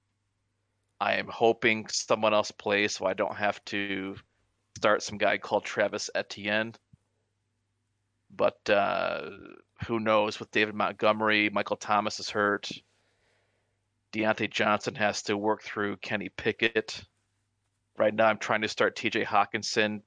I 1.01 1.15
am 1.15 1.29
hoping 1.29 1.87
someone 1.87 2.35
else 2.35 2.51
plays 2.51 2.97
so 2.97 3.07
I 3.07 3.15
don't 3.15 3.37
have 3.37 3.65
to 3.67 4.17
start 4.77 5.05
some 5.05 5.17
guy 5.17 5.39
called 5.39 5.65
Travis 5.65 6.11
Etienne. 6.13 6.75
But 8.35 8.59
uh, 8.69 9.31
who 9.87 10.01
knows 10.01 10.41
with 10.41 10.51
David 10.51 10.75
Montgomery, 10.75 11.51
Michael 11.51 11.77
Thomas 11.77 12.21
is 12.21 12.31
hurt. 12.31 12.71
Diontae 14.13 14.51
Johnson 14.51 14.95
has 14.97 15.23
to 15.25 15.37
work 15.37 15.63
through 15.63 15.99
Kenny 15.99 16.31
Pickett. 16.31 17.03
Right 17.97 18.15
now, 18.15 18.27
I'm 18.27 18.39
trying 18.39 18.63
to 18.63 18.69
start 18.69 18.97
TJ 18.97 19.25
Hockenson, 19.25 20.03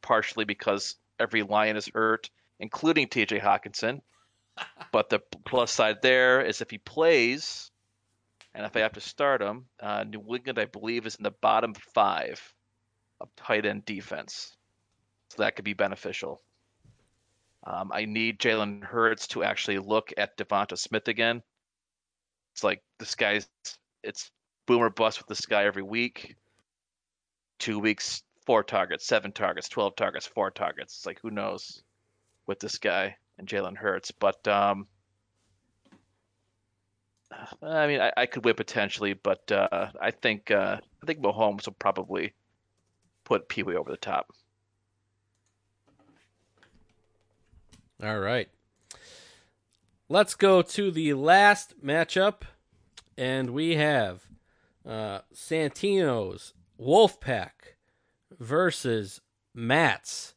partially 0.00 0.44
because 0.44 0.96
every 1.18 1.42
Lion 1.42 1.76
is 1.76 1.90
hurt, 1.92 2.30
including 2.58 3.08
TJ 3.08 3.40
Hockenson. 3.40 4.00
but 4.92 5.10
the 5.10 5.20
plus 5.44 5.70
side 5.70 6.02
there 6.02 6.40
is 6.40 6.60
if 6.60 6.70
he 6.70 6.78
plays, 6.78 7.70
and 8.54 8.64
if 8.64 8.74
I 8.74 8.80
have 8.80 8.94
to 8.94 9.00
start 9.00 9.42
him, 9.42 9.66
uh, 9.80 10.04
New 10.04 10.24
England, 10.34 10.58
I 10.58 10.64
believe, 10.64 11.06
is 11.06 11.16
in 11.16 11.24
the 11.24 11.30
bottom 11.30 11.74
five 11.94 12.40
of 13.20 13.28
tight 13.36 13.66
end 13.66 13.84
defense. 13.84 14.56
So 15.30 15.42
that 15.42 15.56
could 15.56 15.64
be 15.64 15.74
beneficial. 15.74 16.40
Um, 17.66 17.90
I 17.92 18.04
need 18.04 18.38
Jalen 18.38 18.84
Hurts 18.84 19.26
to 19.28 19.42
actually 19.42 19.78
look 19.78 20.12
at 20.16 20.36
Devonta 20.36 20.78
Smith 20.78 21.08
again. 21.08 21.42
It's 22.54 22.62
like 22.62 22.82
this 22.98 23.16
guy's, 23.16 23.48
it's 24.04 24.30
boomer 24.66 24.88
bust 24.88 25.18
with 25.18 25.26
this 25.26 25.44
guy 25.46 25.64
every 25.64 25.82
week. 25.82 26.36
Two 27.58 27.80
weeks, 27.80 28.22
four 28.46 28.62
targets, 28.62 29.04
seven 29.04 29.32
targets, 29.32 29.68
12 29.68 29.96
targets, 29.96 30.26
four 30.26 30.50
targets. 30.50 30.94
It's 30.94 31.06
like, 31.06 31.18
who 31.20 31.30
knows 31.30 31.82
with 32.46 32.60
this 32.60 32.78
guy 32.78 33.16
and 33.38 33.48
Jalen 33.48 33.76
Hurts. 33.76 34.12
But, 34.12 34.46
um, 34.46 34.86
I 37.62 37.86
mean, 37.88 38.00
I, 38.00 38.12
I 38.16 38.26
could 38.26 38.44
win 38.44 38.54
potentially, 38.54 39.14
but 39.14 39.50
uh, 39.50 39.90
I 40.00 40.12
think 40.12 40.50
uh, 40.50 40.78
I 41.02 41.06
think 41.06 41.20
Mahomes 41.20 41.66
will 41.66 41.74
probably 41.74 42.34
put 43.24 43.48
Pee 43.48 43.64
Wee 43.64 43.74
over 43.74 43.90
the 43.90 43.96
top. 43.96 44.30
All 48.02 48.18
right. 48.18 48.48
Let's 50.08 50.34
go 50.34 50.62
to 50.62 50.90
the 50.90 51.14
last 51.14 51.82
matchup, 51.84 52.42
and 53.16 53.50
we 53.50 53.76
have 53.76 54.26
uh, 54.86 55.20
Santino's 55.34 56.52
Wolfpack 56.80 57.76
versus 58.38 59.20
Matt's 59.54 60.34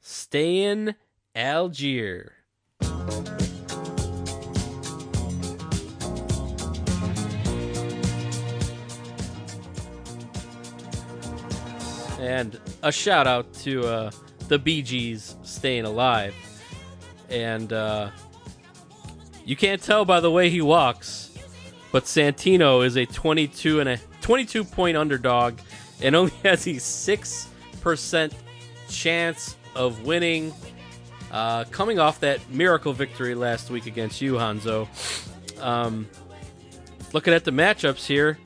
Stay 0.00 0.94
Algier. 1.34 2.32
And 12.20 12.60
a 12.82 12.92
shout 12.92 13.26
out 13.26 13.52
to 13.54 13.86
uh, 13.86 14.10
the 14.48 14.58
Gees 14.82 15.36
staying 15.42 15.84
alive. 15.84 16.34
And 17.30 17.72
uh, 17.72 18.10
you 19.44 19.56
can't 19.56 19.82
tell 19.82 20.04
by 20.04 20.20
the 20.20 20.30
way 20.30 20.50
he 20.50 20.60
walks, 20.60 21.30
but 21.92 22.04
Santino 22.04 22.84
is 22.84 22.96
a 22.96 23.06
22 23.06 23.80
and 23.80 23.88
a 23.88 23.98
22 24.20 24.64
point 24.64 24.96
underdog 24.96 25.58
and 26.02 26.14
only 26.14 26.32
has 26.44 26.66
a 26.66 26.74
6% 26.74 28.32
chance 28.88 29.56
of 29.74 30.04
winning 30.04 30.52
uh, 31.30 31.64
coming 31.64 31.98
off 31.98 32.20
that 32.20 32.50
miracle 32.50 32.92
victory 32.92 33.34
last 33.34 33.70
week 33.70 33.86
against 33.86 34.20
you, 34.20 34.34
Hanzo. 34.34 34.88
Um, 35.60 36.08
looking 37.12 37.34
at 37.34 37.44
the 37.44 37.50
matchups 37.50 38.06
here, 38.06 38.38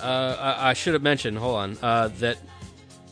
uh, 0.00 0.36
I, 0.38 0.70
I 0.70 0.72
should 0.72 0.94
have 0.94 1.02
mentioned, 1.02 1.38
hold 1.38 1.56
on, 1.56 1.78
uh, 1.82 2.08
that 2.18 2.38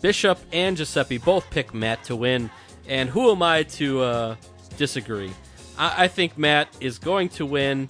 Bishop 0.01 0.39
and 0.53 0.77
Giuseppe 0.77 1.19
both 1.19 1.51
pick 1.51 1.75
Matt 1.75 2.05
to 2.05 2.17
win. 2.17 2.51
And 2.89 3.09
who 3.11 3.31
am 3.31 3.43
I 3.43 3.65
to 3.65 4.01
uh, 4.01 4.37
disagree? 4.77 5.31
I, 5.77 6.05
I, 6.05 6.09
think 6.09 6.39
Matt 6.39 6.69
is 6.81 6.99
going 6.99 7.29
to 7.31 7.45
win. 7.45 7.89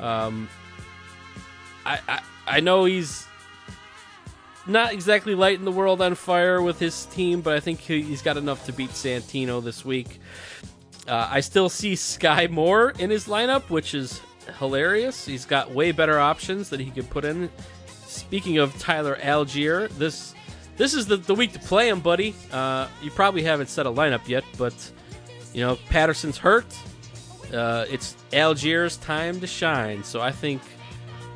Um, 0.00 0.48
I, 1.84 2.00
I, 2.08 2.22
I 2.46 2.60
know 2.60 2.86
he's 2.86 3.26
not 4.66 4.92
exactly 4.92 5.34
lighting 5.34 5.64
the 5.64 5.72
world 5.72 6.00
on 6.00 6.14
fire 6.14 6.62
with 6.62 6.78
his 6.78 7.06
team, 7.06 7.40
but 7.40 7.54
I 7.54 7.60
think 7.60 7.80
he's 7.80 8.22
got 8.22 8.36
enough 8.36 8.64
to 8.66 8.72
beat 8.72 8.90
Santino 8.90 9.62
this 9.62 9.84
week. 9.84 10.20
Uh, 11.06 11.28
I 11.30 11.40
still 11.40 11.68
see 11.68 11.96
Sky 11.96 12.46
Moore 12.46 12.92
in 12.98 13.10
his 13.10 13.26
lineup, 13.26 13.70
which 13.70 13.94
is 13.94 14.20
hilarious. 14.58 15.26
He's 15.26 15.44
got 15.44 15.72
way 15.72 15.92
better 15.92 16.18
options 16.18 16.70
that 16.70 16.80
he 16.80 16.90
could 16.90 17.10
put 17.10 17.24
in. 17.24 17.50
Speaking 18.06 18.58
of 18.58 18.76
Tyler 18.78 19.16
Allgeier, 19.20 19.88
this 19.90 20.31
this 20.76 20.94
is 20.94 21.06
the, 21.06 21.16
the 21.16 21.34
week 21.34 21.52
to 21.52 21.58
play 21.58 21.88
him, 21.88 22.00
buddy. 22.00 22.34
Uh, 22.50 22.88
you 23.02 23.10
probably 23.10 23.42
haven't 23.42 23.68
set 23.68 23.86
a 23.86 23.90
lineup 23.90 24.26
yet, 24.26 24.44
but 24.56 24.74
you 25.52 25.60
know 25.60 25.76
Patterson's 25.88 26.38
hurt. 26.38 26.66
Uh, 27.52 27.84
it's 27.90 28.16
Allgeier's 28.32 28.96
time 28.96 29.40
to 29.40 29.46
shine. 29.46 30.02
So 30.02 30.20
I 30.20 30.32
think 30.32 30.62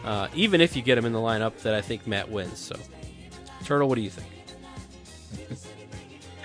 uh, 0.05 0.29
even 0.35 0.61
if 0.61 0.75
you 0.75 0.83
get 0.83 0.97
him 0.97 1.05
in 1.05 1.13
the 1.13 1.19
lineup, 1.19 1.59
that 1.59 1.75
I 1.75 1.81
think 1.81 2.07
Matt 2.07 2.31
wins. 2.31 2.59
So 2.59 2.77
Turtle, 3.65 3.89
what 3.89 3.97
do 3.97 4.01
you 4.01 4.11
think? 4.11 4.33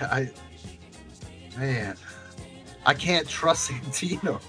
I 0.00 0.30
man, 1.56 1.96
I 2.84 2.94
can't 2.94 3.28
trust 3.28 3.70
Santino. 3.70 4.40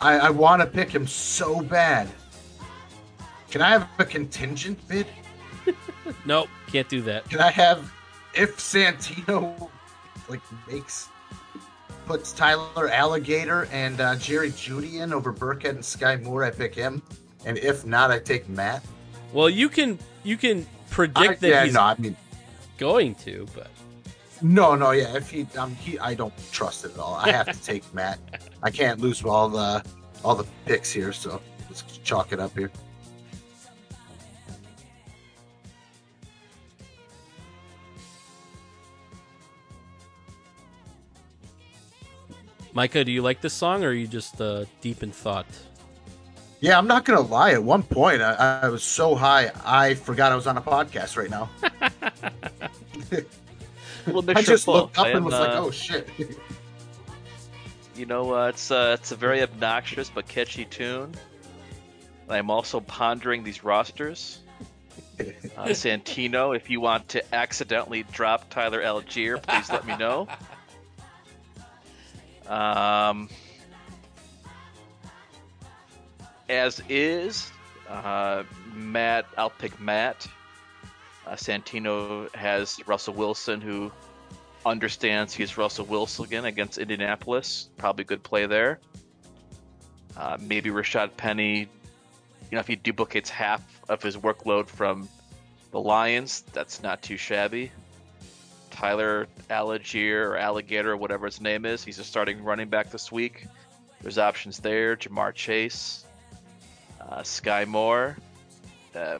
I, 0.00 0.18
I 0.18 0.30
want 0.30 0.62
to 0.62 0.66
pick 0.66 0.90
him 0.90 1.06
so 1.06 1.60
bad. 1.62 2.08
Can 3.50 3.62
I 3.62 3.70
have 3.70 3.88
a 3.98 4.04
contingent 4.04 4.86
bid? 4.88 5.06
nope, 6.26 6.48
can't 6.70 6.88
do 6.88 7.00
that. 7.02 7.28
Can 7.28 7.40
I 7.40 7.50
have 7.50 7.92
if 8.34 8.58
Santino 8.58 9.70
like 10.28 10.40
makes 10.68 11.08
puts 12.06 12.32
Tyler 12.32 12.88
Alligator 12.88 13.68
and 13.72 14.00
uh, 14.00 14.16
Jerry 14.16 14.50
Jeudy 14.50 15.00
in 15.00 15.12
over 15.12 15.32
Burkhead 15.32 15.70
and 15.70 15.84
Sky 15.84 16.16
Moore, 16.16 16.44
I 16.44 16.50
pick 16.50 16.74
him, 16.74 17.02
and 17.44 17.58
if 17.58 17.84
not, 17.84 18.10
I 18.10 18.18
take 18.18 18.48
Matt. 18.48 18.84
Well, 19.32 19.50
you 19.50 19.68
can 19.68 19.98
you 20.22 20.36
can 20.36 20.66
predict 20.90 21.18
I, 21.18 21.34
that 21.34 21.48
yeah, 21.48 21.64
he's 21.64 21.74
no, 21.74 21.80
I 21.80 21.96
mean, 21.98 22.16
going 22.78 23.14
to, 23.16 23.46
but 23.54 23.70
no, 24.42 24.74
no, 24.74 24.92
yeah. 24.92 25.16
If 25.16 25.30
he, 25.30 25.46
um, 25.58 25.74
he, 25.74 25.98
I 25.98 26.14
don't 26.14 26.32
trust 26.52 26.84
it 26.84 26.92
at 26.94 26.98
all. 26.98 27.14
I 27.14 27.30
have 27.30 27.46
to 27.46 27.62
take 27.62 27.82
Matt. 27.94 28.18
I 28.62 28.70
can't 28.70 29.00
lose 29.00 29.24
all 29.24 29.48
the 29.48 29.84
all 30.24 30.34
the 30.34 30.46
picks 30.64 30.92
here, 30.92 31.12
so 31.12 31.40
let's 31.68 31.82
chalk 31.98 32.32
it 32.32 32.40
up 32.40 32.56
here. 32.56 32.70
Micah, 42.76 43.04
do 43.06 43.10
you 43.10 43.22
like 43.22 43.40
this 43.40 43.54
song, 43.54 43.84
or 43.84 43.88
are 43.88 43.92
you 43.94 44.06
just 44.06 44.38
uh, 44.38 44.66
deep 44.82 45.02
in 45.02 45.10
thought? 45.10 45.46
Yeah, 46.60 46.76
I'm 46.76 46.86
not 46.86 47.06
gonna 47.06 47.22
lie. 47.22 47.52
At 47.52 47.64
one 47.64 47.82
point, 47.82 48.20
I, 48.20 48.60
I 48.64 48.68
was 48.68 48.82
so 48.82 49.14
high, 49.14 49.50
I 49.64 49.94
forgot 49.94 50.30
I 50.30 50.34
was 50.34 50.46
on 50.46 50.58
a 50.58 50.60
podcast 50.60 51.16
right 51.16 51.30
now. 51.30 51.48
I 54.28 54.42
just 54.42 54.68
looked 54.68 54.98
up 54.98 55.06
I 55.06 55.08
and 55.08 55.16
am, 55.16 55.24
was 55.24 55.32
like, 55.32 55.48
uh, 55.48 55.64
"Oh 55.64 55.70
shit!" 55.70 56.06
You 57.96 58.04
know, 58.04 58.34
uh, 58.34 58.48
it's 58.48 58.70
uh, 58.70 58.94
it's 59.00 59.10
a 59.10 59.16
very 59.16 59.42
obnoxious 59.42 60.10
but 60.10 60.28
catchy 60.28 60.66
tune. 60.66 61.14
I'm 62.28 62.50
also 62.50 62.80
pondering 62.80 63.42
these 63.42 63.64
rosters. 63.64 64.40
Uh, 65.56 65.68
Santino, 65.68 66.54
if 66.54 66.68
you 66.68 66.78
want 66.78 67.08
to 67.08 67.34
accidentally 67.34 68.02
drop 68.12 68.50
Tyler 68.50 68.82
Allgeier, 68.82 69.42
please 69.42 69.70
let 69.70 69.86
me 69.86 69.96
know. 69.96 70.28
Um, 72.48 73.28
as 76.48 76.80
is, 76.88 77.50
uh, 77.88 78.44
Matt, 78.72 79.26
I'll 79.36 79.50
pick 79.50 79.80
Matt. 79.80 80.26
Uh, 81.26 81.32
Santino 81.32 82.32
has 82.34 82.78
Russell 82.86 83.14
Wilson, 83.14 83.60
who 83.60 83.90
understands 84.64 85.34
he's 85.34 85.56
Russell 85.56 85.86
Wilson 85.86 86.24
again 86.24 86.44
against 86.44 86.78
Indianapolis. 86.78 87.68
Probably 87.76 88.04
good 88.04 88.22
play 88.22 88.46
there. 88.46 88.80
Uh, 90.16 90.38
maybe 90.40 90.70
Rashaad 90.70 91.16
Penny, 91.16 91.60
you 91.60 91.68
know, 92.52 92.60
if 92.60 92.66
he 92.66 92.76
duplicates 92.76 93.28
half 93.28 93.62
of 93.88 94.02
his 94.02 94.16
workload 94.16 94.66
from 94.66 95.08
the 95.72 95.80
Lions, 95.80 96.42
that's 96.52 96.82
not 96.82 97.02
too 97.02 97.16
shabby. 97.16 97.70
Tyler 98.76 99.26
Alligator 99.48 100.32
or 100.32 100.36
Alligator, 100.36 100.92
or 100.92 100.96
whatever 100.98 101.24
his 101.24 101.40
name 101.40 101.64
is, 101.64 101.82
he's 101.82 101.98
a 101.98 102.04
starting 102.04 102.44
running 102.44 102.68
back 102.68 102.90
this 102.90 103.10
week. 103.10 103.46
There's 104.02 104.18
options 104.18 104.58
there. 104.58 104.96
Ja'Marr 104.96 105.32
Chase, 105.32 106.04
uh, 107.00 107.22
Sky 107.22 107.64
Moore, 107.64 108.18
uh, 108.94 109.16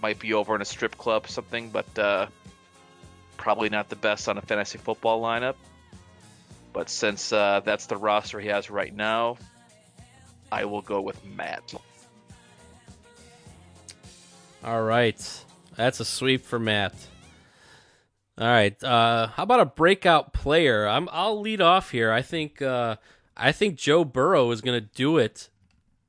might 0.00 0.20
be 0.20 0.32
over 0.32 0.54
in 0.54 0.62
a 0.62 0.64
strip 0.64 0.96
club 0.96 1.24
or 1.24 1.28
something, 1.28 1.70
but 1.70 1.98
uh, 1.98 2.26
probably 3.36 3.68
not 3.68 3.88
the 3.88 3.96
best 3.96 4.28
on 4.28 4.38
a 4.38 4.42
fantasy 4.42 4.78
football 4.78 5.20
lineup. 5.20 5.56
But 6.72 6.88
since 6.88 7.32
uh, 7.32 7.62
that's 7.64 7.86
the 7.86 7.96
roster 7.96 8.38
he 8.38 8.46
has 8.46 8.70
right 8.70 8.94
now, 8.94 9.38
I 10.52 10.66
will 10.66 10.82
go 10.82 11.00
with 11.00 11.22
Matt. 11.24 11.74
All 14.62 14.82
right, 14.82 15.44
that's 15.74 15.98
a 15.98 16.04
sweep 16.04 16.44
for 16.44 16.60
Matt. 16.60 16.94
All 18.40 18.46
right, 18.46 18.82
uh, 18.82 19.26
how 19.26 19.42
about 19.42 19.60
a 19.60 19.66
breakout 19.66 20.32
player? 20.32 20.88
I'm, 20.88 21.10
I'll 21.12 21.38
lead 21.38 21.60
off 21.60 21.90
here. 21.90 22.10
I 22.10 22.22
think 22.22 22.62
uh, 22.62 22.96
I 23.36 23.52
think 23.52 23.76
Joe 23.76 24.02
Burrow 24.02 24.50
is 24.50 24.62
going 24.62 24.80
to 24.80 24.88
do 24.94 25.18
it 25.18 25.50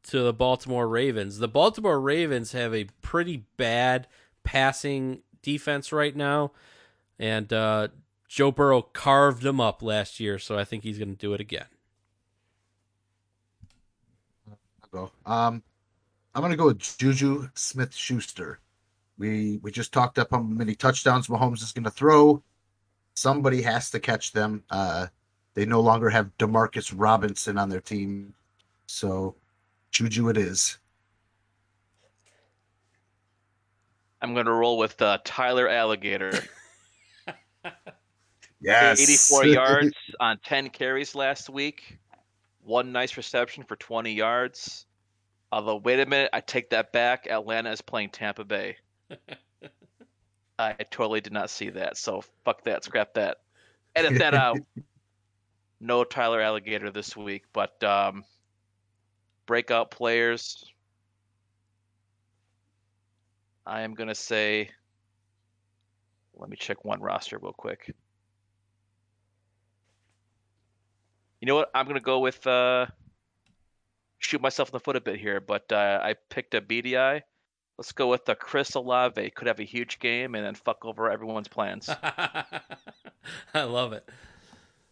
to 0.03 0.21
the 0.21 0.31
Baltimore 0.31 0.87
Ravens. 0.87 1.39
The 1.39 1.49
Baltimore 1.49 1.99
Ravens 1.99 2.53
have 2.53 2.73
a 2.73 2.85
pretty 3.01 3.43
bad 3.57 4.07
passing 4.45 5.23
defense 5.41 5.91
right 5.91 6.15
now, 6.15 6.53
and 7.19 7.51
uh, 7.51 7.89
Joe 8.29 8.51
Burrow 8.51 8.81
carved 8.81 9.43
them 9.43 9.59
up 9.59 9.83
last 9.83 10.21
year, 10.21 10.39
so 10.39 10.57
I 10.57 10.63
think 10.63 10.83
he's 10.83 10.97
going 10.97 11.11
to 11.11 11.19
do 11.19 11.33
it 11.33 11.41
again. 11.41 11.67
I'll 14.49 14.89
go. 14.89 15.11
Um, 15.25 15.63
I'm 16.33 16.41
gonna 16.41 16.55
go 16.55 16.67
with 16.67 16.97
Juju 16.97 17.49
Smith 17.55 17.93
Schuster. 17.93 18.59
We 19.21 19.59
we 19.61 19.69
just 19.69 19.93
talked 19.93 20.17
up 20.17 20.29
how 20.31 20.41
many 20.41 20.73
touchdowns 20.73 21.27
Mahomes 21.27 21.61
is 21.61 21.71
gonna 21.71 21.91
throw. 21.91 22.41
Somebody 23.13 23.61
has 23.61 23.91
to 23.91 23.99
catch 23.99 24.31
them. 24.31 24.63
Uh, 24.71 25.07
they 25.53 25.63
no 25.63 25.79
longer 25.79 26.09
have 26.09 26.35
Demarcus 26.39 26.91
Robinson 26.95 27.59
on 27.59 27.69
their 27.69 27.81
team, 27.81 28.33
so 28.87 29.35
Juju 29.91 30.29
it 30.29 30.37
is. 30.37 30.79
I'm 34.23 34.33
going 34.33 34.45
to 34.45 34.53
roll 34.53 34.77
with 34.77 35.01
uh, 35.01 35.17
Tyler 35.23 35.67
Alligator. 35.67 36.31
Yes, 38.63 39.01
84 39.31 39.45
yards 39.47 39.95
on 40.19 40.37
10 40.45 40.69
carries 40.69 41.15
last 41.15 41.49
week. 41.49 41.97
One 42.63 42.91
nice 42.91 43.17
reception 43.17 43.63
for 43.63 43.75
20 43.75 44.13
yards. 44.13 44.85
Although, 45.51 45.77
wait 45.77 45.99
a 45.99 46.05
minute, 46.05 46.29
I 46.31 46.41
take 46.41 46.69
that 46.69 46.93
back. 46.93 47.25
Atlanta 47.27 47.71
is 47.71 47.81
playing 47.81 48.11
Tampa 48.11 48.45
Bay. 48.45 48.77
I 50.59 50.73
totally 50.91 51.21
did 51.21 51.33
not 51.33 51.49
see 51.49 51.69
that, 51.69 51.97
so 51.97 52.23
fuck 52.45 52.63
that, 52.65 52.83
scrap 52.83 53.15
that. 53.15 53.37
Edit 53.95 54.19
that 54.19 54.33
out. 54.33 54.57
No 55.83 56.03
Tyler 56.03 56.39
Alligator 56.39 56.91
this 56.91 57.17
week, 57.17 57.45
but 57.53 57.83
um, 57.83 58.23
breakout 59.47 59.89
players. 59.89 60.63
I 63.65 63.81
am 63.81 63.95
going 63.95 64.09
to 64.09 64.13
say, 64.13 64.69
let 66.35 66.51
me 66.51 66.55
check 66.55 66.85
one 66.85 67.01
roster 67.01 67.39
real 67.39 67.51
quick. 67.51 67.95
You 71.41 71.47
know 71.47 71.55
what? 71.55 71.71
I'm 71.73 71.87
gonna 71.87 71.99
go 71.99 72.19
with 72.19 72.45
uh, 72.45 72.85
shoot 74.19 74.41
myself 74.41 74.69
in 74.69 74.73
the 74.73 74.79
foot 74.79 74.95
a 74.95 75.01
bit 75.01 75.19
here, 75.19 75.39
but 75.41 75.71
uh, 75.71 75.99
I 76.01 76.15
picked 76.29 76.53
a 76.53 76.61
BDI. 76.61 77.21
Let's 77.81 77.93
go 77.93 78.09
with 78.09 78.25
the 78.25 78.35
Chris 78.35 78.75
Olave. 78.75 79.31
Could 79.31 79.47
have 79.47 79.59
a 79.59 79.63
huge 79.63 79.97
game 79.97 80.35
and 80.35 80.45
then 80.45 80.53
fuck 80.53 80.85
over 80.85 81.09
everyone's 81.09 81.47
plans. 81.47 81.89
I 82.03 83.63
love 83.63 83.91
it. 83.91 84.07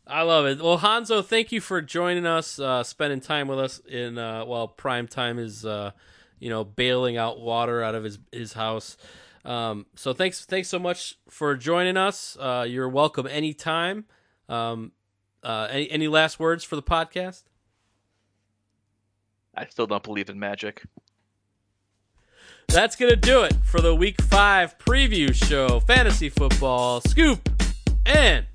I 0.08 0.24
love 0.24 0.48
it. 0.48 0.60
Well, 0.60 0.80
Hanzo, 0.80 1.24
thank 1.24 1.52
you 1.52 1.62
for 1.62 1.84
joining 1.84 2.26
us, 2.26 2.58
uh, 2.58 2.82
spending 2.82 3.22
time 3.22 3.48
with 3.48 3.60
us 3.60 3.78
in 3.88 4.18
uh, 4.18 4.44
while 4.44 4.68
prime 4.68 5.08
time 5.08 5.38
is, 5.38 5.68
uh, 5.68 5.92
you 6.40 6.50
know, 6.50 6.64
bailing 6.64 7.16
out 7.16 7.40
water 7.40 7.84
out 7.84 7.94
of 7.94 8.04
his 8.04 8.18
his 8.32 8.54
house. 8.54 8.98
Um, 9.46 9.86
so 9.94 10.12
thanks, 10.14 10.46
thanks 10.46 10.68
so 10.68 10.80
much 10.80 11.20
for 11.30 11.56
joining 11.56 11.96
us. 11.96 12.38
Uh, 12.40 12.66
you're 12.68 12.90
welcome 12.90 13.28
anytime. 13.28 14.06
Um, 14.50 14.94
uh, 15.44 15.68
any 15.70 15.92
any 15.92 16.08
last 16.08 16.40
words 16.40 16.64
for 16.64 16.76
the 16.76 16.82
podcast? 16.82 17.44
I 19.54 19.68
still 19.68 19.86
don't 19.86 20.02
believe 20.02 20.32
in 20.32 20.40
magic. 20.40 20.82
That's 22.70 22.96
gonna 22.96 23.16
do 23.16 23.42
it 23.42 23.54
for 23.64 23.82
the 23.82 23.96
Week 23.96 24.22
Five 24.22 24.78
preview 24.78 25.34
show, 25.34 25.80
fantasy 25.80 26.30
football 26.30 27.02
scoop, 27.02 27.50
and 28.06 28.46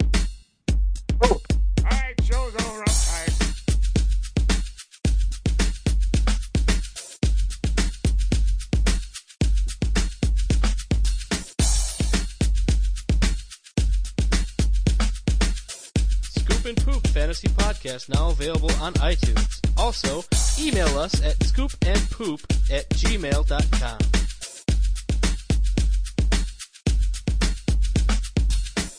Fantasy 17.35 17.49
Podcast 17.49 18.09
now 18.09 18.28
available 18.30 18.70
on 18.80 18.93
iTunes. 18.95 19.61
Also, 19.76 20.22
email 20.61 20.87
us 20.99 21.14
at 21.24 21.37
scoopandpoop 21.41 22.41
at 22.72 22.89
gmail.com. 22.91 24.24